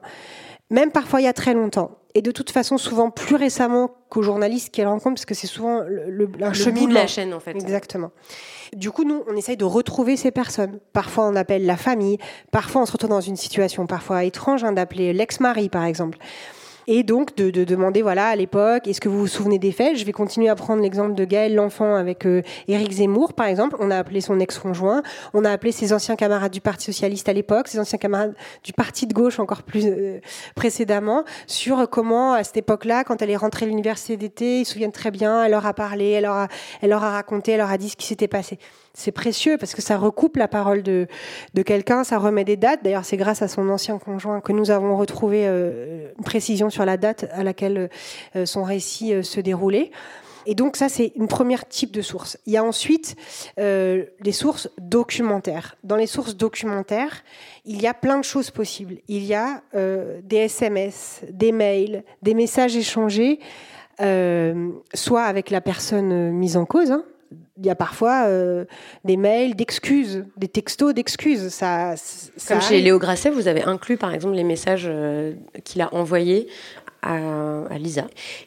même 0.69 0.91
parfois 0.91 1.21
il 1.21 1.23
y 1.23 1.27
a 1.27 1.33
très 1.33 1.53
longtemps. 1.53 1.97
Et 2.15 2.21
de 2.21 2.31
toute 2.31 2.51
façon, 2.51 2.77
souvent 2.77 3.09
plus 3.09 3.35
récemment 3.35 3.89
qu'aux 4.09 4.21
journalistes 4.21 4.69
qu'elles 4.69 4.87
rencontrent, 4.87 5.15
parce 5.15 5.25
que 5.25 5.33
c'est 5.33 5.47
souvent 5.47 5.79
le, 5.79 6.05
le, 6.07 6.29
un 6.41 6.51
de 6.51 6.93
la 6.93 7.07
chaîne, 7.07 7.33
en 7.33 7.39
fait. 7.39 7.51
Exactement. 7.51 8.11
Du 8.75 8.91
coup, 8.91 9.03
nous, 9.03 9.23
on 9.27 9.35
essaye 9.35 9.57
de 9.57 9.65
retrouver 9.65 10.15
ces 10.15 10.29
personnes. 10.29 10.79
Parfois, 10.93 11.27
on 11.27 11.35
appelle 11.35 11.65
la 11.65 11.77
famille. 11.77 12.19
Parfois, 12.51 12.83
on 12.83 12.85
se 12.85 12.91
retrouve 12.91 13.09
dans 13.09 13.21
une 13.21 13.35
situation 13.35 13.87
parfois 13.87 14.23
étrange, 14.23 14.63
hein, 14.63 14.73
d'appeler 14.73 15.13
l'ex-mari, 15.13 15.69
par 15.69 15.85
exemple 15.85 16.19
et 16.87 17.03
donc 17.03 17.35
de, 17.35 17.49
de, 17.49 17.63
demander 17.63 18.01
voilà 18.01 18.27
à 18.27 18.35
l'époque 18.35 18.87
est-ce 18.87 19.01
que 19.01 19.09
vous 19.09 19.19
vous 19.19 19.27
souvenez 19.27 19.59
des 19.59 19.71
faits? 19.71 19.97
Je 19.97 20.05
vais 20.05 20.11
continuer 20.11 20.49
à 20.49 20.55
prendre 20.55 20.81
l'exemple 20.81 21.15
de 21.15 21.25
Gaël 21.25 21.55
l'enfant 21.55 21.95
avec 21.95 22.25
euh, 22.25 22.41
Éric 22.67 22.91
Zemmour 22.91 23.33
par 23.33 23.47
exemple. 23.47 23.75
On 23.79 23.91
a 23.91 23.97
appelé 23.97 24.21
son 24.21 24.39
ex-conjoint. 24.39 25.03
On 25.33 25.45
a 25.45 25.51
appelé 25.51 25.71
ses 25.71 25.93
anciens 25.93 26.15
camarades 26.15 26.51
du 26.51 26.61
Parti 26.61 26.85
socialiste 26.85 27.29
à 27.29 27.33
l'époque 27.33 27.67
ses 27.67 27.79
anciens 27.79 27.97
camarades 27.97 28.35
du 28.63 28.73
Parti 28.73 29.07
de 29.07 29.13
gauche 29.13 29.39
encore 29.39 29.63
plus 29.63 29.85
euh, 29.85 30.19
précédemment 30.55 31.23
sur 31.47 31.89
comment 31.89 32.33
à 32.33 32.43
cette 32.43 32.57
époque-là 32.57 33.03
quand 33.03 33.21
elle 33.21 33.29
est 33.29 33.37
rentrée 33.37 33.65
à 33.65 33.67
l'université 33.67 34.17
d'été 34.17 34.59
ils 34.59 34.65
se 34.65 34.73
souviennent 34.73 34.91
très 34.91 35.11
bien. 35.11 35.43
Elle 35.43 35.51
leur 35.51 35.65
a 35.65 35.73
parlé 35.73 36.11
elle 36.11 36.23
leur 36.23 36.35
a, 36.35 36.47
elle 36.81 36.89
leur 36.89 37.03
a 37.03 37.11
raconté 37.11 37.53
elle 37.53 37.59
leur 37.59 37.71
a 37.71 37.77
dit 37.77 37.89
ce 37.89 37.95
qui 37.95 38.07
s'était 38.07 38.27
passé 38.27 38.57
c'est 38.93 39.11
précieux 39.11 39.57
parce 39.57 39.73
que 39.73 39.81
ça 39.81 39.97
recoupe 39.97 40.37
la 40.37 40.47
parole 40.47 40.83
de, 40.83 41.07
de 41.53 41.61
quelqu'un, 41.61 42.03
ça 42.03 42.17
remet 42.17 42.43
des 42.43 42.57
dates. 42.57 42.83
D'ailleurs, 42.83 43.05
c'est 43.05 43.17
grâce 43.17 43.41
à 43.41 43.47
son 43.47 43.69
ancien 43.69 43.97
conjoint 43.97 44.41
que 44.41 44.51
nous 44.51 44.71
avons 44.71 44.97
retrouvé 44.97 45.47
euh, 45.47 46.11
une 46.17 46.23
précision 46.23 46.69
sur 46.69 46.85
la 46.85 46.97
date 46.97 47.25
à 47.31 47.43
laquelle 47.43 47.89
euh, 48.35 48.45
son 48.45 48.63
récit 48.63 49.13
euh, 49.13 49.23
se 49.23 49.39
déroulait. 49.39 49.91
Et 50.45 50.55
donc 50.55 50.75
ça, 50.75 50.89
c'est 50.89 51.13
une 51.15 51.27
première 51.27 51.67
type 51.67 51.91
de 51.91 52.01
source. 52.01 52.37
Il 52.45 52.53
y 52.53 52.57
a 52.57 52.63
ensuite 52.63 53.15
euh, 53.59 54.05
les 54.19 54.31
sources 54.31 54.69
documentaires. 54.79 55.75
Dans 55.83 55.95
les 55.95 56.07
sources 56.07 56.35
documentaires, 56.35 57.23
il 57.65 57.81
y 57.81 57.87
a 57.87 57.93
plein 57.93 58.17
de 58.17 58.23
choses 58.23 58.51
possibles. 58.51 58.97
Il 59.07 59.23
y 59.23 59.33
a 59.33 59.61
euh, 59.75 60.19
des 60.23 60.37
SMS, 60.37 61.21
des 61.29 61.51
mails, 61.51 62.03
des 62.21 62.33
messages 62.33 62.75
échangés, 62.75 63.39
euh, 64.01 64.71
soit 64.93 65.23
avec 65.23 65.49
la 65.49 65.61
personne 65.61 66.31
mise 66.31 66.57
en 66.57 66.65
cause, 66.65 66.91
hein, 66.91 67.05
il 67.57 67.65
y 67.65 67.69
a 67.69 67.75
parfois 67.75 68.25
euh, 68.27 68.65
des 69.03 69.17
mails 69.17 69.55
d'excuses, 69.55 70.25
des 70.37 70.47
textos 70.47 70.93
d'excuses. 70.93 71.49
Ça, 71.49 71.95
Comme 72.47 72.61
chez 72.61 72.81
Léo 72.81 72.99
Grasset, 72.99 73.29
vous 73.29 73.47
avez 73.47 73.63
inclus 73.63 73.97
par 73.97 74.13
exemple 74.13 74.35
les 74.35 74.43
messages 74.43 74.85
euh, 74.87 75.33
qu'il 75.63 75.81
a 75.81 75.93
envoyés 75.93 76.47
à, 77.01 77.15
à, 77.69 77.77
Lisa 77.77 78.05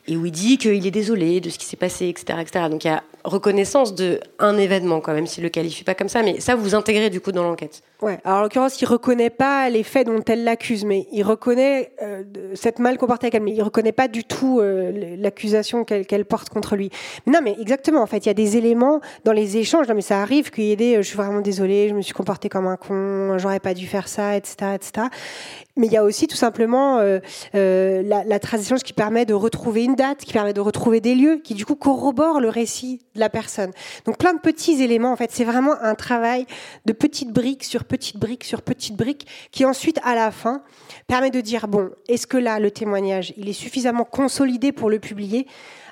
et 0.09 0.17
où 0.17 0.27
il 0.27 0.33
dit 0.33 0.59
qu'il 0.59 0.87
est 0.87 0.91
désolé 0.91 1.41
de 1.41 1.51
ce 1.51 1.59
qui 1.59 1.67
s'est 1.67 1.77
passé, 1.77 2.09
etc., 2.09 2.39
etc. 2.41 2.67
Donc 2.71 2.85
il 2.85 2.89
y 2.89 2.91
a 2.91 3.03
reconnaissance 3.25 3.95
de 3.95 4.21
un 4.39 4.57
événement 4.57 5.01
quand 5.01 5.13
même 5.13 5.27
s'il 5.27 5.43
le 5.43 5.51
qualifie 5.51 5.85
pas 5.85 5.95
comme 5.95 6.09
ça, 6.09 6.23
mais 6.23 6.41
ça 6.41 6.55
vous 6.55 6.75
intégrez 6.75 7.11
du 7.11 7.21
coup 7.21 7.33
dans 7.33 7.43
l'enquête. 7.43 7.83
Ouais. 8.03 8.19
Alors 8.25 8.41
en 8.41 8.43
l'occurrence, 8.43 8.81
il 8.83 8.85
reconnaît 8.85 9.31
pas 9.31 9.71
les 9.71 9.83
faits 9.83 10.07
dont 10.07 10.23
elle 10.27 10.45
l'accuse, 10.45 10.85
mais 10.85 11.07
il 11.13 11.23
reconnaît 11.23 11.93
euh, 12.03 12.25
cette 12.55 12.79
mal 12.79 12.99
comportée 12.99 13.27
avec 13.27 13.37
elle, 13.37 13.43
mais 13.43 13.53
il 13.53 13.63
reconnaît 13.63 13.93
pas 13.93 14.07
du 14.07 14.25
tout 14.25 14.61
euh, 14.61 15.17
l'accusation 15.19 15.85
qu'elle 15.85 16.25
porte 16.27 16.51
contre 16.51 16.77
lui. 16.77 16.91
non, 17.27 17.41
mais 17.43 17.57
exactement. 17.59 18.03
En 18.03 18.07
fait, 18.07 18.19
il 18.19 18.27
y 18.27 18.31
a 18.31 18.35
des 18.35 18.59
éléments 18.59 19.01
dans 19.25 19.33
les 19.33 19.57
échanges. 19.57 19.89
Non, 19.89 19.95
mais 19.95 20.03
ça 20.03 20.21
arrive 20.21 20.51
qu'il 20.51 20.65
y 20.65 20.73
ait 20.73 20.77
des. 20.77 20.97
Euh, 20.97 21.03
je 21.03 21.09
suis 21.09 21.17
vraiment 21.17 21.41
désolée, 21.41 21.89
je 21.89 21.95
me 21.95 22.03
suis 22.03 22.13
comportée 22.13 22.51
comme 22.51 22.67
un 22.67 22.77
con, 22.77 23.39
j'aurais 23.39 23.61
pas 23.61 23.73
dû 23.73 23.87
faire 23.87 24.09
ça, 24.09 24.37
etc., 24.37 24.73
etc. 24.75 25.07
Mais 25.79 25.87
il 25.87 25.93
y 25.93 25.97
a 25.97 26.05
aussi 26.05 26.27
tout 26.27 26.37
simplement 26.37 26.99
la, 27.53 28.25
la 28.25 28.39
transition 28.39 28.77
qui 28.77 28.95
permet 28.95 29.27
de 29.27 29.35
retrouver 29.35 29.85
une 29.85 29.95
date, 29.95 30.21
qui 30.21 30.33
permet 30.33 30.55
de 30.55 30.61
retrouver 30.61 31.01
des 31.03 31.15
lieux, 31.15 31.41
qui 31.45 31.53
du 31.53 31.67
coup 31.67 31.75
corrobore 31.75 32.41
le 32.41 32.49
récit 32.49 33.03
de 33.15 33.21
la 33.21 33.29
personne. 33.29 33.73
Donc 34.07 34.17
plein 34.17 34.33
de 34.33 34.41
petits 34.41 34.83
éléments. 34.83 35.13
En 35.13 35.17
fait, 35.17 35.31
c'est 35.33 35.45
vraiment 35.45 35.75
un 35.83 35.95
travail 35.95 36.47
de 36.87 36.95
petites 36.95 37.31
briques 37.31 37.65
sur 37.65 37.85
petites 37.87 38.19
briques 38.19 38.45
sur 38.45 38.63
petites 38.63 38.97
briques, 38.97 39.27
qui 39.51 39.65
ensuite, 39.65 39.99
à 40.03 40.15
la 40.15 40.31
fin, 40.31 40.63
permet 41.07 41.31
de 41.31 41.41
dire 41.41 41.69
bon, 41.69 41.91
est-ce 42.09 42.27
que 42.27 42.37
là, 42.37 42.59
le 42.61 42.71
témoignage, 42.71 43.33
il 43.37 43.49
est 43.49 43.55
suffisamment 43.55 44.05
consolidé 44.05 44.73
pour 44.73 44.91
le 44.91 44.99
publier? 44.99 45.47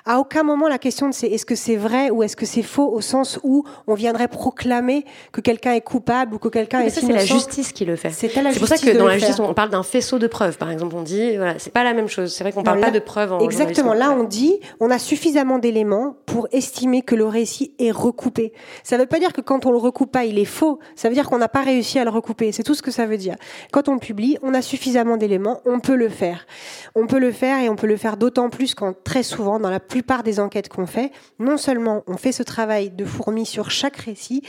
À 0.07 0.19
aucun 0.19 0.43
moment 0.43 0.67
la 0.67 0.77
question 0.77 1.11
c'est 1.11 1.27
est-ce 1.27 1.45
que 1.45 1.55
c'est 1.55 1.75
vrai 1.75 2.11
ou 2.11 2.21
est-ce 2.21 2.35
que 2.35 2.45
c'est 2.45 2.61
faux 2.61 2.91
au 2.91 3.01
sens 3.01 3.39
où 3.43 3.63
on 3.87 3.95
viendrait 3.95 4.27
proclamer 4.27 5.03
que 5.31 5.41
quelqu'un 5.41 5.73
est 5.73 5.81
coupable 5.81 6.35
ou 6.35 6.37
que 6.37 6.47
quelqu'un 6.47 6.81
est 6.81 6.95
innocent. 6.95 7.07
C'est 7.07 7.13
la 7.13 7.25
justice 7.25 7.71
qui 7.71 7.85
le 7.85 7.95
fait. 7.95 8.11
C'est 8.11 8.29
pour 8.29 8.67
ça 8.67 8.77
que 8.77 8.95
dans 8.95 9.07
la 9.07 9.17
justice 9.17 9.39
on 9.39 9.53
parle 9.53 9.71
d'un 9.71 9.83
faisceau 9.83 10.19
de 10.19 10.27
preuves. 10.27 10.57
Par 10.57 10.69
exemple, 10.69 10.95
on 10.95 11.01
dit 11.01 11.37
voilà, 11.37 11.57
c'est 11.57 11.73
pas 11.73 11.83
la 11.83 11.93
même 11.93 12.07
chose. 12.07 12.33
C'est 12.33 12.43
vrai 12.43 12.53
qu'on 12.53 12.63
parle 12.63 12.81
pas 12.81 12.91
de 12.91 12.99
preuves. 12.99 13.33
En 13.33 13.39
exactement. 13.39 13.93
Là, 13.93 14.11
on 14.11 14.23
dit 14.23 14.59
on 14.79 14.91
a 14.91 14.99
suffisamment 14.99 15.57
d'éléments 15.57 16.17
pour 16.25 16.47
estimer 16.51 17.01
que 17.01 17.15
le 17.15 17.25
récit 17.25 17.73
est 17.79 17.91
recoupé. 17.91 18.53
Ça 18.83 18.97
veut 18.97 19.05
pas 19.07 19.19
dire 19.19 19.33
que 19.33 19.41
quand 19.41 19.65
on 19.65 19.71
le 19.71 19.77
recoupe 19.77 20.11
pas, 20.11 20.25
il 20.25 20.37
est 20.37 20.45
faux. 20.45 20.79
Ça 20.95 21.09
veut 21.09 21.15
dire 21.15 21.29
qu'on 21.29 21.39
n'a 21.39 21.49
pas 21.49 21.61
réussi 21.61 21.97
à 21.97 22.03
le 22.03 22.11
recouper. 22.11 22.51
C'est 22.51 22.63
tout 22.63 22.75
ce 22.75 22.81
que 22.81 22.91
ça 22.91 23.05
veut 23.05 23.17
dire. 23.17 23.35
Quand 23.71 23.89
on 23.89 23.93
le 23.93 23.99
publie, 23.99 24.37
on 24.43 24.53
a 24.53 24.61
suffisamment 24.61 25.17
d'éléments, 25.17 25.61
on 25.65 25.79
peut 25.79 25.95
le 25.95 26.09
faire. 26.09 26.45
On 26.93 27.07
peut 27.07 27.19
le 27.19 27.31
faire 27.31 27.59
et 27.59 27.69
on 27.69 27.75
peut 27.75 27.87
le 27.87 27.97
faire 27.97 28.17
d'autant 28.17 28.49
plus 28.49 28.75
quand 28.75 28.93
très 29.03 29.23
souvent, 29.23 29.59
dans 29.59 29.69
la 29.69 29.79
plupart 29.95 30.23
des 30.23 30.41
enquêtes 30.41 30.67
qu'on 30.67 30.87
fait, 30.87 31.13
non 31.39 31.55
seulement 31.55 32.03
on 32.05 32.17
fait 32.17 32.33
ce 32.33 32.43
travail 32.43 32.89
de 32.89 33.05
fourmi 33.05 33.45
sur 33.45 33.71
chaque 33.71 33.95
récit, 33.95 34.41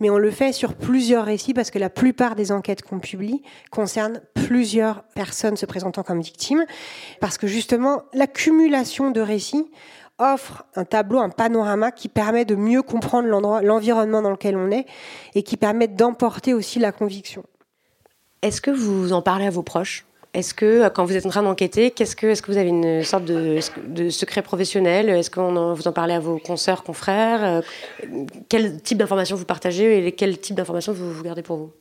mais 0.00 0.10
on 0.10 0.18
le 0.18 0.30
fait 0.30 0.52
sur 0.52 0.74
plusieurs 0.74 1.24
récits 1.24 1.54
parce 1.54 1.70
que 1.70 1.78
la 1.78 1.88
plupart 1.88 2.34
des 2.34 2.52
enquêtes 2.52 2.82
qu'on 2.82 2.98
publie 2.98 3.42
concernent 3.70 4.20
plusieurs 4.34 5.04
personnes 5.14 5.56
se 5.56 5.64
présentant 5.64 6.02
comme 6.02 6.20
victimes, 6.20 6.66
parce 7.22 7.38
que 7.38 7.46
justement, 7.46 8.02
l'accumulation 8.12 9.10
de 9.10 9.22
récits 9.22 9.70
offre 10.18 10.66
un 10.74 10.84
tableau, 10.84 11.20
un 11.20 11.30
panorama 11.30 11.90
qui 11.90 12.10
permet 12.10 12.44
de 12.44 12.54
mieux 12.54 12.82
comprendre 12.82 13.28
l'environnement 13.62 14.20
dans 14.20 14.30
lequel 14.30 14.58
on 14.58 14.70
est 14.70 14.84
et 15.34 15.42
qui 15.42 15.56
permet 15.56 15.88
d'emporter 15.88 16.52
aussi 16.52 16.80
la 16.80 16.92
conviction. 16.92 17.44
Est-ce 18.42 18.60
que 18.60 18.70
vous 18.70 19.14
en 19.14 19.22
parlez 19.22 19.46
à 19.46 19.50
vos 19.50 19.62
proches? 19.62 20.04
Est-ce 20.34 20.54
que 20.54 20.64
euh, 20.64 20.90
quand 20.90 21.04
vous 21.04 21.16
êtes 21.16 21.26
en 21.26 21.30
train 21.30 21.42
d'enquêter, 21.42 21.90
qu'est-ce 21.90 22.16
que, 22.16 22.28
est-ce 22.28 22.42
que 22.42 22.50
vous 22.50 22.58
avez 22.58 22.70
une 22.70 23.02
sorte 23.02 23.24
de, 23.24 23.60
secret 24.10 24.42
professionnel? 24.42 25.08
Est-ce 25.10 25.30
que 25.30 25.40
vous 25.40 25.88
en 25.88 25.92
parlez 25.92 26.14
à 26.14 26.20
vos 26.20 26.38
consoeurs, 26.38 26.84
confrères? 26.84 27.44
Euh, 27.44 27.60
Quel 28.48 28.80
type 28.80 28.98
d'informations 28.98 29.36
vous 29.36 29.44
partagez 29.44 30.06
et 30.06 30.12
quel 30.12 30.38
type 30.38 30.56
d'informations 30.56 30.92
vous, 30.92 31.12
vous 31.12 31.22
gardez 31.22 31.42
pour 31.42 31.56
vous? 31.56 31.72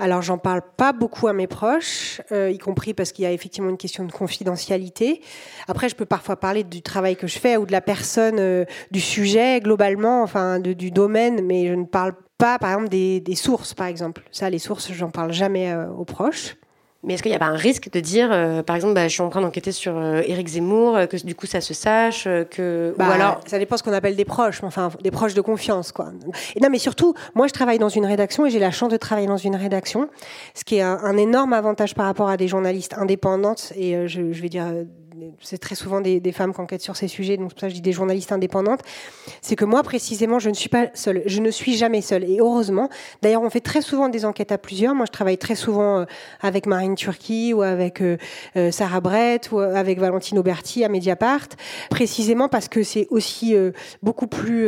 Alors 0.00 0.22
j'en 0.22 0.38
parle 0.38 0.62
pas 0.78 0.94
beaucoup 0.94 1.28
à 1.28 1.34
mes 1.34 1.46
proches, 1.46 2.22
euh, 2.32 2.50
y 2.50 2.56
compris 2.56 2.94
parce 2.94 3.12
qu'il 3.12 3.24
y 3.24 3.26
a 3.26 3.32
effectivement 3.32 3.68
une 3.68 3.76
question 3.76 4.02
de 4.04 4.10
confidentialité. 4.10 5.20
Après, 5.68 5.90
je 5.90 5.94
peux 5.94 6.06
parfois 6.06 6.36
parler 6.36 6.64
du 6.64 6.80
travail 6.80 7.16
que 7.16 7.26
je 7.26 7.38
fais 7.38 7.58
ou 7.58 7.66
de 7.66 7.72
la 7.72 7.82
personne, 7.82 8.64
du 8.90 9.00
sujet 9.00 9.60
globalement, 9.60 10.22
enfin 10.22 10.58
du 10.58 10.90
domaine, 10.90 11.44
mais 11.44 11.68
je 11.68 11.74
ne 11.74 11.84
parle 11.84 12.14
pas, 12.38 12.58
par 12.58 12.70
exemple, 12.70 12.88
des, 12.88 13.20
des 13.20 13.34
sources, 13.34 13.74
par 13.74 13.88
exemple. 13.88 14.22
Ça, 14.32 14.48
les 14.48 14.58
sources, 14.58 14.90
j'en 14.90 15.10
parle 15.10 15.34
jamais 15.34 15.74
aux 15.74 16.06
proches. 16.06 16.56
Mais 17.02 17.14
est-ce 17.14 17.22
qu'il 17.22 17.32
n'y 17.32 17.36
a 17.36 17.38
pas 17.38 17.46
un 17.46 17.56
risque 17.56 17.90
de 17.90 17.98
dire, 17.98 18.28
euh, 18.30 18.62
par 18.62 18.76
exemple, 18.76 18.92
bah, 18.92 19.08
je 19.08 19.14
suis 19.14 19.22
en 19.22 19.30
train 19.30 19.40
d'enquêter 19.40 19.72
sur 19.72 19.96
euh, 19.96 20.20
Éric 20.26 20.48
Zemmour, 20.48 20.96
euh, 20.96 21.06
que 21.06 21.16
du 21.16 21.34
coup 21.34 21.46
ça 21.46 21.62
se 21.62 21.72
sache, 21.72 22.24
que 22.24 22.94
bah, 22.98 23.08
ou 23.08 23.12
alors 23.12 23.40
ça 23.46 23.58
dépend 23.58 23.78
ce 23.78 23.82
qu'on 23.82 23.94
appelle 23.94 24.16
des 24.16 24.26
proches, 24.26 24.62
enfin 24.62 24.90
des 25.02 25.10
proches 25.10 25.32
de 25.32 25.40
confiance, 25.40 25.92
quoi. 25.92 26.12
Et 26.54 26.60
non, 26.60 26.68
mais 26.70 26.78
surtout, 26.78 27.14
moi 27.34 27.46
je 27.46 27.54
travaille 27.54 27.78
dans 27.78 27.88
une 27.88 28.04
rédaction 28.04 28.44
et 28.44 28.50
j'ai 28.50 28.58
la 28.58 28.70
chance 28.70 28.90
de 28.90 28.98
travailler 28.98 29.28
dans 29.28 29.38
une 29.38 29.56
rédaction, 29.56 30.10
ce 30.54 30.62
qui 30.62 30.76
est 30.76 30.82
un, 30.82 31.16
énorme 31.16 31.54
avantage 31.54 31.94
par 31.94 32.04
rapport 32.04 32.28
à 32.28 32.36
des 32.36 32.48
journalistes 32.48 32.94
indépendantes 32.98 33.72
et 33.76 34.06
je, 34.06 34.32
je, 34.32 34.42
vais 34.42 34.48
dire 34.48 34.66
c'est 35.40 35.58
très 35.58 35.74
souvent 35.74 36.00
des, 36.00 36.32
femmes 36.32 36.54
qui 36.54 36.60
enquêtent 36.60 36.80
sur 36.82 36.96
ces 36.96 37.08
sujets, 37.08 37.36
donc 37.36 37.50
pour 37.50 37.60
ça 37.60 37.68
je 37.68 37.74
dis 37.74 37.80
des 37.80 37.92
journalistes 37.92 38.32
indépendantes, 38.32 38.80
c'est 39.42 39.56
que 39.56 39.64
moi 39.64 39.82
précisément 39.82 40.38
je 40.38 40.48
ne 40.48 40.54
suis 40.54 40.68
pas 40.68 40.88
seule, 40.94 41.22
je 41.26 41.40
ne 41.40 41.50
suis 41.50 41.76
jamais 41.76 42.00
seule 42.00 42.24
et 42.24 42.38
heureusement. 42.40 42.88
D'ailleurs 43.22 43.42
on 43.42 43.50
fait 43.50 43.60
très 43.60 43.82
souvent 43.82 44.08
des 44.08 44.24
enquêtes 44.24 44.52
à 44.52 44.58
plusieurs. 44.58 44.94
Moi 44.94 45.06
je 45.06 45.12
travaille 45.12 45.38
très 45.38 45.54
souvent 45.54 46.00
euh, 46.00 46.04
avec 46.40 46.66
Marine 46.66 46.94
Turki 46.94 47.52
ou 47.52 47.62
avec 47.62 48.00
euh, 48.00 48.16
euh, 48.56 48.70
Sarah 48.70 49.00
Brett 49.00 49.50
ou 49.52 49.58
avec 49.58 49.98
Valentine 49.98 50.38
Auberti 50.38 50.84
à 50.84 50.88
Mediapart, 50.88 51.48
précisément 51.90 52.48
parce 52.48 52.68
que 52.68 52.82
c'est 52.82 53.06
aussi 53.10 53.54
beaucoup 54.02 54.26
plus 54.26 54.66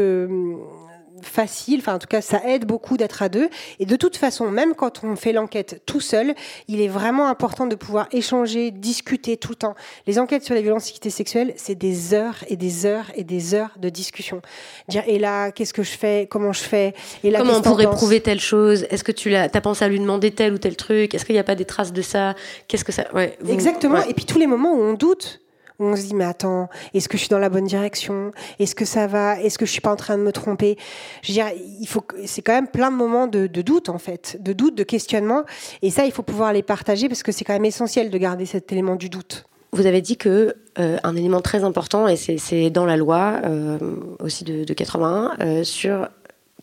facile, 1.22 1.80
enfin 1.80 1.94
en 1.94 1.98
tout 1.98 2.06
cas 2.06 2.20
ça 2.20 2.42
aide 2.46 2.66
beaucoup 2.66 2.96
d'être 2.96 3.22
à 3.22 3.28
deux. 3.28 3.48
Et 3.78 3.86
de 3.86 3.96
toute 3.96 4.16
façon, 4.16 4.50
même 4.50 4.74
quand 4.74 5.04
on 5.04 5.16
fait 5.16 5.32
l'enquête 5.32 5.82
tout 5.86 6.00
seul, 6.00 6.34
il 6.68 6.80
est 6.80 6.88
vraiment 6.88 7.28
important 7.28 7.66
de 7.66 7.74
pouvoir 7.74 8.08
échanger, 8.12 8.70
discuter 8.70 9.36
tout 9.36 9.50
le 9.50 9.56
temps. 9.56 9.74
Les 10.06 10.18
enquêtes 10.18 10.44
sur 10.44 10.54
les 10.54 10.62
violences 10.62 10.92
sexuelles, 11.08 11.54
c'est 11.56 11.74
des 11.74 12.14
heures 12.14 12.44
et 12.48 12.56
des 12.56 12.86
heures 12.86 13.10
et 13.16 13.24
des 13.24 13.54
heures 13.54 13.74
de 13.78 13.88
discussion. 13.88 14.42
Dire 14.88 15.04
et 15.06 15.18
là, 15.18 15.50
qu'est-ce 15.50 15.74
que 15.74 15.82
je 15.82 15.90
fais, 15.96 16.26
comment 16.30 16.52
je 16.52 16.62
fais, 16.62 16.94
et 17.24 17.30
là, 17.30 17.38
comment 17.38 17.58
on 17.58 17.62
pourrait 17.62 17.90
prouver 17.90 18.20
telle 18.20 18.40
chose? 18.40 18.86
Est-ce 18.90 19.04
que 19.04 19.12
tu 19.12 19.34
as, 19.34 19.48
as 19.52 19.60
pensé 19.60 19.84
à 19.84 19.88
lui 19.88 20.00
demander 20.00 20.30
tel 20.30 20.52
ou 20.52 20.58
tel 20.58 20.76
truc? 20.76 21.14
Est-ce 21.14 21.24
qu'il 21.24 21.34
n'y 21.34 21.40
a 21.40 21.44
pas 21.44 21.54
des 21.54 21.64
traces 21.64 21.92
de 21.92 22.02
ça? 22.02 22.34
Qu'est-ce 22.68 22.84
que 22.84 22.92
ça 22.92 23.06
ouais, 23.14 23.36
Exactement. 23.48 24.02
Et 24.04 24.14
puis 24.14 24.24
tous 24.24 24.38
les 24.38 24.46
moments 24.46 24.72
où 24.72 24.80
on 24.80 24.94
doute 24.94 25.41
on 25.82 25.96
se 25.96 26.02
dit 26.02 26.14
mais 26.14 26.24
attends, 26.24 26.68
est-ce 26.94 27.08
que 27.08 27.16
je 27.16 27.22
suis 27.22 27.28
dans 27.28 27.38
la 27.38 27.48
bonne 27.48 27.64
direction? 27.64 28.32
Est-ce 28.58 28.74
que 28.74 28.84
ça 28.84 29.06
va? 29.06 29.40
Est-ce 29.40 29.58
que 29.58 29.66
je 29.66 29.72
suis 29.72 29.80
pas 29.80 29.92
en 29.92 29.96
train 29.96 30.16
de 30.16 30.22
me 30.22 30.32
tromper? 30.32 30.76
Je 31.22 31.28
veux 31.28 31.34
dire, 31.34 31.46
il 31.80 31.86
faut, 31.86 32.04
c'est 32.24 32.42
quand 32.42 32.54
même 32.54 32.68
plein 32.68 32.90
de 32.90 32.96
moments 32.96 33.26
de, 33.26 33.46
doute 33.46 33.88
en 33.88 33.98
fait, 33.98 34.36
de 34.40 34.52
doute, 34.52 34.74
de 34.74 34.84
questionnement, 34.84 35.44
et 35.82 35.90
ça 35.90 36.04
il 36.04 36.12
faut 36.12 36.22
pouvoir 36.22 36.52
les 36.52 36.62
partager 36.62 37.08
parce 37.08 37.22
que 37.22 37.32
c'est 37.32 37.44
quand 37.44 37.52
même 37.52 37.64
essentiel 37.64 38.10
de 38.10 38.18
garder 38.18 38.46
cet 38.46 38.72
élément 38.72 38.96
du 38.96 39.08
doute. 39.08 39.44
Vous 39.72 39.86
avez 39.86 40.02
dit 40.02 40.18
que 40.18 40.54
euh, 40.78 40.98
un 41.02 41.16
élément 41.16 41.40
très 41.40 41.64
important, 41.64 42.06
et 42.06 42.16
c'est 42.16 42.70
dans 42.70 42.84
la 42.84 42.96
loi 42.96 43.40
euh, 43.44 43.78
aussi 44.20 44.44
de, 44.44 44.64
de 44.64 44.74
81, 44.74 45.32
euh, 45.40 45.64
sur 45.64 46.08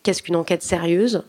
qu'est-ce 0.02 0.22
qu'une 0.22 0.36
enquête 0.36 0.62
sérieuse, 0.62 1.24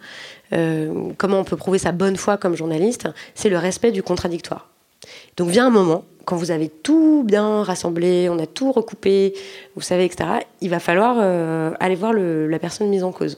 comment 1.18 1.40
on 1.40 1.44
peut 1.44 1.56
prouver 1.56 1.78
sa 1.78 1.92
bonne 1.94 2.18
foi 2.18 2.38
comme 2.38 2.56
journaliste, 2.56 3.08
c'est 3.36 3.50
le 3.50 3.58
respect 3.58 3.92
du 3.92 4.04
contradictoire. 4.04 4.70
Donc 5.38 5.50
vient 5.50 5.68
un 5.68 5.72
moment 5.72 6.04
quand 6.26 6.36
vous 6.36 6.52
avez 6.52 6.70
tout 6.70 7.24
bien 7.26 7.64
rassemblé, 7.64 8.30
on 8.30 8.40
a 8.40 8.46
tout 8.46 8.72
recoupé, 8.72 9.34
vous 9.76 9.82
savez, 9.82 10.06
etc., 10.06 10.30
il 10.62 10.70
va 10.70 10.80
falloir 10.80 11.18
euh, 11.20 11.72
aller 11.80 11.96
voir 11.96 12.14
la 12.14 12.60
personne 12.60 12.90
mise 12.90 13.04
en 13.04 13.12
cause. 13.12 13.38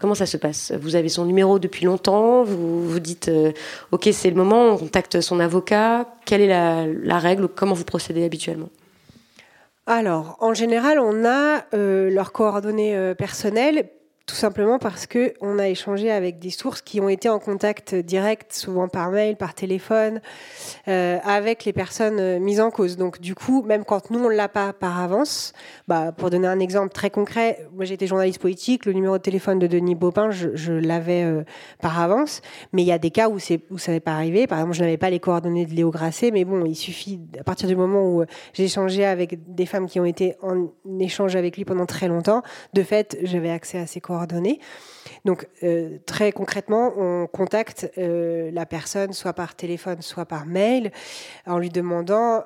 Comment 0.00 0.14
ça 0.14 0.26
se 0.26 0.36
passe? 0.36 0.72
Vous 0.80 0.96
avez 0.96 1.08
son 1.08 1.24
numéro 1.24 1.58
depuis 1.58 1.84
longtemps, 1.84 2.42
vous 2.42 2.88
vous 2.88 2.98
dites 2.98 3.28
euh, 3.28 3.52
ok 3.92 4.08
c'est 4.12 4.30
le 4.30 4.36
moment, 4.36 4.70
on 4.70 4.76
contacte 4.76 5.20
son 5.20 5.38
avocat. 5.38 6.08
Quelle 6.26 6.40
est 6.40 6.48
la, 6.48 7.18
règle 7.18 7.48
Comment 7.48 7.74
vous 7.74 7.84
procédez 7.84 8.24
habituellement? 8.24 8.68
Alors, 9.86 10.36
en 10.40 10.54
général, 10.54 10.98
on 10.98 11.24
a 11.24 11.64
euh, 11.74 12.10
leurs 12.10 12.32
coordonnées 12.32 13.14
personnelles 13.16 13.90
tout 14.26 14.34
simplement 14.36 14.78
parce 14.78 15.06
que 15.06 15.34
on 15.40 15.58
a 15.58 15.68
échangé 15.68 16.10
avec 16.10 16.38
des 16.38 16.50
sources 16.50 16.80
qui 16.80 17.00
ont 17.00 17.08
été 17.08 17.28
en 17.28 17.38
contact 17.38 17.94
direct, 17.94 18.52
souvent 18.52 18.88
par 18.88 19.10
mail, 19.10 19.36
par 19.36 19.54
téléphone, 19.54 20.20
euh, 20.88 21.18
avec 21.24 21.64
les 21.64 21.72
personnes 21.72 22.20
euh, 22.20 22.38
mises 22.38 22.60
en 22.60 22.70
cause. 22.70 22.96
Donc 22.96 23.20
du 23.20 23.34
coup, 23.34 23.62
même 23.62 23.84
quand 23.84 24.10
nous 24.10 24.20
on 24.24 24.28
l'a 24.28 24.48
pas 24.48 24.72
par 24.72 25.00
avance, 25.00 25.52
bah, 25.88 26.12
pour 26.12 26.30
donner 26.30 26.46
un 26.46 26.60
exemple 26.60 26.92
très 26.92 27.10
concret, 27.10 27.66
moi 27.74 27.84
j'étais 27.84 28.06
journaliste 28.06 28.40
politique, 28.40 28.86
le 28.86 28.92
numéro 28.92 29.18
de 29.18 29.22
téléphone 29.22 29.58
de 29.58 29.66
Denis 29.66 29.96
Baupin, 29.96 30.30
je, 30.30 30.72
l'avais 30.72 31.24
euh, 31.24 31.42
par 31.80 32.00
avance, 32.00 32.42
mais 32.72 32.82
il 32.82 32.86
y 32.86 32.92
a 32.92 32.98
des 32.98 33.10
cas 33.10 33.28
où 33.28 33.38
où 33.70 33.78
ça 33.78 33.90
n'est 33.90 34.00
pas 34.00 34.12
arrivé. 34.12 34.46
Par 34.46 34.58
exemple, 34.58 34.76
je 34.76 34.82
n'avais 34.82 34.98
pas 34.98 35.10
les 35.10 35.18
coordonnées 35.18 35.66
de 35.66 35.74
Léo 35.74 35.90
Grasset, 35.90 36.30
mais 36.30 36.44
bon, 36.44 36.64
il 36.64 36.76
suffit 36.76 37.20
à 37.40 37.42
partir 37.42 37.68
du 37.68 37.74
moment 37.74 38.04
où 38.04 38.24
j'ai 38.52 38.64
échangé 38.64 39.04
avec 39.04 39.52
des 39.52 39.66
femmes 39.66 39.88
qui 39.88 39.98
ont 39.98 40.04
été 40.04 40.36
en 40.42 40.68
échange 41.00 41.34
avec 41.34 41.56
lui 41.56 41.64
pendant 41.64 41.86
très 41.86 42.06
longtemps, 42.06 42.42
de 42.72 42.82
fait, 42.82 43.18
j'avais 43.22 43.50
accès 43.50 43.78
à 43.78 43.86
ses 43.86 44.00
coordonnées 44.00 44.11
coordonnées. 44.12 44.60
Donc 45.24 45.48
euh, 45.62 45.98
très 46.04 46.32
concrètement, 46.32 46.92
on 46.98 47.26
contacte 47.26 47.90
euh, 47.96 48.50
la 48.52 48.66
personne 48.66 49.12
soit 49.12 49.32
par 49.32 49.54
téléphone, 49.54 50.02
soit 50.02 50.26
par 50.26 50.44
mail, 50.46 50.92
en 51.46 51.58
lui 51.58 51.70
demandant 51.70 52.44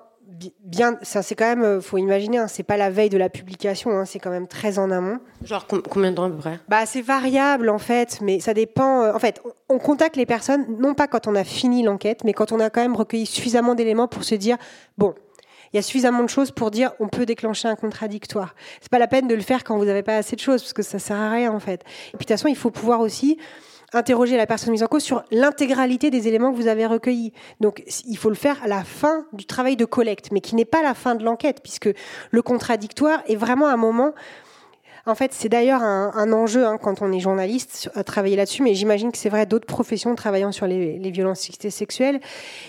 bien, 0.64 0.98
ça 1.02 1.22
c'est 1.22 1.36
quand 1.36 1.46
même, 1.46 1.62
euh, 1.62 1.80
faut 1.80 1.98
imaginer, 1.98 2.38
hein, 2.38 2.48
c'est 2.48 2.64
pas 2.64 2.76
la 2.76 2.90
veille 2.90 3.08
de 3.08 3.18
la 3.18 3.28
publication, 3.28 3.90
hein, 3.90 4.04
c'est 4.04 4.18
quand 4.18 4.30
même 4.30 4.48
très 4.48 4.78
en 4.78 4.90
amont. 4.90 5.18
Genre 5.44 5.66
combien 5.66 6.10
de 6.10 6.16
temps 6.16 6.24
à 6.24 6.30
peu 6.30 6.36
près? 6.36 6.60
Bah 6.68 6.84
c'est 6.86 7.02
variable 7.02 7.68
en 7.68 7.78
fait, 7.78 8.20
mais 8.20 8.38
ça 8.40 8.54
dépend. 8.54 9.12
en 9.12 9.18
fait, 9.18 9.40
on 9.68 9.78
contacte 9.78 10.16
les 10.16 10.26
personnes 10.26 10.66
non 10.78 10.94
pas 10.94 11.08
quand 11.08 11.26
on 11.26 11.34
a 11.34 11.44
fini 11.44 11.82
l'enquête, 11.82 12.22
mais 12.24 12.32
quand 12.32 12.52
on 12.52 12.60
a 12.60 12.70
quand 12.70 12.82
même 12.82 12.96
recueilli 12.96 13.26
suffisamment 13.26 13.74
d'éléments 13.74 14.08
pour 14.08 14.24
se 14.24 14.34
dire 14.34 14.56
bon, 14.98 15.14
il 15.76 15.80
y 15.80 15.80
a 15.80 15.82
suffisamment 15.82 16.22
de 16.22 16.30
choses 16.30 16.52
pour 16.52 16.70
dire 16.70 16.92
on 17.00 17.08
peut 17.08 17.26
déclencher 17.26 17.68
un 17.68 17.76
contradictoire. 17.76 18.54
C'est 18.80 18.90
pas 18.90 18.98
la 18.98 19.08
peine 19.08 19.28
de 19.28 19.34
le 19.34 19.42
faire 19.42 19.62
quand 19.62 19.76
vous 19.76 19.84
n'avez 19.84 20.02
pas 20.02 20.16
assez 20.16 20.34
de 20.34 20.40
choses 20.40 20.62
parce 20.62 20.72
que 20.72 20.80
ça 20.80 20.98
sert 20.98 21.18
à 21.18 21.30
rien 21.30 21.52
en 21.52 21.60
fait. 21.60 21.82
Et 21.82 21.84
puis 21.84 22.12
de 22.12 22.18
toute 22.20 22.28
façon, 22.28 22.48
il 22.48 22.56
faut 22.56 22.70
pouvoir 22.70 23.00
aussi 23.00 23.36
interroger 23.92 24.38
la 24.38 24.46
personne 24.46 24.70
mise 24.70 24.82
en 24.82 24.86
cause 24.86 25.02
sur 25.02 25.22
l'intégralité 25.30 26.08
des 26.10 26.28
éléments 26.28 26.50
que 26.50 26.56
vous 26.56 26.66
avez 26.66 26.86
recueillis. 26.86 27.34
Donc 27.60 27.82
il 28.06 28.16
faut 28.16 28.30
le 28.30 28.36
faire 28.36 28.56
à 28.64 28.68
la 28.68 28.84
fin 28.84 29.26
du 29.34 29.44
travail 29.44 29.76
de 29.76 29.84
collecte, 29.84 30.32
mais 30.32 30.40
qui 30.40 30.54
n'est 30.54 30.64
pas 30.64 30.82
la 30.82 30.94
fin 30.94 31.14
de 31.14 31.22
l'enquête, 31.22 31.60
puisque 31.62 31.90
le 32.30 32.40
contradictoire 32.40 33.22
est 33.26 33.36
vraiment 33.36 33.66
un 33.66 33.76
moment 33.76 34.14
en 35.06 35.14
fait, 35.14 35.32
c'est 35.32 35.48
d'ailleurs 35.48 35.82
un, 35.82 36.32
enjeu 36.32 36.66
hein, 36.66 36.78
quand 36.82 37.00
on 37.00 37.12
est 37.12 37.20
journaliste 37.20 37.88
à 37.94 38.02
travailler 38.02 38.34
là-dessus, 38.34 38.62
mais 38.62 38.74
j'imagine 38.74 39.12
que 39.12 39.18
c'est 39.18 39.28
vrai 39.28 39.46
d'autres 39.46 39.66
professions 39.66 40.14
travaillant 40.16 40.50
sur 40.50 40.66
les, 40.66 40.98
les, 40.98 41.10
violences 41.12 41.48
sexuelles. 41.70 42.20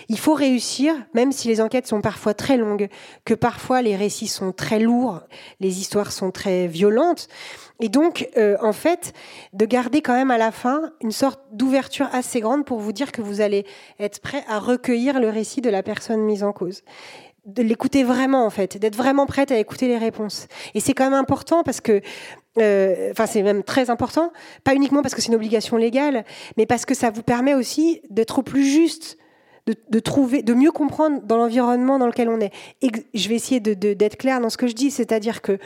Il 0.08 0.18
faut 0.18 0.34
réussir, 0.34 0.94
même 1.14 1.32
si 1.32 1.48
les 1.48 1.60
enquêtes 1.60 1.88
sont 1.88 2.00
parfois 2.00 2.34
très 2.34 2.56
longues, 2.56 2.88
que 3.24 3.34
parfois 3.34 3.82
les 3.82 3.96
récits 3.96 4.28
sont 4.28 4.52
très 4.52 4.78
lourds, 4.78 5.20
les 5.58 5.80
histoires 5.80 6.12
sont 6.12 6.30
très 6.30 6.68
violentes. 6.68 7.28
Et 7.80 7.88
donc, 7.88 8.28
euh, 8.36 8.56
en 8.60 8.72
fait, 8.72 9.12
de 9.52 9.64
garder 9.64 10.00
quand 10.00 10.14
même 10.14 10.30
à 10.30 10.38
la 10.38 10.50
fin 10.50 10.92
une 11.00 11.12
sorte 11.12 11.40
d'ouverture 11.52 12.08
assez 12.12 12.40
grande 12.40 12.64
pour 12.64 12.78
vous 12.78 12.92
dire 12.92 13.12
que 13.12 13.22
vous 13.22 13.40
allez 13.40 13.66
être 14.00 14.20
prêt 14.20 14.44
à 14.48 14.58
recueillir 14.58 15.20
le 15.20 15.28
récit 15.28 15.60
de 15.60 15.70
la 15.70 15.82
personne 15.82 16.20
mise 16.22 16.42
en 16.42 16.52
cause 16.52 16.82
de 17.48 17.62
l'écouter 17.62 18.04
vraiment 18.04 18.44
en 18.44 18.50
fait, 18.50 18.76
d'être 18.76 18.96
vraiment 18.96 19.26
prête 19.26 19.50
à 19.50 19.58
écouter 19.58 19.88
les 19.88 19.98
réponses. 19.98 20.46
Et 20.74 20.80
c'est 20.80 20.92
quand 20.92 21.04
même 21.04 21.14
important 21.14 21.62
parce 21.62 21.80
que, 21.80 22.02
euh, 22.58 23.10
enfin 23.10 23.26
c'est 23.26 23.42
même 23.42 23.62
très 23.62 23.90
important, 23.90 24.32
pas 24.64 24.74
uniquement 24.74 25.02
parce 25.02 25.14
que 25.14 25.22
c'est 25.22 25.28
une 25.28 25.34
obligation 25.34 25.76
légale, 25.76 26.24
mais 26.56 26.66
parce 26.66 26.84
que 26.84 26.94
ça 26.94 27.10
vous 27.10 27.22
permet 27.22 27.54
aussi 27.54 28.02
d'être 28.10 28.42
plus 28.42 28.64
juste. 28.64 29.16
De, 29.90 30.00
trouver, 30.00 30.42
de 30.42 30.54
mieux 30.54 30.70
comprendre 30.70 31.20
dans 31.24 31.36
l'environnement 31.36 31.98
dans 31.98 32.06
lequel 32.06 32.30
on 32.30 32.40
est. 32.40 32.52
Et 32.80 32.88
je 33.12 33.28
vais 33.28 33.34
essayer 33.34 33.60
d'être 33.60 34.16
clair 34.16 34.40
dans 34.40 34.48
ce 34.48 34.56
que 34.56 34.66
je 34.66 34.72
dis, 34.72 34.90
c'est-à-dire 34.90 35.42
que 35.42 35.58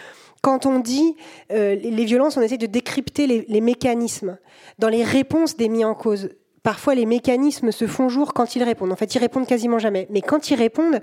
quand 0.42 0.66
on 0.66 0.80
dit 0.80 1.14
euh, 1.52 1.76
les 1.76 2.04
violences, 2.04 2.36
on 2.36 2.40
essaie 2.40 2.58
de 2.58 2.66
décrypter 2.66 3.28
les, 3.28 3.46
les, 3.48 3.60
mécanismes 3.60 4.38
dans 4.80 4.88
les 4.88 5.04
réponses 5.04 5.56
des 5.56 5.68
mis 5.68 5.84
en 5.84 5.94
cause 5.94 6.30
parfois 6.62 6.94
les 6.94 7.06
mécanismes 7.06 7.72
se 7.72 7.86
font 7.86 8.08
jour 8.08 8.34
quand 8.34 8.56
ils 8.56 8.62
répondent. 8.62 8.92
En 8.92 8.96
fait, 8.96 9.14
ils 9.14 9.18
répondent 9.18 9.46
quasiment 9.46 9.78
jamais. 9.78 10.06
Mais 10.10 10.20
quand 10.20 10.50
ils 10.50 10.56
répondent, 10.56 11.00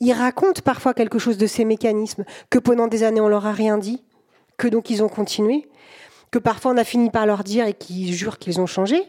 ils 0.00 0.12
racontent 0.12 0.62
parfois 0.64 0.94
quelque 0.94 1.18
chose 1.18 1.38
de 1.38 1.46
ces 1.46 1.64
mécanismes, 1.64 2.24
que 2.48 2.58
pendant 2.58 2.86
des 2.86 3.02
années 3.02 3.20
on 3.20 3.28
leur 3.28 3.46
a 3.46 3.52
rien 3.52 3.78
dit, 3.78 4.02
que 4.56 4.68
donc 4.68 4.90
ils 4.90 5.02
ont 5.02 5.08
continué, 5.08 5.68
que 6.30 6.38
parfois 6.38 6.72
on 6.72 6.76
a 6.76 6.84
fini 6.84 7.10
par 7.10 7.26
leur 7.26 7.44
dire 7.44 7.66
et 7.66 7.74
qu'ils 7.74 8.12
jurent 8.12 8.38
qu'ils 8.38 8.60
ont 8.60 8.66
changé, 8.66 9.02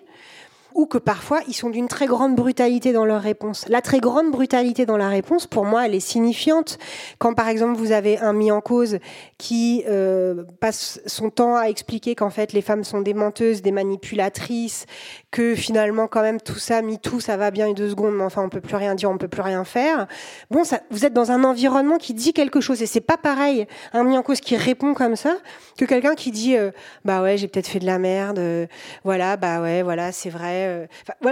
ou 0.73 0.85
que 0.85 0.97
parfois 0.97 1.41
ils 1.47 1.53
sont 1.53 1.69
d'une 1.69 1.87
très 1.87 2.05
grande 2.05 2.35
brutalité 2.35 2.93
dans 2.93 3.05
leur 3.05 3.21
réponse. 3.21 3.67
La 3.67 3.81
très 3.81 3.99
grande 3.99 4.31
brutalité 4.31 4.85
dans 4.85 4.97
la 4.97 5.09
réponse, 5.09 5.47
pour 5.47 5.65
moi, 5.65 5.85
elle 5.85 5.95
est 5.95 5.99
signifiante. 5.99 6.77
Quand 7.19 7.33
par 7.33 7.47
exemple 7.47 7.77
vous 7.77 7.91
avez 7.91 8.17
un 8.19 8.33
mis 8.33 8.51
en 8.51 8.61
cause 8.61 8.99
qui 9.37 9.83
euh, 9.87 10.43
passe 10.59 11.01
son 11.05 11.29
temps 11.29 11.55
à 11.55 11.65
expliquer 11.65 12.15
qu'en 12.15 12.29
fait 12.29 12.53
les 12.53 12.61
femmes 12.61 12.83
sont 12.83 13.01
des 13.01 13.13
menteuses, 13.13 13.61
des 13.61 13.71
manipulatrices, 13.71 14.85
que 15.31 15.55
finalement 15.55 16.07
quand 16.07 16.21
même 16.21 16.41
tout 16.41 16.59
ça, 16.59 16.81
mis 16.81 16.99
tout, 16.99 17.19
ça 17.19 17.37
va 17.37 17.51
bien 17.51 17.67
une 17.67 17.73
deux 17.73 17.89
secondes, 17.89 18.15
mais 18.15 18.23
enfin 18.23 18.43
on 18.43 18.49
peut 18.49 18.61
plus 18.61 18.75
rien 18.75 18.95
dire, 18.95 19.09
on 19.09 19.17
peut 19.17 19.27
plus 19.27 19.41
rien 19.41 19.63
faire. 19.63 20.07
Bon, 20.49 20.63
ça, 20.63 20.81
vous 20.91 21.05
êtes 21.05 21.13
dans 21.13 21.31
un 21.31 21.43
environnement 21.43 21.97
qui 21.97 22.13
dit 22.13 22.33
quelque 22.33 22.61
chose 22.61 22.81
et 22.81 22.85
c'est 22.85 23.01
pas 23.01 23.17
pareil 23.17 23.67
un 23.93 24.03
mis 24.03 24.17
en 24.17 24.23
cause 24.23 24.41
qui 24.41 24.57
répond 24.57 24.93
comme 24.93 25.15
ça 25.15 25.37
que 25.77 25.85
quelqu'un 25.85 26.15
qui 26.15 26.31
dit 26.31 26.57
euh, 26.57 26.71
bah 27.05 27.21
ouais 27.21 27.37
j'ai 27.37 27.47
peut-être 27.47 27.67
fait 27.67 27.79
de 27.79 27.85
la 27.85 27.97
merde, 27.97 28.39
euh, 28.39 28.67
voilà 29.03 29.37
bah 29.37 29.61
ouais 29.61 29.81
voilà 29.83 30.11
c'est 30.11 30.29
vrai 30.29 30.67
euh, 30.67 30.85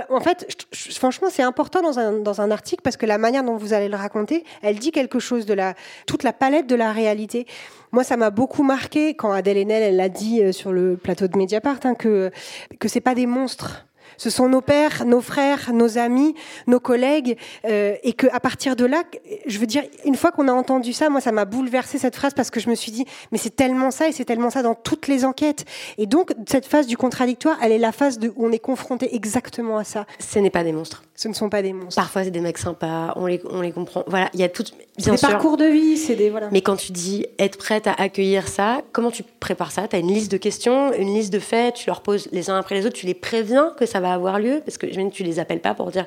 en 0.09 0.19
fait, 0.19 0.65
franchement, 0.73 1.27
c'est 1.29 1.43
important 1.43 1.81
dans 1.81 1.99
un, 1.99 2.13
dans 2.13 2.41
un 2.41 2.51
article 2.51 2.81
parce 2.83 2.97
que 2.97 3.05
la 3.05 3.17
manière 3.17 3.43
dont 3.43 3.57
vous 3.57 3.73
allez 3.73 3.89
le 3.89 3.95
raconter, 3.95 4.43
elle 4.61 4.79
dit 4.79 4.91
quelque 4.91 5.19
chose 5.19 5.45
de 5.45 5.53
la, 5.53 5.73
toute 6.05 6.23
la 6.23 6.33
palette 6.33 6.67
de 6.67 6.75
la 6.75 6.91
réalité. 6.91 7.45
Moi, 7.91 8.03
ça 8.03 8.17
m'a 8.17 8.29
beaucoup 8.29 8.63
marqué 8.63 9.15
quand 9.15 9.31
Adèle 9.31 9.57
Haenel, 9.57 9.83
elle 9.83 9.95
l'a 9.95 10.09
dit 10.09 10.43
euh, 10.43 10.51
sur 10.51 10.71
le 10.71 10.95
plateau 10.95 11.27
de 11.27 11.37
Mediapart, 11.37 11.79
hein, 11.83 11.95
que, 11.95 12.31
que 12.79 12.87
c'est 12.87 13.01
pas 13.01 13.15
des 13.15 13.25
monstres 13.25 13.85
ce 14.19 14.29
sont 14.29 14.49
nos 14.49 14.61
pères, 14.61 15.05
nos 15.05 15.21
frères, 15.21 15.71
nos 15.73 15.97
amis, 15.97 16.35
nos 16.67 16.79
collègues, 16.79 17.37
euh, 17.65 17.95
et 18.03 18.13
que 18.13 18.27
à 18.31 18.39
partir 18.39 18.75
de 18.75 18.85
là, 18.85 19.03
je 19.47 19.57
veux 19.57 19.65
dire, 19.65 19.83
une 20.05 20.15
fois 20.15 20.31
qu'on 20.31 20.49
a 20.49 20.51
entendu 20.51 20.91
ça, 20.91 21.09
moi, 21.09 21.21
ça 21.21 21.31
m'a 21.31 21.45
bouleversé 21.45 21.97
cette 21.97 22.17
phrase 22.17 22.33
parce 22.33 22.51
que 22.51 22.59
je 22.59 22.69
me 22.69 22.75
suis 22.75 22.91
dit, 22.91 23.05
mais 23.31 23.37
c'est 23.37 23.55
tellement 23.55 23.91
ça 23.91 24.09
et 24.09 24.11
c'est 24.11 24.25
tellement 24.25 24.49
ça 24.49 24.61
dans 24.61 24.75
toutes 24.75 25.07
les 25.07 25.23
enquêtes. 25.23 25.63
Et 25.97 26.05
donc, 26.05 26.33
cette 26.47 26.65
phase 26.65 26.85
du 26.85 26.97
contradictoire, 26.97 27.57
elle 27.61 27.71
est 27.71 27.79
la 27.79 27.93
phase 27.93 28.19
de, 28.19 28.31
où 28.35 28.45
on 28.45 28.51
est 28.51 28.59
confronté 28.59 29.15
exactement 29.15 29.77
à 29.77 29.85
ça. 29.85 30.05
Ce 30.19 30.37
n'est 30.37 30.49
pas 30.49 30.65
des 30.65 30.73
monstres. 30.73 31.03
Ce 31.15 31.29
ne 31.29 31.33
sont 31.33 31.49
pas 31.49 31.61
des 31.61 31.71
monstres. 31.71 31.95
Parfois, 31.95 32.25
c'est 32.25 32.31
des 32.31 32.41
mecs 32.41 32.57
sympas, 32.57 33.13
on 33.15 33.25
les, 33.25 33.41
on 33.49 33.61
les 33.61 33.71
comprend. 33.71 34.03
Voilà, 34.07 34.29
il 34.33 34.41
y 34.41 34.43
a 34.43 34.49
tout. 34.49 34.63
Bien 34.99 35.13
des 35.13 35.19
parcours 35.19 35.57
de 35.57 35.65
vie, 35.65 35.97
c'est 35.97 36.15
des 36.15 36.29
voilà. 36.29 36.49
Mais 36.51 36.61
quand 36.61 36.75
tu 36.75 36.91
dis 36.91 37.25
être 37.37 37.57
prête 37.57 37.87
à 37.87 37.93
accueillir 37.93 38.47
ça, 38.47 38.81
comment 38.91 39.11
tu 39.11 39.23
prépares 39.39 39.71
ça? 39.71 39.87
Tu 39.87 39.95
as 39.95 39.99
une 39.99 40.11
liste 40.11 40.31
de 40.31 40.37
questions, 40.37 40.93
une 40.93 41.13
liste 41.13 41.33
de 41.33 41.39
faits, 41.39 41.75
tu 41.75 41.87
leur 41.87 42.01
poses 42.01 42.27
les 42.31 42.49
uns 42.49 42.57
après 42.57 42.75
les 42.75 42.85
autres, 42.85 42.95
tu 42.95 43.05
les 43.05 43.13
préviens 43.13 43.73
que 43.77 43.85
ça 43.85 43.99
va 43.99 44.13
avoir 44.13 44.39
lieu? 44.39 44.61
Parce 44.65 44.77
que 44.77 44.91
je 44.91 44.99
tu 45.09 45.23
les 45.23 45.39
appelles 45.39 45.61
pas 45.61 45.73
pour 45.73 45.91
dire 45.91 46.05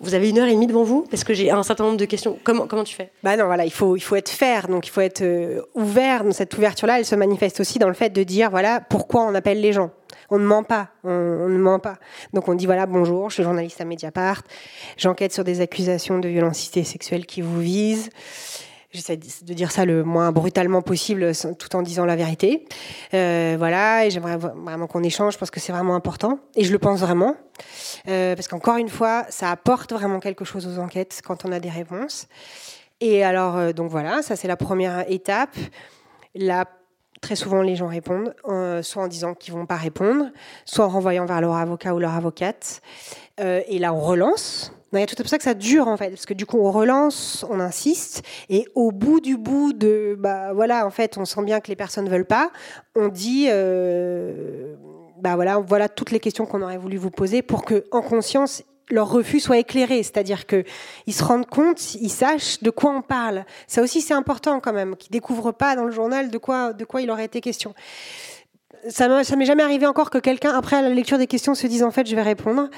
vous 0.00 0.14
avez 0.14 0.28
une 0.28 0.38
heure 0.38 0.46
et 0.46 0.52
demie 0.52 0.66
devant 0.66 0.82
vous 0.82 1.06
parce 1.10 1.24
que 1.24 1.34
j'ai 1.34 1.50
un 1.50 1.62
certain 1.62 1.84
nombre 1.84 1.96
de 1.96 2.04
questions. 2.04 2.38
Comment, 2.44 2.66
comment 2.66 2.84
tu 2.84 2.94
fais? 2.94 3.10
Bah 3.22 3.36
non, 3.36 3.46
voilà, 3.46 3.64
il 3.64 3.72
faut, 3.72 3.96
il 3.96 4.00
faut 4.00 4.16
être 4.16 4.28
faire, 4.28 4.68
donc 4.68 4.86
il 4.86 4.90
faut 4.90 5.00
être 5.00 5.22
euh, 5.22 5.62
ouvert. 5.74 6.24
Cette 6.32 6.56
ouverture-là, 6.56 6.98
elle 6.98 7.04
se 7.04 7.14
manifeste 7.14 7.60
aussi 7.60 7.78
dans 7.78 7.88
le 7.88 7.94
fait 7.94 8.10
de 8.10 8.22
dire 8.22 8.50
voilà 8.50 8.80
pourquoi 8.80 9.22
on 9.22 9.34
appelle 9.34 9.60
les 9.60 9.72
gens? 9.72 9.90
On 10.30 10.38
ne 10.38 10.44
ment 10.44 10.62
pas, 10.62 10.88
on, 11.04 11.48
ne 11.48 11.58
ment 11.58 11.78
pas. 11.78 11.96
Donc 12.32 12.48
on 12.48 12.54
dit 12.54 12.66
voilà 12.66 12.86
bonjour, 12.86 13.30
je 13.30 13.34
suis 13.34 13.42
journaliste 13.42 13.80
à 13.80 13.84
Mediapart, 13.84 14.42
j'enquête 14.96 15.32
sur 15.32 15.44
des 15.44 15.60
accusations 15.60 16.18
de 16.18 16.28
violence 16.28 16.58
sexuelle 16.58 17.26
qui 17.26 17.40
vous 17.40 17.60
visent. 17.60 18.10
J'essaie 18.94 19.16
de 19.16 19.54
dire 19.54 19.72
ça 19.72 19.84
le 19.84 20.04
moins 20.04 20.30
brutalement 20.30 20.80
possible, 20.80 21.32
tout 21.58 21.74
en 21.74 21.82
disant 21.82 22.04
la 22.04 22.14
vérité. 22.14 22.64
Euh, 23.12 23.56
voilà, 23.58 24.06
et 24.06 24.10
j'aimerais 24.10 24.36
vraiment 24.36 24.86
qu'on 24.86 25.02
échange. 25.02 25.36
Pense 25.36 25.50
que 25.50 25.58
c'est 25.58 25.72
vraiment 25.72 25.96
important, 25.96 26.38
et 26.54 26.62
je 26.62 26.70
le 26.70 26.78
pense 26.78 27.00
vraiment, 27.00 27.34
euh, 28.06 28.36
parce 28.36 28.46
qu'encore 28.46 28.76
une 28.76 28.88
fois, 28.88 29.26
ça 29.30 29.50
apporte 29.50 29.92
vraiment 29.92 30.20
quelque 30.20 30.44
chose 30.44 30.68
aux 30.68 30.78
enquêtes 30.80 31.22
quand 31.26 31.44
on 31.44 31.50
a 31.50 31.58
des 31.58 31.70
réponses. 31.70 32.28
Et 33.00 33.24
alors, 33.24 33.56
euh, 33.56 33.72
donc 33.72 33.90
voilà, 33.90 34.22
ça 34.22 34.36
c'est 34.36 34.46
la 34.46 34.56
première 34.56 35.10
étape. 35.10 35.56
Là, 36.36 36.64
très 37.24 37.36
souvent, 37.36 37.62
les 37.62 37.76
gens 37.76 37.88
répondent, 37.88 38.34
soit 38.82 39.02
en 39.02 39.08
disant 39.08 39.34
qu'ils 39.34 39.54
vont 39.54 39.66
pas 39.66 39.76
répondre, 39.76 40.30
soit 40.64 40.84
en 40.84 40.88
renvoyant 40.88 41.26
vers 41.26 41.40
leur 41.40 41.54
avocat 41.54 41.94
ou 41.94 41.98
leur 41.98 42.12
avocate. 42.12 42.82
et 43.38 43.78
là, 43.78 43.92
on 43.92 44.00
relance 44.00 44.72
c'est 45.08 45.16
tout 45.16 45.26
ça 45.26 45.38
que 45.38 45.44
ça 45.44 45.54
dure 45.54 45.88
en 45.88 45.96
fait, 45.96 46.10
parce 46.10 46.26
que 46.26 46.34
du 46.34 46.46
coup 46.46 46.58
on 46.58 46.70
relance, 46.70 47.44
on 47.50 47.60
insiste, 47.60 48.22
et 48.48 48.66
au 48.74 48.92
bout 48.92 49.20
du 49.20 49.36
bout 49.36 49.72
de, 49.72 50.16
bah 50.18 50.52
voilà, 50.52 50.86
en 50.86 50.90
fait, 50.90 51.18
on 51.18 51.24
sent 51.24 51.42
bien 51.44 51.60
que 51.60 51.68
les 51.68 51.76
personnes 51.76 52.08
veulent 52.08 52.24
pas. 52.24 52.50
On 52.94 53.08
dit, 53.08 53.46
euh, 53.50 54.74
bah 55.20 55.34
voilà, 55.34 55.58
voilà 55.58 55.88
toutes 55.88 56.10
les 56.10 56.20
questions 56.20 56.46
qu'on 56.46 56.62
aurait 56.62 56.78
voulu 56.78 56.96
vous 56.96 57.10
poser 57.10 57.42
pour 57.42 57.64
que, 57.64 57.84
en 57.90 58.02
conscience, 58.02 58.62
leur 58.90 59.10
refus 59.10 59.40
soit 59.40 59.58
éclairé, 59.58 60.02
c'est-à-dire 60.02 60.46
que 60.46 60.64
ils 61.06 61.14
se 61.14 61.24
rendent 61.24 61.46
compte, 61.46 61.94
ils 61.94 62.10
sachent 62.10 62.62
de 62.62 62.70
quoi 62.70 62.90
on 62.90 63.02
parle. 63.02 63.44
Ça 63.66 63.82
aussi 63.82 64.00
c'est 64.00 64.14
important 64.14 64.60
quand 64.60 64.72
même, 64.72 64.96
qu'ils 64.96 65.10
découvrent 65.10 65.52
pas 65.52 65.76
dans 65.76 65.84
le 65.84 65.92
journal 65.92 66.30
de 66.30 66.38
quoi 66.38 66.72
de 66.72 66.84
quoi 66.84 67.00
il 67.00 67.10
aurait 67.10 67.24
été 67.24 67.40
question 67.40 67.74
ça 68.88 69.08
m'est 69.08 69.44
jamais 69.44 69.62
arrivé 69.62 69.86
encore 69.86 70.10
que 70.10 70.18
quelqu'un, 70.18 70.52
après 70.54 70.82
la 70.82 70.90
lecture 70.90 71.18
des 71.18 71.26
questions, 71.26 71.54
se 71.54 71.66
dise 71.66 71.82
en 71.82 71.90
fait, 71.90 72.06
je 72.06 72.14
vais 72.14 72.22
répondre. 72.22 72.68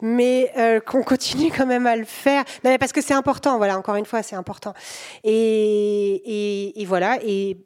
Mais 0.00 0.50
euh, 0.56 0.80
qu'on 0.80 1.02
continue 1.04 1.50
quand 1.50 1.66
même 1.66 1.86
à 1.86 1.96
le 1.96 2.04
faire. 2.04 2.44
Non, 2.64 2.70
mais 2.70 2.78
parce 2.78 2.92
que 2.92 3.00
c'est 3.00 3.14
important, 3.14 3.58
voilà, 3.58 3.78
encore 3.78 3.96
une 3.96 4.06
fois, 4.06 4.22
c'est 4.22 4.36
important. 4.36 4.74
Et, 5.22 5.32
et, 6.24 6.80
et, 6.80 6.84
voilà, 6.86 7.18
et 7.22 7.58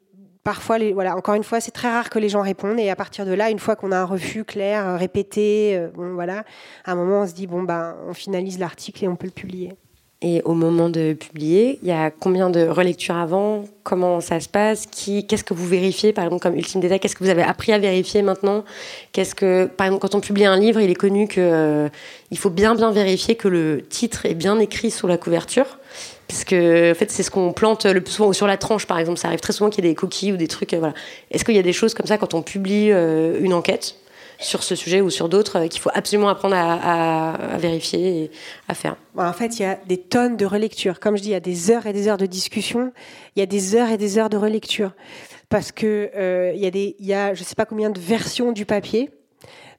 parfois, 0.43 0.77
voilà, 0.93 1.15
encore 1.15 1.35
une 1.35 1.43
fois, 1.43 1.59
c'est 1.59 1.71
très 1.71 1.89
rare 1.89 2.09
que 2.09 2.19
les 2.19 2.29
gens 2.29 2.41
répondent. 2.41 2.79
Et 2.79 2.89
à 2.89 2.95
partir 2.95 3.25
de 3.25 3.33
là, 3.33 3.49
une 3.49 3.59
fois 3.59 3.75
qu'on 3.75 3.91
a 3.91 3.97
un 3.97 4.05
refus 4.05 4.43
clair, 4.43 4.97
répété, 4.97 5.77
euh, 5.77 5.89
bon, 5.93 6.13
voilà, 6.13 6.43
à 6.85 6.91
un 6.91 6.95
moment, 6.95 7.21
on 7.21 7.27
se 7.27 7.33
dit, 7.33 7.47
bon, 7.47 7.63
ben, 7.63 7.95
on 8.07 8.13
finalise 8.13 8.59
l'article 8.59 9.05
et 9.05 9.07
on 9.07 9.15
peut 9.15 9.27
le 9.27 9.33
publier. 9.33 9.73
Et 10.21 10.41
au 10.43 10.53
moment 10.53 10.89
de 10.89 11.13
publier, 11.13 11.79
il 11.81 11.87
y 11.87 11.93
a 11.93 12.11
combien 12.11 12.49
de 12.49 12.67
relectures 12.67 13.15
avant? 13.15 13.63
Comment 13.83 14.19
ça 14.19 14.41
se 14.41 14.49
passe? 14.49 14.85
Qu'est-ce 14.85 15.45
que 15.45 15.53
vous 15.53 15.65
vérifiez, 15.65 16.11
par 16.11 16.25
exemple, 16.25 16.41
comme 16.41 16.55
ultime 16.55 16.81
détail? 16.81 16.99
Qu'est-ce 16.99 17.15
que 17.15 17.23
vous 17.23 17.29
avez 17.29 17.41
appris 17.41 17.71
à 17.71 17.79
vérifier 17.79 18.21
maintenant? 18.21 18.65
Qu'est-ce 19.13 19.33
que, 19.33 19.67
par 19.67 19.87
exemple, 19.87 20.01
quand 20.01 20.15
on 20.15 20.19
publie 20.19 20.43
un 20.43 20.59
livre, 20.59 20.81
il 20.81 20.89
est 20.89 20.95
connu 20.95 21.29
que 21.29 21.39
euh, 21.39 21.89
il 22.31 22.37
faut 22.37 22.49
bien 22.49 22.75
bien 22.75 22.91
vérifier 22.91 23.35
que 23.35 23.47
le 23.47 23.81
titre 23.87 24.25
est 24.25 24.35
bien 24.35 24.59
écrit 24.59 24.91
sur 24.91 25.07
la 25.07 25.17
couverture, 25.17 25.78
puisque 26.29 26.53
en 26.53 26.95
fait 26.95 27.09
c'est 27.09 27.23
ce 27.23 27.31
qu'on 27.31 27.51
plante 27.51 27.85
le 27.85 27.99
plus 27.99 28.13
souvent 28.13 28.29
ou 28.29 28.33
sur 28.33 28.47
la 28.47 28.55
tranche, 28.55 28.85
par 28.85 28.99
exemple. 28.99 29.19
Ça 29.19 29.27
arrive 29.27 29.41
très 29.41 29.51
souvent 29.51 29.69
qu'il 29.69 29.83
y 29.83 29.87
ait 29.87 29.91
des 29.91 29.95
coquilles 29.95 30.31
ou 30.31 30.37
des 30.37 30.47
trucs. 30.47 30.73
Euh, 30.73 30.79
voilà. 30.79 30.93
Est-ce 31.31 31.43
qu'il 31.43 31.55
y 31.55 31.59
a 31.59 31.63
des 31.63 31.73
choses 31.73 31.93
comme 31.93 32.05
ça 32.05 32.17
quand 32.17 32.33
on 32.33 32.41
publie 32.41 32.91
euh, 32.91 33.41
une 33.41 33.53
enquête 33.53 33.95
sur 34.39 34.63
ce 34.63 34.75
sujet 34.75 35.01
ou 35.01 35.09
sur 35.09 35.27
d'autres 35.27 35.59
euh, 35.59 35.67
qu'il 35.67 35.81
faut 35.81 35.89
absolument 35.93 36.29
apprendre 36.29 36.55
à, 36.55 37.57
vérifier 37.57 38.23
et 38.23 38.31
à 38.67 38.73
faire? 38.73 38.95
En 39.17 39.33
fait, 39.33 39.59
il 39.59 39.63
y 39.63 39.65
a 39.65 39.79
des 39.87 39.97
tonnes 39.97 40.37
de 40.37 40.45
relectures. 40.45 40.99
Comme 40.99 41.17
je 41.17 41.23
dis, 41.23 41.29
il 41.29 41.33
y 41.33 41.35
a 41.35 41.41
des 41.41 41.71
heures 41.71 41.87
et 41.87 41.93
des 41.93 42.07
heures 42.07 42.17
de 42.17 42.27
discussion. 42.27 42.93
Il 43.35 43.39
y 43.39 43.43
a 43.43 43.45
des 43.45 43.75
heures 43.75 43.89
et 43.89 43.97
des 43.97 44.17
heures 44.17 44.29
de 44.29 44.37
relecture. 44.37 44.91
Parce 45.49 45.71
que 45.71 46.11
euh, 46.15 46.53
il 46.55 46.61
y 46.61 46.67
a 46.67 46.71
des, 46.71 46.95
il 46.99 47.07
y 47.07 47.13
a, 47.13 47.33
je 47.33 47.43
sais 47.43 47.55
pas 47.55 47.65
combien 47.65 47.89
de 47.89 47.99
versions 47.99 48.51
du 48.51 48.65
papier, 48.65 49.09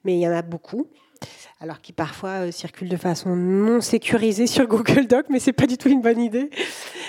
mais 0.05 0.15
il 0.15 0.21
y 0.21 0.27
en 0.27 0.33
a 0.33 0.43
beaucoup 0.43 0.89
alors 1.63 1.83
qui 1.83 1.93
parfois 1.93 2.47
euh, 2.47 2.53
circulent 2.53 2.89
de 2.89 2.97
façon 2.97 3.37
non 3.37 3.83
sécurisée 3.83 4.47
sur 4.47 4.67
Google 4.67 5.07
Doc, 5.07 5.27
mais 5.29 5.39
c'est 5.39 5.53
pas 5.53 5.67
du 5.67 5.77
tout 5.77 5.91
une 5.91 6.01
bonne 6.01 6.19
idée. 6.19 6.49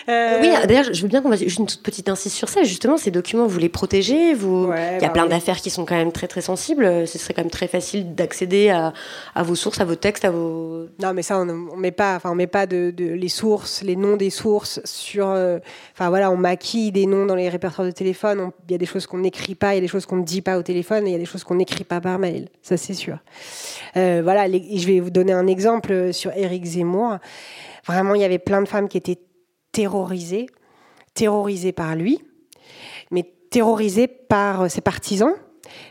Euh... 0.10 0.39
Oui, 0.41 0.49
d'ailleurs, 0.68 0.93
je 0.93 1.02
veux 1.02 1.08
bien 1.08 1.22
qu'on 1.22 1.30
fasse 1.30 1.41
une 1.41 1.66
toute 1.66 1.82
petite 1.82 2.10
insiste 2.10 2.36
sur 2.36 2.49
ça. 2.49 2.64
Justement, 2.64 2.97
ces 2.97 3.12
documents, 3.12 3.47
vous 3.47 3.60
les 3.60 3.70
protégez. 3.70 4.34
Vous, 4.34 4.70
il 4.74 5.02
y 5.02 5.06
a 5.06 5.08
bah 5.08 5.10
plein 5.10 5.28
d'affaires 5.28 5.62
qui 5.62 5.70
sont 5.70 5.86
quand 5.86 5.95
même 5.95 6.12
très 6.12 6.28
très 6.28 6.41
sensibles. 6.41 7.08
Ce 7.08 7.18
serait 7.18 7.34
quand 7.34 7.43
même 7.43 7.52
très 7.52 7.70
facile 7.70 8.14
d'accéder 8.14 8.70
à, 8.70 8.91
à, 9.36 9.43
vos 9.43 9.56
sources, 9.56 9.80
à 9.80 9.86
vos 9.86 9.95
textes, 9.95 10.26
à 10.26 10.32
vos. 10.32 10.88
Non, 11.02 11.14
mais 11.14 11.22
ça, 11.22 11.39
on, 11.39 11.47
on 11.47 11.78
met 11.78 11.91
pas, 11.91 12.18
enfin, 12.18 12.32
on 12.32 12.36
met 12.36 12.47
pas 12.47 12.66
de, 12.66 12.91
de, 12.91 13.06
les 13.06 13.30
sources, 13.30 13.84
les 13.84 13.95
noms 13.95 14.18
des 14.18 14.32
sources 14.32 14.82
sur. 14.84 15.30
Euh, 15.30 15.60
enfin 15.93 16.10
voilà, 16.10 16.30
on 16.30 16.38
maquille 16.38 16.91
des 16.91 17.06
noms 17.06 17.26
dans 17.26 17.36
les 17.36 17.47
répertoires 17.47 17.88
de 17.88 17.91
téléphone. 17.91 18.52
Il 18.68 18.74
y 18.74 18.76
a 18.76 18.80
des 18.80 18.86
choses 18.86 19.08
qu'on 19.08 19.20
n'écrit 19.20 19.56
pas, 19.56 19.74
il 19.74 19.76
y 19.76 19.78
a 19.78 19.82
des 19.82 19.88
choses 19.88 20.06
qu'on 20.06 20.18
ne 20.18 20.26
dit 20.26 20.41
pas 20.41 20.58
au 20.58 20.64
téléphone, 20.64 21.08
et 21.08 21.12
il 21.12 21.14
y 21.14 21.16
a 21.16 21.20
des 21.20 21.26
choses 21.26 21.45
qu'on 21.45 21.56
n'écrit 21.56 21.86
pas 21.86 22.02
par 22.02 22.20
mail. 22.20 22.49
Ça, 22.62 22.76
c'est 22.76 22.93
sûr. 22.93 23.18
Euh, 23.95 24.20
voilà 24.24 24.41
je 24.48 24.88
vais 24.88 25.00
vous 25.00 25.10
donner 25.10 25.34
un 25.34 25.48
exemple 25.48 26.14
sur 26.14 26.32
Éric 26.36 26.66
Zemmour. 26.66 27.18
Vraiment, 27.86 28.16
il 28.16 28.22
y 28.22 28.26
avait 28.26 28.39
plein 28.39 28.62
de 28.62 28.68
femmes 28.68 28.88
qui 28.88 28.98
étaient 28.98 29.20
terrorisées, 29.72 30.48
terrorisées 31.14 31.72
par 31.72 31.96
lui, 31.96 32.24
mais 33.10 33.26
terrorisées 33.50 34.08
par 34.08 34.62
euh, 34.62 34.68
ses 34.68 34.82
partisans, 34.82 35.34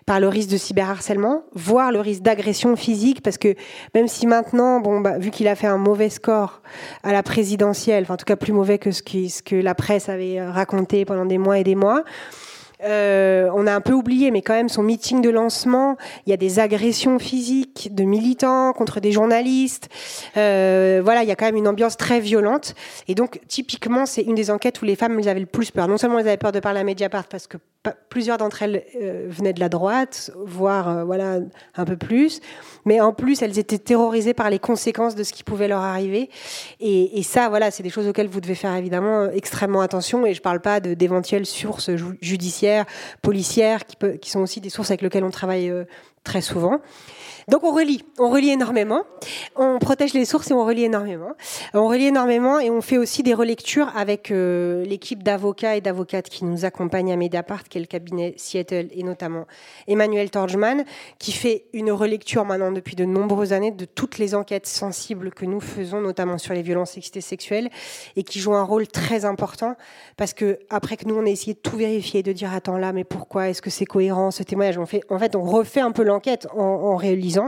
par 0.07 0.21
le 0.21 0.29
risque 0.29 0.51
de 0.51 0.57
cyberharcèlement, 0.57 1.45
voire 1.55 1.93
le 1.93 2.01
risque 2.01 2.23
d'agression 2.23 2.77
physique, 2.77 3.23
parce 3.23 3.39
que 3.39 3.55
même 3.95 4.09
si 4.09 4.27
maintenant, 4.27 4.81
bon, 4.81 5.01
bah, 5.01 5.19
vu 5.19 5.31
qu'il 5.31 5.49
a 5.49 5.55
fait 5.55 5.67
un 5.67 5.79
mauvais 5.79 6.11
score 6.11 6.63
à 7.03 7.13
la 7.13 7.23
présidentielle, 7.23 8.05
enfin 8.05 8.15
en 8.15 8.19
tout 8.19 8.25
cas 8.25 8.37
plus 8.37 8.53
mauvais 8.53 8.79
que 8.79 8.91
ce, 8.91 9.03
que 9.03 9.57
la 9.57 9.75
presse 9.75 10.09
avait 10.09 10.43
raconté 10.43 11.05
pendant 11.05 11.25
des 11.25 11.39
mois 11.39 11.59
et 11.59 11.65
des 11.65 11.75
mois, 11.75 12.05
euh, 12.85 13.51
on 13.55 13.67
a 13.67 13.75
un 13.75 13.81
peu 13.81 13.93
oublié, 13.93 14.31
mais 14.31 14.43
quand 14.43 14.55
même, 14.55 14.69
son 14.69 14.83
meeting 14.83 15.21
de 15.21 15.31
lancement, 15.31 15.97
il 16.27 16.31
y 16.31 16.33
a 16.33 16.37
des 16.37 16.59
agressions 16.59 17.19
physiques 17.19 17.95
de 17.95 18.05
militants 18.05 18.73
contre 18.73 19.01
des 19.01 19.13
journalistes. 19.13 19.89
Euh, 20.37 21.01
voilà, 21.05 21.23
il 21.23 21.29
y 21.29 21.33
a 21.33 21.37
quand 21.37 21.47
même 21.47 21.57
une 21.57 21.69
ambiance 21.69 21.97
très 21.97 22.21
violente. 22.21 22.75
Et 23.09 23.15
donc, 23.15 23.41
typiquement, 23.49 24.07
c'est 24.07 24.23
une 24.23 24.35
des 24.35 24.51
enquêtes 24.51 24.81
où 24.83 24.85
les 24.85 24.97
femmes 24.97 25.19
elles 25.19 25.29
avaient 25.29 25.41
le 25.41 25.47
plus 25.47 25.71
peur. 25.71 25.89
Non 25.89 25.99
seulement 25.99 26.19
elles 26.19 26.29
avaient 26.29 26.37
peur 26.37 26.53
de 26.53 26.61
parler 26.61 26.81
à 26.81 26.85
Mediapart 26.85 27.27
parce 27.27 27.47
que 27.47 27.59
plusieurs 28.11 28.37
d'entre 28.37 28.63
elles 28.63 28.85
euh, 29.01 29.27
venaient 29.29 29.55
de 29.55 29.61
la 29.61 29.71
droite, 29.71 30.31
voire 30.37 30.89
euh, 30.89 31.05
voilà 31.05 31.39
un 31.77 31.85
peu 31.85 31.97
plus, 31.97 32.41
mais 32.85 33.01
en 33.01 33.13
plus 33.13 33.41
elles 33.41 33.59
étaient 33.59 33.79
terrorisées 33.79 34.35
par 34.35 34.51
les 34.51 34.59
conséquences 34.59 35.15
de 35.15 35.23
ce 35.23 35.33
qui 35.33 35.45
pouvait 35.45 35.69
leur 35.69 35.81
arriver. 35.81 36.29
Et, 36.81 37.23
ça, 37.23 37.49
voilà, 37.49 37.71
c'est 37.71 37.83
des 37.83 37.91
choses 37.91 38.07
auxquelles 38.09 38.29
vous 38.29 38.41
devez 38.41 38.55
faire 38.55 38.75
évidemment 38.75 39.21
euh, 39.21 39.31
extrêmement 39.33 39.81
attention. 39.81 40.27
Et 40.27 40.35
je 40.35 40.43
parle 40.43 40.61
pas 40.61 40.81
d'éventuelles 40.81 41.47
sources 41.47 41.91
judiciaires, 42.21 42.85
policières, 43.23 43.85
qui, 43.87 44.31
sont 44.31 44.41
aussi 44.41 44.61
des 44.61 44.71
sources 44.71 44.91
avec 44.91 45.03
lesquelles 45.03 45.25
on 45.25 45.31
travaille 45.31 45.73
très 46.25 46.41
souvent. 46.41 46.81
Donc 47.51 47.65
on 47.65 47.75
relie, 47.75 48.05
on 48.21 48.31
relie 48.31 48.51
énormément. 48.51 49.03
On 49.57 49.81
protège 49.81 50.15
les 50.15 50.25
sources 50.25 50.53
et 50.53 50.55
on 50.55 50.65
relie 50.65 50.85
énormément. 50.85 51.33
On 51.75 51.89
relie 51.89 52.07
énormément 52.07 52.61
et 52.61 52.71
on 52.71 52.81
fait 52.81 52.97
aussi 52.97 53.25
des 53.25 53.35
relectures 53.35 53.91
avec 53.97 54.31
euh, 54.31 54.85
l'équipe 54.85 55.25
d'avocats 55.25 55.75
et 55.75 55.81
d'avocates 55.81 56.29
qui 56.29 56.45
nous 56.45 56.65
accompagnent 56.65 57.13
à 57.13 57.17
Mediapart, 57.17 57.65
qui 57.65 57.79
est 57.79 57.81
le 57.81 57.89
cabinet 57.89 58.35
Seattle, 58.37 58.87
et 58.93 59.03
notamment 59.03 59.49
Emmanuel 59.89 60.31
Torgman, 60.31 60.85
qui 61.19 61.33
fait 61.33 61.65
une 61.73 61.91
relecture 61.91 62.45
maintenant 62.45 62.71
depuis 62.71 62.95
de 62.95 63.05
nombreuses 63.05 63.53
années 63.53 63.73
de 63.73 63.85
toutes 63.85 64.19
les 64.19 64.37
enquêtes 64.37 64.69
sensibles 64.69 65.33
que 65.33 65.45
nous 65.45 65.61
faisons, 65.61 66.01
notamment 66.01 66.39
sur 66.39 66.55
les 66.55 66.63
violences 66.63 66.97
sexuelles, 67.19 67.69
et 68.15 68.23
qui 68.23 68.39
joue 68.39 68.55
un 68.55 68.63
rôle 68.63 68.87
très 68.87 69.25
important 69.25 69.75
parce 70.17 70.35
que 70.35 70.61
après 70.71 70.97
que 70.97 71.05
nous 71.07 71.17
on 71.17 71.27
a 71.27 71.31
essayé 71.31 71.55
de 71.55 71.59
tout 71.59 71.77
vérifier, 71.77 72.23
de 72.23 72.31
dire 72.33 72.55
attends 72.55 72.79
là, 72.79 72.93
mais 72.93 73.03
pourquoi? 73.03 73.49
Est-ce 73.49 73.61
que 73.61 73.71
c'est 73.71 73.87
cohérent 73.87 74.31
ce 74.31 74.45
témoignage? 74.45 74.79
En 74.79 74.87
fait, 74.87 75.35
on 75.35 75.43
refait 75.43 75.81
un 75.81 75.91
peu 75.91 76.05
l'enquête 76.05 76.47
en, 76.55 76.63
en 76.63 76.95
réalisant 76.95 77.40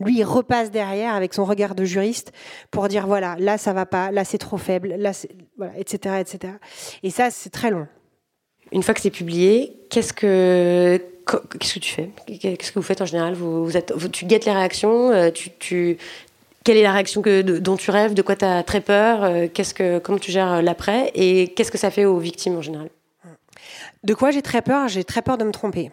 lui, 0.00 0.18
il 0.18 0.24
repasse 0.24 0.70
derrière 0.70 1.14
avec 1.14 1.34
son 1.34 1.44
regard 1.44 1.74
de 1.74 1.84
juriste 1.84 2.32
pour 2.70 2.88
dire 2.88 3.06
voilà, 3.06 3.36
là 3.38 3.58
ça 3.58 3.72
va 3.72 3.86
pas, 3.86 4.10
là 4.10 4.24
c'est 4.24 4.38
trop 4.38 4.56
faible, 4.56 4.94
là 4.98 5.12
voilà, 5.56 5.72
etc., 5.78 6.16
etc. 6.20 6.54
Et 7.02 7.10
ça, 7.10 7.30
c'est 7.30 7.50
très 7.50 7.70
long. 7.70 7.86
Une 8.72 8.82
fois 8.82 8.94
que 8.94 9.00
c'est 9.00 9.10
publié, 9.10 9.76
qu'est-ce 9.90 10.12
que 10.12 11.00
qu'est-ce 11.58 11.74
que 11.74 11.78
tu 11.78 11.92
fais? 11.92 12.10
Qu'est-ce 12.26 12.72
que 12.72 12.78
vous 12.78 12.82
faites 12.82 13.00
en 13.00 13.06
général? 13.06 13.34
Vous, 13.34 13.64
vous, 13.64 13.76
êtes, 13.76 13.92
tu 14.12 14.26
guettes 14.26 14.44
les 14.44 14.52
réactions 14.52 15.10
euh, 15.10 15.30
tu, 15.30 15.50
tu, 15.58 15.96
Quelle 16.64 16.76
est 16.76 16.82
la 16.82 16.92
réaction 16.92 17.22
que, 17.22 17.40
dont 17.40 17.76
tu 17.76 17.90
rêves? 17.90 18.14
De 18.14 18.22
quoi 18.22 18.36
tu 18.36 18.44
as 18.44 18.62
très 18.62 18.80
peur? 18.80 19.24
Euh, 19.24 19.46
qu'est-ce 19.52 19.74
que, 19.74 19.98
Comment 19.98 20.18
tu 20.18 20.32
gères 20.32 20.60
l'après? 20.62 21.10
Et 21.14 21.48
qu'est-ce 21.48 21.70
que 21.70 21.78
ça 21.78 21.90
fait 21.90 22.04
aux 22.04 22.18
victimes 22.18 22.56
en 22.56 22.62
général? 22.62 22.90
De 24.02 24.12
quoi 24.12 24.30
j'ai 24.30 24.42
très 24.42 24.60
peur? 24.60 24.88
J'ai 24.88 25.04
très 25.04 25.22
peur 25.22 25.38
de 25.38 25.44
me 25.44 25.52
tromper. 25.52 25.90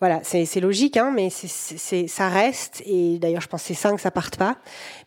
Voilà, 0.00 0.20
c'est 0.22 0.60
logique, 0.60 0.96
hein, 0.96 1.12
mais 1.14 1.28
ça 1.30 2.28
reste. 2.28 2.82
Et 2.86 3.18
d'ailleurs, 3.18 3.40
je 3.40 3.48
pense 3.48 3.62
que 3.62 3.68
c'est 3.68 3.74
ça 3.74 3.92
que 3.92 4.00
ça 4.00 4.10
parte 4.10 4.36
pas. 4.36 4.56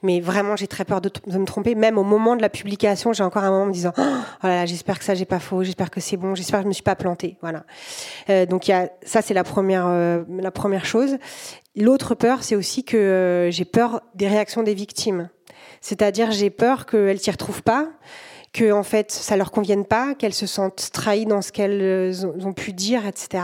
Mais 0.04 0.20
vraiment, 0.20 0.56
j'ai 0.56 0.68
très 0.68 0.86
peur 0.86 1.02
de, 1.02 1.12
me 1.28 1.46
tromper. 1.46 1.76
Même 1.76 1.98
au 1.98 2.04
moment 2.04 2.36
de 2.36 2.42
la 2.42 2.50
publication, 2.50 3.14
j'ai 3.14 3.24
encore 3.24 3.44
un 3.44 3.52
moment 3.52 3.66
me 3.66 3.72
disant 3.72 3.94
oh 3.98 4.02
là 4.48 4.66
j'espère 4.66 5.00
que 5.00 5.06
ça, 5.06 5.16
j'ai 5.16 5.26
pas 5.26 5.40
faux, 5.40 5.64
j'espère 5.64 5.90
que 5.90 6.00
c'est 6.00 6.18
bon, 6.18 6.36
j'espère 6.36 6.60
que 6.60 6.64
je 6.64 6.70
me 6.70 6.74
suis 6.74 6.84
pas 6.84 6.96
plantée. 6.96 7.38
Voilà. 7.42 7.64
Euh, 8.30 8.46
donc, 8.46 8.68
y 8.68 8.74
a, 8.74 8.90
ça, 9.04 9.22
c'est 9.22 9.34
la 9.34 9.44
première, 9.44 9.86
euh, 9.88 10.24
la 10.40 10.52
première 10.52 10.86
chose. 10.86 11.18
L'autre 11.76 12.16
peur, 12.16 12.44
c'est 12.44 12.56
aussi 12.56 12.84
que 12.84 12.98
euh, 12.98 13.52
j'ai 13.52 13.66
peur 13.66 14.02
des 14.16 14.28
réactions 14.28 14.64
des 14.64 14.74
victimes. 14.74 15.30
C'est-à-dire, 15.82 16.32
j'ai 16.32 16.50
peur 16.50 16.86
qu'elles 16.86 17.20
s'y 17.20 17.30
retrouvent 17.30 17.64
pas 17.64 17.88
que 18.58 18.72
en 18.72 18.84
fait 18.84 19.12
ça 19.12 19.38
leur 19.38 19.52
convienne 19.52 19.86
pas, 19.86 20.16
qu'elles 20.16 20.34
se 20.34 20.48
sentent 20.48 20.90
trahies 20.92 21.26
dans 21.26 21.44
ce 21.44 21.52
qu'elles 21.52 21.80
euh, 21.82 22.14
ont 22.44 22.54
pu 22.54 22.74
dire, 22.74 23.06
etc. 23.06 23.44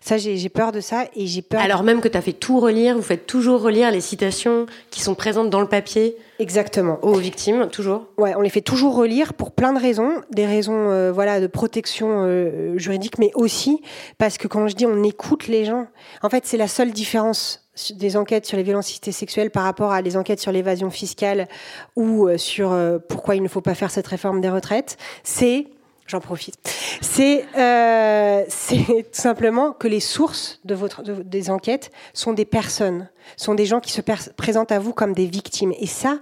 Ça, 0.00 0.16
j'ai 0.16 0.48
peur 0.48 0.70
de 0.70 0.80
ça 0.80 1.06
et 1.16 1.26
j'ai 1.26 1.42
peur. 1.42 1.60
Alors 1.60 1.82
même 1.82 2.00
que 2.00 2.08
tu 2.08 2.16
as 2.16 2.20
fait 2.22 2.32
tout 2.32 2.60
relire, 2.60 2.94
vous 2.94 3.02
faites 3.02 3.26
toujours 3.26 3.60
relire 3.60 3.90
les 3.90 4.00
citations 4.00 4.66
qui 4.90 5.00
sont 5.00 5.14
présentes 5.14 5.50
dans 5.50 5.60
le 5.60 5.66
papier. 5.66 6.16
Exactement. 6.38 6.98
Aux 7.02 7.14
victimes, 7.14 7.68
toujours? 7.70 8.06
Ouais, 8.16 8.34
on 8.36 8.42
les 8.42 8.50
fait 8.50 8.60
toujours 8.60 8.94
relire 8.94 9.34
pour 9.34 9.50
plein 9.52 9.72
de 9.72 9.80
raisons, 9.80 10.22
des 10.30 10.46
raisons 10.46 10.90
euh, 10.90 11.10
voilà 11.12 11.40
de 11.40 11.46
protection 11.48 12.24
euh, 12.24 12.78
juridique, 12.78 13.18
mais 13.18 13.32
aussi 13.34 13.82
parce 14.18 14.38
que 14.38 14.46
quand 14.46 14.68
je 14.68 14.76
dis 14.76 14.86
on 14.86 15.02
écoute 15.02 15.48
les 15.48 15.64
gens, 15.64 15.86
en 16.22 16.30
fait 16.30 16.46
c'est 16.46 16.56
la 16.56 16.68
seule 16.68 16.92
différence 16.92 17.63
des 17.94 18.16
enquêtes 18.16 18.46
sur 18.46 18.56
les 18.56 18.62
violences 18.62 19.00
sexuelles 19.10 19.50
par 19.50 19.64
rapport 19.64 19.92
à 19.92 20.02
des 20.02 20.16
enquêtes 20.16 20.40
sur 20.40 20.52
l'évasion 20.52 20.90
fiscale 20.90 21.48
ou 21.96 22.28
euh, 22.28 22.38
sur 22.38 22.72
euh, 22.72 22.98
pourquoi 22.98 23.36
il 23.36 23.42
ne 23.42 23.48
faut 23.48 23.60
pas 23.60 23.74
faire 23.74 23.90
cette 23.90 24.06
réforme 24.06 24.40
des 24.40 24.50
retraites, 24.50 24.96
c'est 25.22 25.66
J'en 26.06 26.20
profite. 26.20 26.56
C'est 27.00 27.46
euh, 27.56 28.44
tout 28.68 29.04
simplement 29.12 29.72
que 29.72 29.88
les 29.88 30.00
sources 30.00 30.60
de 30.64 30.74
votre, 30.74 31.02
des 31.02 31.50
enquêtes 31.50 31.90
sont 32.12 32.34
des 32.34 32.44
personnes, 32.44 33.08
sont 33.38 33.54
des 33.54 33.64
gens 33.64 33.80
qui 33.80 33.90
se 33.90 34.02
présentent 34.02 34.72
à 34.72 34.78
vous 34.78 34.92
comme 34.92 35.14
des 35.14 35.24
victimes. 35.24 35.72
Et 35.78 35.86
ça, 35.86 36.18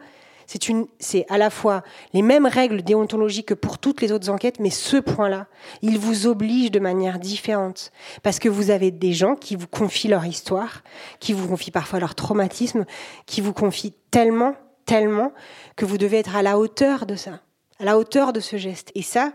c'est 0.98 1.26
à 1.28 1.38
la 1.38 1.50
fois 1.50 1.82
les 2.12 2.22
mêmes 2.22 2.46
règles 2.46 2.82
déontologiques 2.82 3.48
que 3.48 3.54
pour 3.54 3.78
toutes 3.78 4.00
les 4.00 4.12
autres 4.12 4.30
enquêtes, 4.30 4.60
mais 4.60 4.70
ce 4.70 4.96
point-là, 4.96 5.46
il 5.82 5.98
vous 5.98 6.26
oblige 6.26 6.70
de 6.70 6.80
manière 6.80 7.18
différente 7.18 7.92
parce 8.22 8.38
que 8.38 8.48
vous 8.48 8.70
avez 8.70 8.90
des 8.90 9.12
gens 9.12 9.34
qui 9.34 9.56
vous 9.56 9.66
confient 9.66 10.08
leur 10.08 10.26
histoire, 10.26 10.82
qui 11.20 11.32
vous 11.32 11.48
confient 11.48 11.70
parfois 11.70 12.00
leur 12.00 12.14
traumatisme, 12.14 12.84
qui 13.26 13.40
vous 13.40 13.52
confient 13.52 13.94
tellement, 14.10 14.54
tellement 14.86 15.32
que 15.76 15.84
vous 15.84 15.98
devez 15.98 16.18
être 16.18 16.36
à 16.36 16.42
la 16.42 16.58
hauteur 16.58 17.06
de 17.06 17.16
ça, 17.16 17.40
à 17.78 17.84
la 17.84 17.98
hauteur 17.98 18.32
de 18.32 18.40
ce 18.40 18.56
geste. 18.56 18.90
Et 18.94 19.02
ça, 19.02 19.32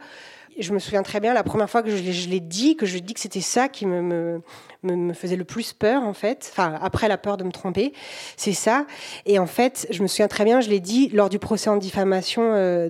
je 0.59 0.73
me 0.73 0.79
souviens 0.79 1.03
très 1.03 1.19
bien 1.19 1.33
la 1.33 1.43
première 1.43 1.69
fois 1.69 1.83
que 1.83 1.89
je 1.89 2.29
l'ai 2.29 2.39
dit, 2.39 2.75
que 2.75 2.85
je 2.85 2.97
dis 2.97 3.13
que 3.13 3.19
c'était 3.19 3.41
ça 3.41 3.67
qui 3.69 3.85
me, 3.85 4.41
me, 4.83 5.13
faisait 5.13 5.35
le 5.35 5.43
plus 5.43 5.73
peur, 5.73 6.03
en 6.03 6.13
fait. 6.13 6.49
Enfin, 6.51 6.77
après 6.81 7.07
la 7.07 7.17
peur 7.17 7.37
de 7.37 7.43
me 7.43 7.51
tromper, 7.51 7.93
c'est 8.35 8.53
ça. 8.53 8.85
Et 9.25 9.39
en 9.39 9.45
fait, 9.45 9.87
je 9.89 10.01
me 10.01 10.07
souviens 10.07 10.27
très 10.27 10.45
bien, 10.45 10.61
je 10.61 10.69
l'ai 10.69 10.79
dit 10.79 11.09
lors 11.09 11.29
du 11.29 11.39
procès 11.39 11.69
en 11.69 11.77
diffamation 11.77 12.41
euh, 12.43 12.89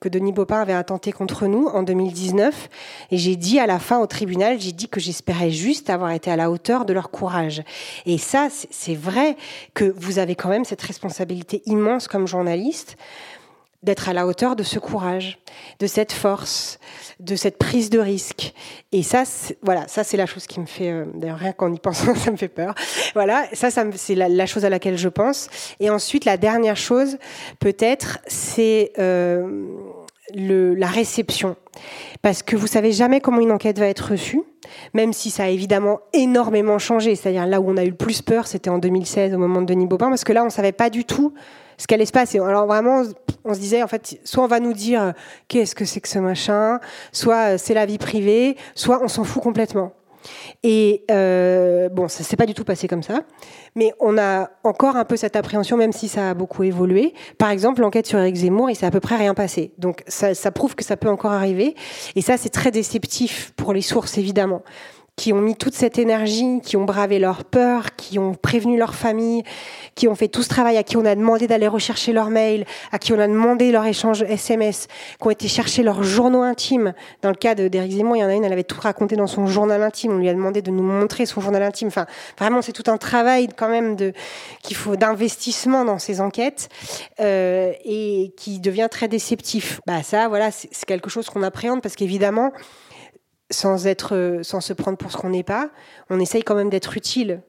que 0.00 0.08
Denis 0.08 0.32
Baupin 0.32 0.60
avait 0.60 0.72
intenté 0.72 1.12
contre 1.12 1.46
nous 1.46 1.66
en 1.66 1.82
2019. 1.82 2.68
Et 3.10 3.18
j'ai 3.18 3.36
dit 3.36 3.58
à 3.58 3.66
la 3.66 3.78
fin 3.78 3.98
au 3.98 4.06
tribunal, 4.06 4.60
j'ai 4.60 4.72
dit 4.72 4.88
que 4.88 5.00
j'espérais 5.00 5.50
juste 5.50 5.90
avoir 5.90 6.10
été 6.12 6.30
à 6.30 6.36
la 6.36 6.50
hauteur 6.50 6.84
de 6.84 6.92
leur 6.92 7.10
courage. 7.10 7.62
Et 8.06 8.18
ça, 8.18 8.48
c'est 8.50 8.94
vrai 8.94 9.36
que 9.74 9.84
vous 9.96 10.18
avez 10.18 10.34
quand 10.34 10.48
même 10.48 10.64
cette 10.64 10.82
responsabilité 10.82 11.62
immense 11.66 12.08
comme 12.08 12.26
journaliste 12.26 12.96
d'être 13.82 14.08
à 14.08 14.12
la 14.12 14.26
hauteur 14.26 14.56
de 14.56 14.62
ce 14.62 14.78
courage, 14.78 15.38
de 15.78 15.86
cette 15.86 16.12
force, 16.12 16.78
de 17.18 17.34
cette 17.34 17.56
prise 17.56 17.88
de 17.88 17.98
risque. 17.98 18.52
Et 18.92 19.02
ça, 19.02 19.24
voilà, 19.62 19.88
ça 19.88 20.04
c'est 20.04 20.16
la 20.16 20.26
chose 20.26 20.46
qui 20.46 20.60
me 20.60 20.66
fait, 20.66 20.90
euh, 20.90 21.06
d'ailleurs 21.14 21.38
rien 21.38 21.52
qu'en 21.52 21.72
y 21.72 21.78
pensant, 21.78 22.14
ça 22.16 22.30
me 22.30 22.36
fait 22.36 22.48
peur. 22.48 22.74
Voilà, 23.14 23.44
ça, 23.52 23.70
ça 23.70 23.84
c'est 23.94 24.14
la, 24.14 24.46
chose 24.46 24.64
à 24.64 24.68
laquelle 24.68 24.98
je 24.98 25.08
pense. 25.08 25.48
Et 25.80 25.88
ensuite, 25.88 26.24
la 26.24 26.36
dernière 26.36 26.76
chose, 26.76 27.16
peut-être, 27.58 28.18
c'est 28.26 28.92
euh, 28.98 29.66
la 30.34 30.86
réception. 30.86 31.56
Parce 32.22 32.42
que 32.42 32.56
vous 32.56 32.66
savez 32.66 32.92
jamais 32.92 33.20
comment 33.20 33.40
une 33.40 33.52
enquête 33.52 33.78
va 33.78 33.86
être 33.86 34.10
reçue, 34.10 34.42
même 34.92 35.14
si 35.14 35.30
ça 35.30 35.44
a 35.44 35.48
évidemment 35.48 36.00
énormément 36.12 36.78
changé. 36.78 37.14
C'est-à-dire 37.14 37.46
là 37.46 37.60
où 37.60 37.70
on 37.70 37.78
a 37.78 37.84
eu 37.84 37.90
le 37.90 37.96
plus 37.96 38.20
peur, 38.20 38.46
c'était 38.46 38.68
en 38.68 38.78
2016 38.78 39.32
au 39.34 39.38
moment 39.38 39.62
de 39.62 39.66
Denis 39.66 39.86
Baupin, 39.86 40.10
parce 40.10 40.24
que 40.24 40.34
là, 40.34 40.44
on 40.44 40.50
savait 40.50 40.72
pas 40.72 40.90
du 40.90 41.04
tout 41.04 41.32
ce 41.80 41.86
qu'elle 41.86 42.06
se 42.06 42.12
passer. 42.12 42.38
Alors 42.38 42.66
vraiment, 42.66 43.04
on 43.44 43.54
se 43.54 43.58
disait, 43.58 43.82
en 43.82 43.88
fait, 43.88 44.20
soit 44.24 44.44
on 44.44 44.48
va 44.48 44.60
nous 44.60 44.74
dire 44.74 45.02
euh, 45.02 45.12
qu'est-ce 45.48 45.74
que 45.74 45.86
c'est 45.86 46.00
que 46.00 46.08
ce 46.08 46.18
machin, 46.18 46.78
soit 47.10 47.54
euh, 47.54 47.58
c'est 47.58 47.72
la 47.72 47.86
vie 47.86 47.96
privée, 47.96 48.58
soit 48.74 49.00
on 49.02 49.08
s'en 49.08 49.24
fout 49.24 49.42
complètement. 49.42 49.92
Et 50.62 51.06
euh, 51.10 51.88
bon, 51.88 52.06
ça 52.06 52.22
s'est 52.22 52.36
pas 52.36 52.44
du 52.44 52.52
tout 52.52 52.64
passé 52.64 52.86
comme 52.86 53.02
ça, 53.02 53.22
mais 53.74 53.94
on 53.98 54.18
a 54.18 54.50
encore 54.62 54.96
un 54.96 55.06
peu 55.06 55.16
cette 55.16 55.36
appréhension, 55.36 55.78
même 55.78 55.94
si 55.94 56.08
ça 56.08 56.28
a 56.28 56.34
beaucoup 56.34 56.64
évolué. 56.64 57.14
Par 57.38 57.48
exemple, 57.48 57.80
l'enquête 57.80 58.06
sur 58.06 58.18
Eric 58.18 58.36
Zemmour, 58.36 58.68
il 58.68 58.76
s'est 58.76 58.84
à 58.84 58.90
peu 58.90 59.00
près 59.00 59.16
rien 59.16 59.32
passé. 59.32 59.72
Donc 59.78 60.04
ça 60.06 60.50
prouve 60.50 60.74
que 60.74 60.84
ça 60.84 60.98
peut 60.98 61.08
encore 61.08 61.32
arriver. 61.32 61.74
Et 62.14 62.20
ça, 62.20 62.36
c'est 62.36 62.50
très 62.50 62.70
déceptif 62.70 63.54
pour 63.56 63.72
les 63.72 63.80
sources, 63.80 64.18
évidemment 64.18 64.62
qui 65.20 65.34
ont 65.34 65.40
mis 65.42 65.54
toute 65.54 65.74
cette 65.74 65.98
énergie, 65.98 66.62
qui 66.62 66.78
ont 66.78 66.86
bravé 66.86 67.18
leur 67.18 67.44
peur, 67.44 67.94
qui 67.94 68.18
ont 68.18 68.32
prévenu 68.32 68.78
leur 68.78 68.94
famille, 68.94 69.42
qui 69.94 70.08
ont 70.08 70.14
fait 70.14 70.28
tout 70.28 70.42
ce 70.42 70.48
travail, 70.48 70.78
à 70.78 70.82
qui 70.82 70.96
on 70.96 71.04
a 71.04 71.14
demandé 71.14 71.46
d'aller 71.46 71.68
rechercher 71.68 72.14
leurs 72.14 72.30
mails, 72.30 72.64
à 72.90 72.98
qui 72.98 73.12
on 73.12 73.18
a 73.18 73.28
demandé 73.28 73.70
leur 73.70 73.84
échange 73.84 74.22
SMS, 74.22 74.88
qui 75.20 75.26
ont 75.26 75.30
été 75.30 75.46
chercher 75.46 75.82
leurs 75.82 76.02
journaux 76.02 76.40
intimes. 76.40 76.94
Dans 77.20 77.28
le 77.28 77.34
cas 77.34 77.54
d'Éric 77.54 77.92
Zemmour, 77.92 78.16
il 78.16 78.20
y 78.20 78.24
en 78.24 78.28
a 78.28 78.34
une, 78.34 78.44
elle 78.44 78.52
avait 78.54 78.64
tout 78.64 78.80
raconté 78.80 79.14
dans 79.14 79.26
son 79.26 79.44
journal 79.44 79.82
intime. 79.82 80.12
On 80.12 80.16
lui 80.16 80.28
a 80.30 80.32
demandé 80.32 80.62
de 80.62 80.70
nous 80.70 80.82
montrer 80.82 81.26
son 81.26 81.42
journal 81.42 81.64
intime. 81.64 81.88
Enfin, 81.88 82.06
vraiment, 82.38 82.62
c'est 82.62 82.72
tout 82.72 82.90
un 82.90 82.96
travail 82.96 83.48
quand 83.54 83.68
même 83.68 83.98
qu'il 84.62 84.76
faut 84.76 84.96
d'investissement 84.96 85.84
dans 85.84 85.98
ces 85.98 86.22
enquêtes 86.22 86.70
euh, 87.20 87.74
et 87.84 88.32
qui 88.38 88.58
devient 88.58 88.88
très 88.90 89.06
déceptif. 89.06 89.82
Bah 89.86 90.02
ça, 90.02 90.28
voilà, 90.28 90.50
c'est 90.50 90.86
quelque 90.86 91.10
chose 91.10 91.28
qu'on 91.28 91.42
appréhende 91.42 91.82
parce 91.82 91.94
qu'évidemment 91.94 92.52
sans 93.50 93.86
être, 93.86 94.40
sans 94.42 94.60
se 94.60 94.72
prendre 94.72 94.98
pour 94.98 95.12
ce 95.12 95.16
qu'on 95.16 95.30
n'est 95.30 95.42
pas, 95.42 95.70
on 96.08 96.20
essaye 96.20 96.42
quand 96.42 96.54
même 96.54 96.70
d'être 96.70 96.96
utile 96.96 97.42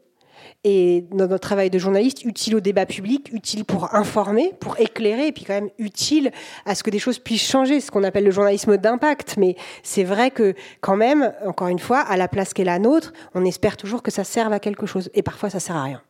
et 0.63 1.05
dans 1.11 1.27
notre 1.27 1.39
travail 1.39 1.69
de 1.69 1.79
journaliste, 1.79 2.23
utile 2.23 2.55
au 2.55 2.59
débat 2.59 2.85
public, 2.85 3.31
utile 3.33 3.65
pour 3.65 3.95
informer, 3.95 4.53
pour 4.59 4.79
éclairer, 4.79 5.27
et 5.27 5.31
puis 5.31 5.43
quand 5.43 5.53
même 5.53 5.69
utile 5.79 6.31
à 6.65 6.75
ce 6.75 6.83
que 6.83 6.91
des 6.91 6.99
choses 6.99 7.17
puissent 7.17 7.47
changer, 7.47 7.79
ce 7.79 7.89
qu'on 7.89 8.03
appelle 8.03 8.23
le 8.23 8.31
journalisme 8.31 8.77
d'impact. 8.77 9.37
Mais 9.37 9.55
c'est 9.81 10.03
vrai 10.03 10.29
que 10.29 10.53
quand 10.79 10.95
même, 10.95 11.33
encore 11.45 11.69
une 11.69 11.79
fois, 11.79 11.99
à 11.99 12.15
la 12.15 12.27
place 12.27 12.53
qu'est 12.53 12.63
la 12.63 12.77
nôtre, 12.77 13.11
on 13.33 13.43
espère 13.43 13.75
toujours 13.75 14.03
que 14.03 14.11
ça 14.11 14.23
serve 14.23 14.53
à 14.53 14.59
quelque 14.59 14.85
chose. 14.85 15.09
Et 15.15 15.23
parfois, 15.23 15.49
ça 15.49 15.59
sert 15.59 15.75
à 15.75 15.83
rien. 15.83 16.01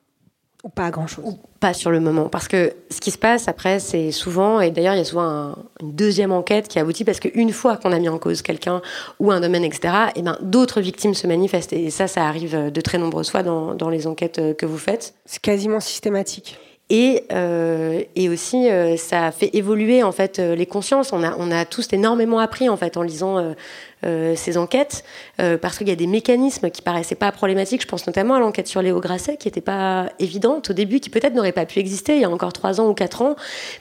Ou 0.63 0.69
pas 0.69 0.85
à 0.85 0.91
grand-chose. 0.91 1.25
Ou 1.25 1.39
pas 1.59 1.73
sur 1.73 1.89
le 1.91 1.99
moment. 1.99 2.29
Parce 2.29 2.47
que 2.47 2.73
ce 2.89 2.99
qui 2.99 3.11
se 3.11 3.17
passe 3.17 3.47
après, 3.47 3.79
c'est 3.79 4.11
souvent, 4.11 4.61
et 4.61 4.69
d'ailleurs, 4.71 4.93
il 4.93 4.99
y 4.99 5.01
a 5.01 5.05
souvent 5.05 5.55
une 5.79 5.93
deuxième 5.93 6.31
enquête 6.31 6.67
qui 6.67 6.77
aboutit 6.77 7.03
parce 7.03 7.19
qu'une 7.19 7.51
fois 7.51 7.77
qu'on 7.77 7.91
a 7.91 7.99
mis 7.99 8.09
en 8.09 8.19
cause 8.19 8.41
quelqu'un 8.41 8.81
ou 9.19 9.31
un 9.31 9.39
domaine, 9.39 9.63
etc., 9.63 9.93
et 10.15 10.19
eh 10.19 10.21
ben, 10.21 10.37
d'autres 10.41 10.81
victimes 10.81 11.13
se 11.13 11.25
manifestent. 11.25 11.73
Et 11.73 11.89
ça, 11.89 12.07
ça 12.07 12.27
arrive 12.27 12.71
de 12.71 12.81
très 12.81 12.97
nombreuses 12.97 13.31
fois 13.31 13.43
dans, 13.43 13.73
dans 13.73 13.89
les 13.89 14.05
enquêtes 14.05 14.55
que 14.57 14.65
vous 14.65 14.77
faites. 14.77 15.15
C'est 15.25 15.41
quasiment 15.41 15.79
systématique. 15.79 16.59
Et, 16.93 17.23
euh, 17.31 18.01
et 18.17 18.27
aussi, 18.27 18.69
euh, 18.69 18.97
ça 18.97 19.31
fait 19.31 19.49
évoluer 19.53 20.03
en 20.03 20.11
fait 20.11 20.39
euh, 20.39 20.55
les 20.55 20.65
consciences. 20.65 21.13
On 21.13 21.23
a, 21.23 21.55
a 21.55 21.63
tous 21.63 21.87
énormément 21.93 22.37
appris 22.37 22.67
en 22.67 22.75
fait 22.75 22.97
en 22.97 23.01
lisant 23.01 23.55
ces 24.03 24.57
enquêtes, 24.57 25.03
parce 25.37 25.77
qu'il 25.77 25.87
y 25.87 25.91
a 25.91 25.95
des 25.95 26.07
mécanismes 26.07 26.71
qui 26.71 26.81
paraissaient 26.81 27.13
pas 27.13 27.31
problématiques. 27.31 27.83
Je 27.83 27.87
pense 27.87 28.07
notamment 28.07 28.33
à 28.33 28.39
l'enquête 28.39 28.67
sur 28.67 28.81
Léo 28.81 28.99
Grasset, 28.99 29.37
qui 29.37 29.47
n'était 29.47 29.61
pas 29.61 30.09
évidente 30.17 30.71
au 30.71 30.73
début, 30.73 30.99
qui 30.99 31.11
peut-être 31.11 31.35
n'aurait 31.35 31.51
pas 31.51 31.67
pu 31.67 31.77
exister 31.77 32.15
il 32.15 32.21
y 32.21 32.25
a 32.25 32.29
encore 32.29 32.51
trois 32.51 32.81
ans 32.81 32.89
ou 32.89 32.95
quatre 32.95 33.21
ans, 33.21 33.35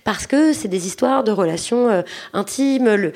parce 0.04 0.26
que 0.26 0.52
c'est 0.52 0.68
des 0.68 0.86
histoires 0.86 1.24
de 1.24 1.32
relations 1.32 2.04
intimes. 2.34 3.12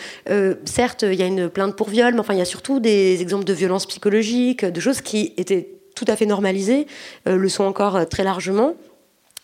Certes, 0.64 1.03
il 1.03 1.14
y 1.14 1.22
a 1.22 1.26
une 1.26 1.51
plainte 1.51 1.76
pour 1.76 1.90
viol, 1.90 2.14
mais 2.14 2.20
enfin, 2.20 2.32
il 2.32 2.38
y 2.38 2.42
a 2.42 2.47
surtout 2.47 2.80
des 2.80 3.20
exemples 3.20 3.45
de 3.45 3.53
violences 3.53 3.84
psychologiques, 3.84 4.64
de 4.64 4.80
choses 4.80 5.03
qui 5.03 5.34
étaient 5.36 5.68
tout 5.95 6.07
à 6.09 6.16
fait 6.16 6.26
normalisées, 6.26 6.86
le 7.26 7.49
sont 7.51 7.64
encore 7.64 8.09
très 8.09 8.24
largement. 8.24 8.74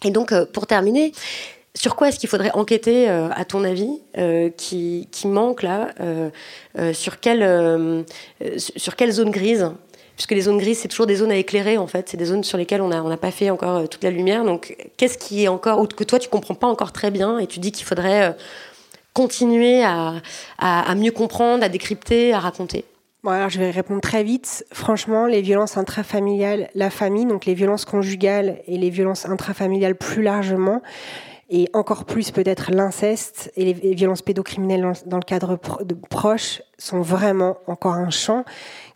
Et 0.04 0.10
donc, 0.10 0.32
euh, 0.32 0.46
pour 0.46 0.66
terminer, 0.66 1.12
sur 1.74 1.96
quoi 1.96 2.08
est-ce 2.08 2.18
qu'il 2.18 2.28
faudrait 2.28 2.50
enquêter, 2.52 3.08
euh, 3.08 3.28
à 3.34 3.44
ton 3.44 3.64
avis, 3.64 4.00
euh, 4.18 4.50
qui, 4.56 5.08
qui, 5.10 5.26
manque 5.28 5.62
là 5.62 5.90
sur, 6.92 7.20
quelle, 7.20 8.04
sur 8.56 8.96
quelle 8.96 9.12
zone 9.12 9.30
grise? 9.30 9.70
Puisque 10.16 10.32
les 10.32 10.42
zones 10.42 10.58
grises, 10.58 10.80
c'est 10.80 10.88
toujours 10.88 11.06
des 11.06 11.16
zones 11.16 11.32
à 11.32 11.36
éclairer, 11.36 11.78
en 11.78 11.86
fait. 11.86 12.10
C'est 12.10 12.18
des 12.18 12.26
zones 12.26 12.44
sur 12.44 12.58
lesquelles 12.58 12.82
on 12.82 12.88
n'a 12.88 13.02
on 13.02 13.16
pas 13.16 13.30
fait 13.30 13.48
encore 13.48 13.88
toute 13.88 14.04
la 14.04 14.10
lumière. 14.10 14.44
Donc, 14.44 14.76
qu'est-ce 14.98 15.16
qui 15.16 15.44
est 15.44 15.48
encore, 15.48 15.80
ou 15.80 15.86
que 15.86 16.04
toi, 16.04 16.18
tu 16.18 16.28
comprends 16.28 16.54
pas 16.54 16.66
encore 16.66 16.92
très 16.92 17.10
bien, 17.10 17.38
et 17.38 17.46
tu 17.46 17.58
dis 17.58 17.72
qu'il 17.72 17.86
faudrait 17.86 18.36
continuer 19.14 19.82
à, 19.82 20.14
à, 20.58 20.90
à 20.90 20.94
mieux 20.94 21.10
comprendre, 21.10 21.64
à 21.64 21.70
décrypter, 21.70 22.34
à 22.34 22.38
raconter? 22.38 22.84
Bon, 23.22 23.32
alors 23.32 23.50
je 23.50 23.58
vais 23.58 23.70
répondre 23.70 24.00
très 24.00 24.24
vite. 24.24 24.64
Franchement, 24.72 25.26
les 25.26 25.42
violences 25.42 25.76
intrafamiliales, 25.76 26.70
la 26.74 26.88
famille, 26.88 27.26
donc 27.26 27.44
les 27.44 27.52
violences 27.52 27.84
conjugales 27.84 28.62
et 28.66 28.78
les 28.78 28.88
violences 28.88 29.26
intrafamiliales 29.26 29.94
plus 29.94 30.22
largement, 30.22 30.80
et 31.50 31.68
encore 31.74 32.06
plus 32.06 32.30
peut-être 32.30 32.70
l'inceste 32.70 33.52
et 33.56 33.74
les 33.74 33.94
violences 33.94 34.22
pédocriminelles 34.22 34.90
dans 35.04 35.18
le 35.18 35.24
cadre 35.24 35.58
proche 36.08 36.62
sont 36.78 37.02
vraiment 37.02 37.58
encore 37.66 37.94
un 37.94 38.08
champ 38.08 38.44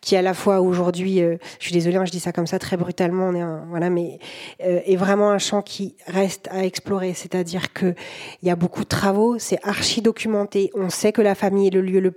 qui 0.05 0.17
à 0.17 0.23
la 0.23 0.35
fois 0.35 0.61
aujourd'hui, 0.61 1.21
euh, 1.21 1.37
je 1.59 1.65
suis 1.65 1.73
désolée, 1.73 1.97
hein, 1.97 2.05
je 2.05 2.11
dis 2.11 2.21
ça 2.21 2.33
comme 2.33 2.47
ça 2.47 2.59
très 2.59 2.77
brutalement, 2.77 3.29
on 3.29 3.35
est 3.35 3.45
voilà, 3.69 3.91
mais 3.91 4.19
euh, 4.63 4.81
est 4.85 4.97
vraiment 4.97 5.31
un 5.31 5.39
champ 5.39 5.63
qui 5.63 5.97
reste 6.07 6.49
à 6.51 6.65
explorer. 6.65 7.15
C'est-à-dire 7.15 7.73
que 7.73 7.95
il 8.43 8.49
y 8.49 8.51
a 8.51 8.57
beaucoup 8.57 8.83
de 8.83 8.89
travaux, 8.89 9.39
c'est 9.39 9.59
archi 9.63 10.03
documenté. 10.03 10.71
On 10.75 10.91
sait 10.91 11.13
que 11.13 11.23
la 11.23 11.35
famille 11.35 11.69
est 11.69 11.71
le 11.71 11.81
lieu 11.81 12.01
le, 12.01 12.13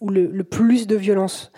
où 0.00 0.10
le, 0.10 0.44
plus 0.44 0.86
de 0.86 0.96
violences 0.96 1.52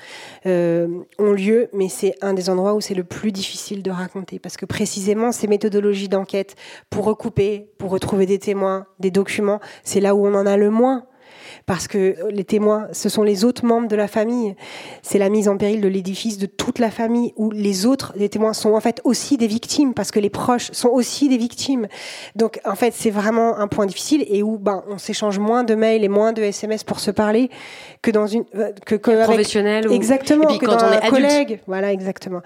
euh, 0.47 0.89
ont 1.19 1.33
lieu, 1.33 1.69
mais 1.73 1.89
c'est 1.89 2.15
un 2.21 2.35
des 2.35 2.51
endroits 2.51 2.75
où 2.75 2.81
c'est 2.81 2.95
le 2.95 3.05
plus 3.05 3.33
difficile 3.33 3.83
de 3.83 3.91
raconter 3.91 4.39
parce 4.39 4.57
que 4.57 4.67
précisément 4.67 5.33
ces 5.33 5.47
méthodologies 5.47 6.09
d'enquête 6.09 6.57
pour 6.91 7.05
recouper, 7.07 7.71
pour 7.79 7.91
retrouver 7.91 8.27
des 8.27 8.39
témoins, 8.39 8.87
des 8.99 9.11
documents, 9.11 9.61
c'est 9.83 10.01
là 10.01 10.15
où 10.15 10.27
on 10.27 10.35
en 10.35 10.47
a 10.47 10.57
le 10.57 10.71
moins 10.71 11.07
parce 11.67 11.89
que 11.89 12.17
les 12.31 12.45
témoins, 12.45 12.89
ce 12.93 13.09
sont 13.09 13.23
les 13.23 13.45
autres 13.45 13.65
membres 13.65 13.89
de 13.89 13.97
la 13.97 14.09
famille. 14.09 14.55
C'est 15.03 15.19
la 15.19 15.29
mise 15.29 15.49
en 15.49 15.57
péril 15.57 15.81
de 15.81 15.89
l'édifice 15.89 16.39
de 16.39 16.47
toute 16.47 16.79
la 16.79 16.91
famille, 16.91 17.33
où 17.37 17.51
les 17.51 17.87
autres, 17.87 18.13
les 18.17 18.29
témoins, 18.29 18.53
sont 18.53 18.75
en 18.75 18.81
fait 18.81 19.01
aussi 19.05 19.37
des 19.37 19.47
victimes, 19.47 19.95
parce 19.95 20.11
que 20.11 20.21
les 20.21 20.31
proches 20.31 20.71
sont 20.73 20.89
aussi 20.89 21.29
des 21.29 21.37
victimes. 21.37 21.87
Donc, 22.37 22.61
en 22.65 22.75
fait, 22.75 22.93
c'est 22.95 23.11
vraiment 23.11 23.59
un 23.59 23.69
point 23.69 23.87
difficile 23.87 24.25
et 24.29 24.43
où 24.43 24.59
ben, 24.59 24.85
on 24.89 24.99
s'échange 24.99 25.39
moins 25.39 25.65
de 25.65 25.75
mails 25.75 26.05
et 26.05 26.09
moins 26.09 26.33
de 26.33 26.43
SMS 26.43 26.85
pour 26.85 27.01
se 27.01 27.11
parler 27.11 27.51
que 28.03 28.11
dans 28.11 28.27
une 28.27 28.45
euh, 28.55 28.73
que, 28.87 28.95
que 28.95 29.25
professionnel 29.25 29.89
ou... 29.89 29.93
exactement 29.93 30.47
que 30.59 30.65
quand 30.65 30.77
dans 30.77 30.89
on 30.89 30.93
est 30.93 31.05
un 31.05 31.11
collègue. 31.11 31.61
Voilà, 31.67 31.93
exactement. 31.93 32.41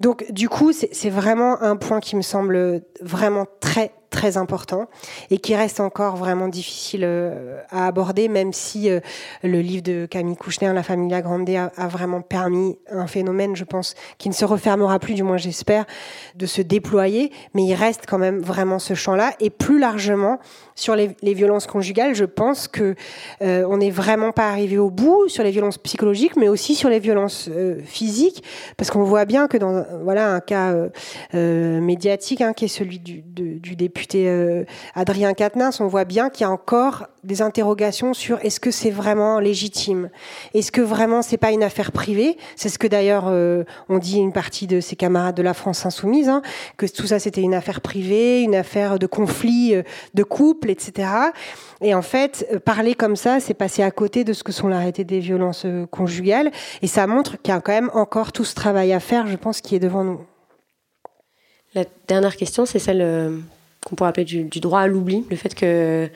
Donc, 0.00 0.30
du 0.30 0.48
coup, 0.48 0.72
c'est 0.72 1.10
vraiment 1.10 1.60
un 1.60 1.76
point 1.76 2.00
qui 2.00 2.14
me 2.14 2.22
semble 2.22 2.82
vraiment 3.00 3.46
très 3.60 3.92
très 4.10 4.36
important 4.36 4.88
et 5.30 5.38
qui 5.38 5.54
reste 5.54 5.80
encore 5.80 6.16
vraiment 6.16 6.48
difficile 6.48 7.02
euh, 7.04 7.60
à 7.70 7.86
aborder, 7.86 8.28
même 8.28 8.52
si 8.52 8.90
euh, 8.90 9.00
le 9.42 9.60
livre 9.60 9.82
de 9.82 10.06
Camille 10.06 10.36
Kouchner, 10.36 10.72
La 10.72 10.82
Familia 10.82 11.20
Grande, 11.20 11.48
a, 11.48 11.88
vraiment 11.88 12.20
permis 12.20 12.78
un 12.90 13.06
phénomène, 13.06 13.56
je 13.56 13.64
pense, 13.64 13.94
qui 14.18 14.28
ne 14.28 14.34
se 14.34 14.44
refermera 14.44 14.98
plus, 14.98 15.14
du 15.14 15.22
moins 15.22 15.36
j'espère, 15.36 15.84
de 16.34 16.46
se 16.46 16.62
déployer. 16.62 17.32
Mais 17.54 17.64
il 17.64 17.74
reste 17.74 18.04
quand 18.06 18.18
même 18.18 18.40
vraiment 18.40 18.78
ce 18.78 18.94
champ-là. 18.94 19.32
Et 19.40 19.50
plus 19.50 19.78
largement, 19.78 20.38
sur 20.74 20.94
les, 20.94 21.14
violences 21.22 21.66
conjugales, 21.66 22.14
je 22.14 22.24
pense 22.24 22.68
que 22.68 22.94
euh, 23.42 23.64
on 23.68 23.76
n'est 23.76 23.90
vraiment 23.90 24.32
pas 24.32 24.48
arrivé 24.48 24.78
au 24.78 24.90
bout 24.90 25.28
sur 25.28 25.44
les 25.44 25.50
violences 25.50 25.78
psychologiques, 25.78 26.36
mais 26.36 26.48
aussi 26.48 26.74
sur 26.74 26.88
les 26.88 26.98
violences 26.98 27.48
physiques, 27.84 28.42
parce 28.76 28.90
qu'on 28.90 29.04
voit 29.04 29.24
bien 29.24 29.46
que 29.46 29.56
dans 29.56 29.84
voilà 30.02 30.32
un 30.32 30.40
cas 30.40 30.74
médiatique, 31.32 32.40
hein, 32.40 32.52
qui 32.52 32.64
est 32.64 32.68
celui 32.68 32.98
du, 32.98 33.22
du 33.22 33.76
député 33.76 33.97
député 33.98 34.28
euh, 34.28 34.64
Adrien 34.94 35.34
Quatennens, 35.34 35.80
on 35.80 35.88
voit 35.88 36.04
bien 36.04 36.30
qu'il 36.30 36.42
y 36.42 36.44
a 36.44 36.50
encore 36.50 37.08
des 37.24 37.42
interrogations 37.42 38.14
sur 38.14 38.38
est-ce 38.44 38.60
que 38.60 38.70
c'est 38.70 38.90
vraiment 38.90 39.40
légitime? 39.40 40.08
Est-ce 40.54 40.70
que 40.70 40.80
vraiment 40.80 41.20
c'est 41.20 41.36
pas 41.36 41.50
une 41.50 41.64
affaire 41.64 41.90
privée? 41.90 42.38
C'est 42.54 42.68
ce 42.68 42.78
que 42.78 42.86
d'ailleurs 42.86 43.24
euh, 43.26 43.64
on 43.88 43.98
dit 43.98 44.18
une 44.18 44.32
partie 44.32 44.68
de 44.68 44.80
ses 44.80 44.94
camarades 44.94 45.34
de 45.34 45.42
la 45.42 45.52
France 45.52 45.84
insoumise, 45.84 46.28
hein, 46.28 46.42
que 46.76 46.86
tout 46.86 47.08
ça 47.08 47.18
c'était 47.18 47.40
une 47.40 47.54
affaire 47.54 47.80
privée, 47.80 48.42
une 48.42 48.54
affaire 48.54 49.00
de 49.00 49.06
conflit 49.06 49.74
euh, 49.74 49.82
de 50.14 50.22
couple, 50.22 50.70
etc. 50.70 51.08
Et 51.80 51.92
en 51.92 52.02
fait, 52.02 52.46
parler 52.64 52.94
comme 52.94 53.16
ça, 53.16 53.40
c'est 53.40 53.54
passer 53.54 53.82
à 53.82 53.90
côté 53.90 54.22
de 54.22 54.32
ce 54.32 54.44
que 54.44 54.52
sont 54.52 54.68
l'arrêté 54.68 55.02
des 55.02 55.18
violences 55.18 55.66
conjugales, 55.90 56.52
et 56.82 56.86
ça 56.86 57.06
montre 57.08 57.40
qu'il 57.42 57.52
y 57.52 57.56
a 57.56 57.60
quand 57.60 57.72
même 57.72 57.90
encore 57.94 58.30
tout 58.30 58.44
ce 58.44 58.54
travail 58.54 58.92
à 58.92 59.00
faire, 59.00 59.26
je 59.26 59.36
pense, 59.36 59.60
qui 59.60 59.74
est 59.74 59.80
devant 59.80 60.04
nous. 60.04 60.20
La 61.74 61.84
dernière 62.06 62.36
question, 62.36 62.64
c'est 62.64 62.78
celle 62.78 63.02
qu'on 63.88 63.96
pourrait 63.96 64.10
appeler 64.10 64.24
du, 64.24 64.60
droit 64.60 64.80
à 64.80 64.86
l'oubli, 64.86 65.24
le 65.30 65.36
fait 65.36 65.54
que 65.54 66.08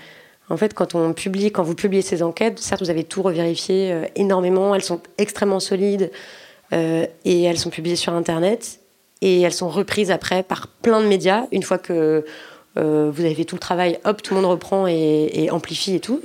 en 0.50 0.56
fait, 0.56 0.74
quand 0.74 0.94
on 0.94 1.14
publie, 1.14 1.50
quand 1.50 1.62
vous 1.62 1.74
publiez 1.74 2.02
ces 2.02 2.22
enquêtes, 2.22 2.58
certes, 2.58 2.82
vous 2.82 2.90
avez 2.90 3.04
tout 3.04 3.22
revérifié 3.22 3.92
euh, 3.92 4.04
énormément, 4.16 4.74
elles 4.74 4.82
sont 4.82 5.00
extrêmement 5.16 5.60
solides 5.60 6.10
euh, 6.74 7.06
et 7.24 7.42
elles 7.44 7.58
sont 7.58 7.70
publiées 7.70 7.96
sur 7.96 8.12
Internet 8.12 8.80
et 9.22 9.40
elles 9.40 9.54
sont 9.54 9.70
reprises 9.70 10.10
après 10.10 10.42
par 10.42 10.68
plein 10.68 11.00
de 11.00 11.06
médias. 11.06 11.46
Une 11.52 11.62
fois 11.62 11.78
que 11.78 12.24
euh, 12.76 13.10
vous 13.14 13.24
avez 13.24 13.34
fait 13.34 13.44
tout 13.44 13.54
le 13.54 13.60
travail, 13.60 13.98
hop, 14.04 14.20
tout 14.20 14.34
le 14.34 14.40
monde 14.40 14.50
reprend 14.50 14.86
et, 14.86 15.48
amplifie 15.50 15.94
et 15.94 16.00
tout. 16.00 16.20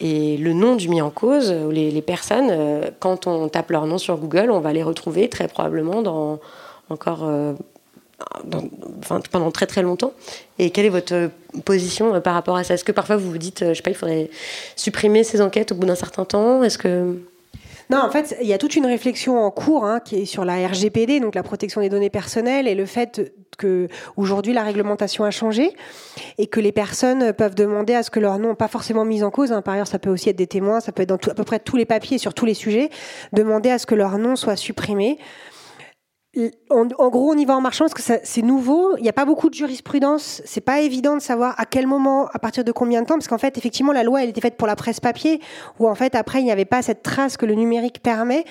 Et 0.00 0.36
le 0.36 0.52
nom 0.52 0.74
du 0.74 0.88
mis 0.88 1.00
en 1.00 1.10
cause, 1.10 1.52
les 1.52 2.02
personnes, 2.02 2.52
quand 2.98 3.26
on 3.26 3.48
tape 3.48 3.70
leur 3.70 3.86
nom 3.86 3.98
sur 3.98 4.16
Google, 4.16 4.50
on 4.50 4.60
va 4.60 4.72
les 4.72 4.82
retrouver 4.82 5.28
très 5.28 5.48
probablement 5.48 6.02
dans 6.02 6.40
encore 6.88 7.28
pendant 9.30 9.50
très 9.50 9.66
très 9.66 9.82
longtemps. 9.82 10.12
Et 10.58 10.70
quelle 10.70 10.86
est 10.86 10.90
votre 10.90 11.30
position 11.64 12.14
euh, 12.14 12.20
par 12.20 12.34
rapport 12.34 12.56
à 12.56 12.64
ça? 12.64 12.74
Est-ce 12.74 12.84
que 12.84 12.92
parfois 12.92 13.16
vous 13.16 13.30
vous 13.30 13.38
dites, 13.38 13.62
euh, 13.62 13.70
je 13.70 13.74
sais 13.74 13.82
pas, 13.82 13.90
il 13.90 13.96
faudrait 13.96 14.30
supprimer 14.76 15.24
ces 15.24 15.40
enquêtes 15.40 15.72
au 15.72 15.74
bout 15.76 15.86
d'un 15.86 15.94
certain 15.94 16.24
temps? 16.24 16.62
Est-ce 16.62 16.78
que 16.78 17.16
non, 17.90 18.00
en 18.00 18.10
fait, 18.10 18.36
il 18.42 18.46
y 18.46 18.52
a 18.52 18.58
toute 18.58 18.76
une 18.76 18.84
réflexion 18.84 19.42
en 19.42 19.50
cours 19.50 19.86
hein, 19.86 20.00
qui 20.00 20.16
est 20.16 20.24
sur 20.26 20.44
la 20.44 20.66
RGPD, 20.66 21.20
donc 21.20 21.34
la 21.34 21.42
protection 21.42 21.80
des 21.80 21.88
données 21.88 22.10
personnelles, 22.10 22.68
et 22.68 22.74
le 22.74 22.84
fait 22.84 23.32
que 23.56 23.88
aujourd'hui 24.16 24.52
la 24.52 24.62
réglementation 24.62 25.24
a 25.24 25.30
changé 25.30 25.72
et 26.36 26.46
que 26.46 26.60
les 26.60 26.70
personnes 26.70 27.32
peuvent 27.32 27.54
demander 27.54 27.94
à 27.94 28.02
ce 28.02 28.10
que 28.10 28.20
leur 28.20 28.38
nom, 28.38 28.54
pas 28.54 28.68
forcément 28.68 29.04
mis 29.04 29.24
en 29.24 29.30
cause, 29.30 29.52
hein, 29.52 29.62
par 29.62 29.74
ailleurs 29.74 29.86
ça 29.86 29.98
peut 29.98 30.10
aussi 30.10 30.28
être 30.28 30.36
des 30.36 30.46
témoins, 30.46 30.80
ça 30.80 30.92
peut 30.92 31.02
être 31.02 31.08
dans 31.08 31.16
à 31.16 31.34
peu 31.34 31.44
près 31.44 31.58
tous 31.58 31.76
les 31.76 31.86
papiers 31.86 32.18
sur 32.18 32.34
tous 32.34 32.46
les 32.46 32.54
sujets, 32.54 32.90
demander 33.32 33.70
à 33.70 33.78
ce 33.78 33.86
que 33.86 33.94
leur 33.94 34.16
nom 34.18 34.36
soit 34.36 34.54
supprimé 34.54 35.18
en, 36.70 37.08
gros, 37.08 37.32
on 37.32 37.36
y 37.36 37.44
va 37.44 37.56
en 37.56 37.60
marchant 37.60 37.86
parce 37.86 37.94
que 37.94 38.20
c'est 38.22 38.42
nouveau. 38.42 38.96
Il 38.96 39.02
n'y 39.02 39.08
a 39.08 39.12
pas 39.12 39.24
beaucoup 39.24 39.48
de 39.50 39.54
jurisprudence. 39.54 40.42
C'est 40.44 40.60
pas 40.60 40.80
évident 40.80 41.14
de 41.14 41.20
savoir 41.20 41.54
à 41.58 41.66
quel 41.66 41.86
moment, 41.86 42.28
à 42.32 42.38
partir 42.38 42.64
de 42.64 42.72
combien 42.72 43.02
de 43.02 43.06
temps, 43.06 43.14
parce 43.14 43.28
qu'en 43.28 43.38
fait, 43.38 43.58
effectivement, 43.58 43.92
la 43.92 44.02
loi, 44.02 44.22
elle 44.22 44.30
était 44.30 44.40
faite 44.40 44.56
pour 44.56 44.66
la 44.66 44.76
presse 44.76 45.00
papier, 45.00 45.40
où 45.78 45.88
en 45.88 45.94
fait, 45.94 46.14
après, 46.14 46.40
il 46.40 46.44
n'y 46.44 46.52
avait 46.52 46.64
pas 46.64 46.82
cette 46.82 47.02
trace 47.02 47.36
que 47.36 47.46
le 47.46 47.54
numérique 47.54 48.02
permet. 48.02 48.44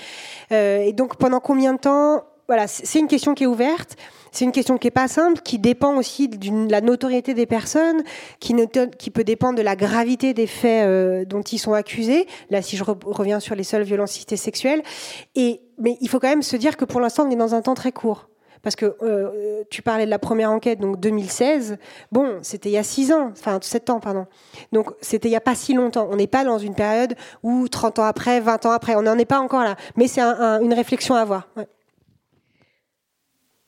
Euh, 0.51 0.79
et 0.79 0.93
donc, 0.93 1.15
pendant 1.17 1.39
combien 1.39 1.73
de 1.73 1.79
temps 1.79 2.23
voilà, 2.47 2.65
c'est 2.67 2.99
une 2.99 3.07
question 3.07 3.33
qui 3.33 3.43
est 3.43 3.47
ouverte. 3.47 3.97
C'est 4.31 4.45
une 4.45 4.53
question 4.53 4.77
qui 4.77 4.88
est 4.88 4.91
pas 4.91 5.09
simple, 5.09 5.41
qui 5.41 5.59
dépend 5.59 5.97
aussi 5.97 6.29
de 6.29 6.71
la 6.71 6.79
notoriété 6.79 7.33
des 7.33 7.45
personnes, 7.45 8.03
qui, 8.39 8.55
qui, 8.97 9.11
peut 9.11 9.25
dépendre 9.25 9.57
de 9.57 9.61
la 9.61 9.75
gravité 9.75 10.33
des 10.33 10.47
faits 10.47 10.85
euh, 10.85 11.25
dont 11.25 11.41
ils 11.41 11.57
sont 11.57 11.73
accusés. 11.73 12.25
Là, 12.49 12.61
si 12.61 12.77
je 12.77 12.85
reviens 12.85 13.41
sur 13.41 13.53
les 13.55 13.63
seules 13.63 13.83
violences 13.83 14.25
sexuelles. 14.35 14.81
Et, 15.35 15.59
mais 15.78 15.97
il 16.01 16.09
faut 16.09 16.19
quand 16.19 16.30
même 16.30 16.43
se 16.43 16.55
dire 16.55 16.78
que 16.78 16.86
pour 16.86 16.99
l'instant, 16.99 17.25
on 17.28 17.32
est 17.32 17.36
dans 17.36 17.55
un 17.55 17.61
temps 17.61 17.75
très 17.75 17.91
court. 17.91 18.30
Parce 18.63 18.75
que 18.75 18.97
euh, 19.03 19.63
tu 19.69 19.82
parlais 19.82 20.05
de 20.05 20.09
la 20.09 20.19
première 20.19 20.51
enquête, 20.51 20.80
donc 20.80 20.99
2016. 20.99 21.78
Bon, 22.11 22.39
c'était 22.41 22.69
il 22.69 22.73
y 22.73 22.78
a 22.78 22.84
6 22.84 23.13
ans, 23.13 23.30
enfin 23.32 23.59
7 23.61 23.89
ans, 23.91 23.99
pardon. 23.99 24.25
Donc 24.71 24.91
c'était 24.99 25.28
il 25.28 25.32
n'y 25.32 25.38
a 25.38 25.41
pas 25.41 25.55
si 25.55 25.73
longtemps. 25.73 26.07
On 26.11 26.15
n'est 26.15 26.28
pas 26.28 26.43
dans 26.43 26.57
une 26.57 26.73
période 26.73 27.15
où 27.43 27.67
30 27.67 27.99
ans 27.99 28.03
après, 28.03 28.39
20 28.39 28.65
ans 28.65 28.71
après, 28.71 28.95
on 28.95 29.03
n'en 29.03 29.17
est 29.17 29.25
pas 29.25 29.39
encore 29.39 29.63
là. 29.63 29.75
Mais 29.95 30.07
c'est 30.07 30.21
une 30.21 30.73
réflexion 30.73 31.15
à 31.15 31.21
avoir. 31.21 31.47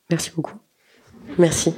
Merci 0.09 0.31
beaucoup. 0.35 0.55
Merci. 1.37 1.75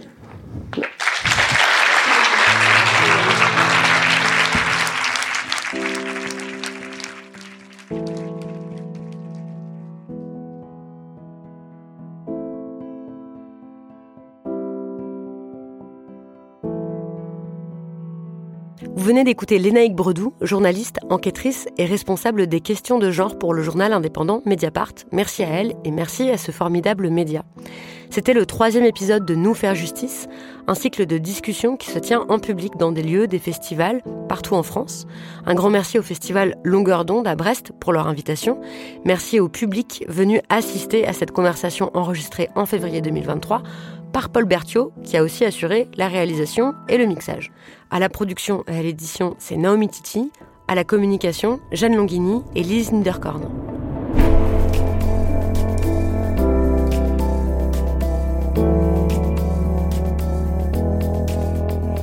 Vous 19.01 19.07
venez 19.07 19.23
d'écouter 19.23 19.57
Lénaïque 19.57 19.95
Bredou, 19.95 20.35
journaliste, 20.41 20.99
enquêtrice 21.09 21.67
et 21.79 21.85
responsable 21.85 22.45
des 22.45 22.61
questions 22.61 22.99
de 22.99 23.09
genre 23.09 23.39
pour 23.39 23.55
le 23.55 23.63
journal 23.63 23.93
indépendant 23.93 24.43
Mediapart. 24.45 24.93
Merci 25.11 25.41
à 25.41 25.47
elle 25.47 25.73
et 25.83 25.89
merci 25.89 26.29
à 26.29 26.37
ce 26.37 26.51
formidable 26.51 27.09
média. 27.09 27.43
C'était 28.11 28.35
le 28.35 28.45
troisième 28.45 28.85
épisode 28.85 29.25
de 29.25 29.33
Nous 29.33 29.55
faire 29.55 29.73
justice, 29.73 30.27
un 30.67 30.75
cycle 30.75 31.07
de 31.07 31.17
discussion 31.17 31.77
qui 31.77 31.89
se 31.89 31.97
tient 31.97 32.27
en 32.29 32.37
public 32.37 32.73
dans 32.77 32.91
des 32.91 33.01
lieux, 33.01 33.25
des 33.25 33.39
festivals, 33.39 34.03
partout 34.29 34.53
en 34.53 34.61
France. 34.61 35.07
Un 35.47 35.55
grand 35.55 35.71
merci 35.71 35.97
au 35.97 36.03
festival 36.03 36.57
Longueur 36.63 37.03
d'onde 37.03 37.27
à 37.27 37.35
Brest 37.35 37.71
pour 37.79 37.93
leur 37.93 38.07
invitation. 38.07 38.61
Merci 39.03 39.39
au 39.39 39.49
public 39.49 40.05
venu 40.09 40.41
assister 40.49 41.07
à 41.07 41.13
cette 41.13 41.31
conversation 41.31 41.89
enregistrée 41.95 42.49
en 42.53 42.67
février 42.67 43.01
2023 43.01 43.63
par 44.11 44.29
Paul 44.29 44.45
Berthiaud, 44.45 44.91
qui 45.03 45.17
a 45.17 45.23
aussi 45.23 45.45
assuré 45.45 45.87
la 45.97 46.07
réalisation 46.07 46.73
et 46.89 46.97
le 46.97 47.05
mixage. 47.05 47.51
À 47.93 47.99
la 47.99 48.07
production 48.07 48.63
et 48.69 48.79
à 48.79 48.81
l'édition, 48.81 49.35
c'est 49.37 49.57
Naomi 49.57 49.89
Titi. 49.89 50.31
À 50.69 50.75
la 50.75 50.85
communication, 50.85 51.59
Jeanne 51.73 51.97
Longhini 51.97 52.41
et 52.55 52.63
Lise 52.63 52.93
Niederkorn. 52.93 53.49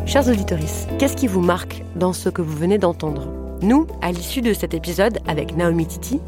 Chers 0.05 0.28
auditeurs, 0.28 0.59
qu'est-ce 0.99 1.16
qui 1.16 1.26
vous 1.26 1.41
marque 1.41 1.82
dans 1.97 2.12
ce 2.12 2.28
que 2.28 2.43
vous 2.43 2.55
venez 2.55 2.76
d'entendre? 2.76 3.26
Nous, 3.62 3.86
à 4.03 4.12
l'issue 4.12 4.43
de 4.43 4.53
cet 4.53 4.74
épisode 4.74 5.20
avec 5.26 5.57
Naomi 5.57 5.86
Titi, 5.86 6.20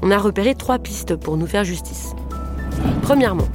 on 0.00 0.10
a 0.10 0.16
repéré 0.16 0.54
trois 0.54 0.78
pistes 0.78 1.16
pour 1.16 1.36
nous 1.36 1.46
faire 1.46 1.64
justice. 1.64 2.14
Premièrement, 3.02 3.48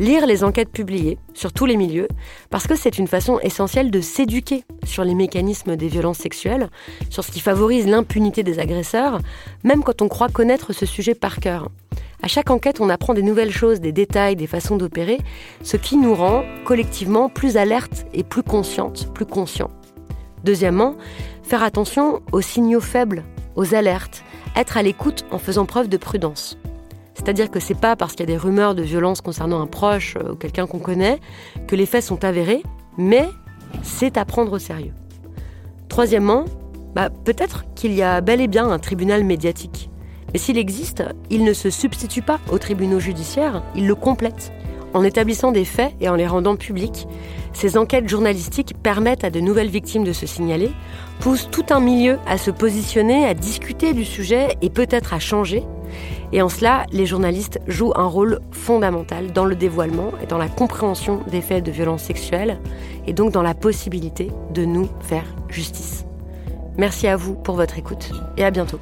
lire 0.00 0.26
les 0.26 0.42
enquêtes 0.42 0.72
publiées 0.72 1.18
sur 1.34 1.52
tous 1.52 1.66
les 1.66 1.76
milieux, 1.76 2.08
parce 2.48 2.66
que 2.66 2.74
c'est 2.74 2.98
une 2.98 3.06
façon 3.06 3.38
essentielle 3.40 3.90
de 3.90 4.00
s'éduquer 4.00 4.64
sur 4.84 5.04
les 5.04 5.14
mécanismes 5.14 5.76
des 5.76 5.88
violences 5.88 6.18
sexuelles, 6.18 6.70
sur 7.10 7.22
ce 7.22 7.30
qui 7.30 7.40
favorise 7.40 7.86
l'impunité 7.86 8.42
des 8.42 8.58
agresseurs, 8.58 9.20
même 9.62 9.84
quand 9.84 10.00
on 10.00 10.08
croit 10.08 10.28
connaître 10.28 10.72
ce 10.72 10.86
sujet 10.86 11.14
par 11.14 11.38
cœur. 11.38 11.68
À 12.22 12.28
chaque 12.28 12.50
enquête, 12.50 12.80
on 12.80 12.88
apprend 12.88 13.12
des 13.12 13.22
nouvelles 13.22 13.52
choses, 13.52 13.80
des 13.80 13.92
détails, 13.92 14.36
des 14.36 14.46
façons 14.46 14.76
d'opérer, 14.76 15.18
ce 15.62 15.76
qui 15.76 15.98
nous 15.98 16.14
rend 16.14 16.44
collectivement 16.64 17.28
plus 17.28 17.58
alertes 17.58 18.06
et 18.14 18.24
plus 18.24 18.42
conscientes, 18.42 19.12
plus 19.12 19.26
conscients. 19.26 19.70
Deuxièmement, 20.44 20.96
faire 21.42 21.62
attention 21.62 22.22
aux 22.32 22.40
signaux 22.40 22.80
faibles, 22.80 23.22
aux 23.54 23.74
alertes, 23.74 24.24
être 24.56 24.78
à 24.78 24.82
l'écoute 24.82 25.26
en 25.30 25.38
faisant 25.38 25.66
preuve 25.66 25.88
de 25.88 25.98
prudence. 25.98 26.56
C'est-à-dire 27.14 27.50
que 27.50 27.60
c'est 27.60 27.78
pas 27.78 27.96
parce 27.96 28.12
qu'il 28.12 28.20
y 28.20 28.32
a 28.32 28.34
des 28.34 28.36
rumeurs 28.36 28.74
de 28.74 28.82
violence 28.82 29.20
concernant 29.20 29.60
un 29.60 29.66
proche 29.66 30.16
euh, 30.16 30.32
ou 30.32 30.36
quelqu'un 30.36 30.66
qu'on 30.66 30.78
connaît 30.78 31.20
que 31.66 31.76
les 31.76 31.86
faits 31.86 32.04
sont 32.04 32.24
avérés, 32.24 32.62
mais 32.96 33.28
c'est 33.82 34.16
à 34.16 34.24
prendre 34.24 34.52
au 34.52 34.58
sérieux. 34.58 34.94
Troisièmement, 35.88 36.44
bah, 36.94 37.10
peut-être 37.10 37.64
qu'il 37.74 37.92
y 37.92 38.02
a 38.02 38.20
bel 38.20 38.40
et 38.40 38.48
bien 38.48 38.68
un 38.70 38.78
tribunal 38.78 39.24
médiatique. 39.24 39.90
Mais 40.32 40.38
s'il 40.38 40.58
existe, 40.58 41.02
il 41.28 41.44
ne 41.44 41.52
se 41.52 41.70
substitue 41.70 42.22
pas 42.22 42.38
aux 42.50 42.58
tribunaux 42.58 43.00
judiciaires, 43.00 43.62
il 43.74 43.86
le 43.86 43.94
complète. 43.94 44.52
En 44.92 45.04
établissant 45.04 45.52
des 45.52 45.64
faits 45.64 45.94
et 46.00 46.08
en 46.08 46.16
les 46.16 46.26
rendant 46.26 46.56
publics, 46.56 47.06
ces 47.52 47.76
enquêtes 47.76 48.08
journalistiques 48.08 48.74
permettent 48.82 49.24
à 49.24 49.30
de 49.30 49.40
nouvelles 49.40 49.68
victimes 49.68 50.04
de 50.04 50.12
se 50.12 50.26
signaler, 50.26 50.70
poussent 51.20 51.48
tout 51.50 51.66
un 51.70 51.80
milieu 51.80 52.18
à 52.26 52.38
se 52.38 52.50
positionner, 52.50 53.24
à 53.24 53.34
discuter 53.34 53.92
du 53.92 54.04
sujet 54.04 54.56
et 54.62 54.70
peut-être 54.70 55.14
à 55.14 55.20
changer, 55.20 55.64
et 56.32 56.42
en 56.42 56.48
cela, 56.48 56.86
les 56.92 57.06
journalistes 57.06 57.60
jouent 57.66 57.92
un 57.96 58.06
rôle 58.06 58.40
fondamental 58.52 59.32
dans 59.32 59.44
le 59.44 59.56
dévoilement 59.56 60.12
et 60.22 60.26
dans 60.26 60.38
la 60.38 60.48
compréhension 60.48 61.20
des 61.30 61.40
faits 61.40 61.64
de 61.64 61.70
violence 61.70 62.02
sexuelle, 62.02 62.58
et 63.06 63.12
donc 63.12 63.32
dans 63.32 63.42
la 63.42 63.54
possibilité 63.54 64.30
de 64.52 64.64
nous 64.64 64.88
faire 65.00 65.24
justice. 65.48 66.04
Merci 66.76 67.08
à 67.08 67.16
vous 67.16 67.34
pour 67.34 67.56
votre 67.56 67.78
écoute, 67.78 68.10
et 68.36 68.44
à 68.44 68.50
bientôt. 68.50 68.80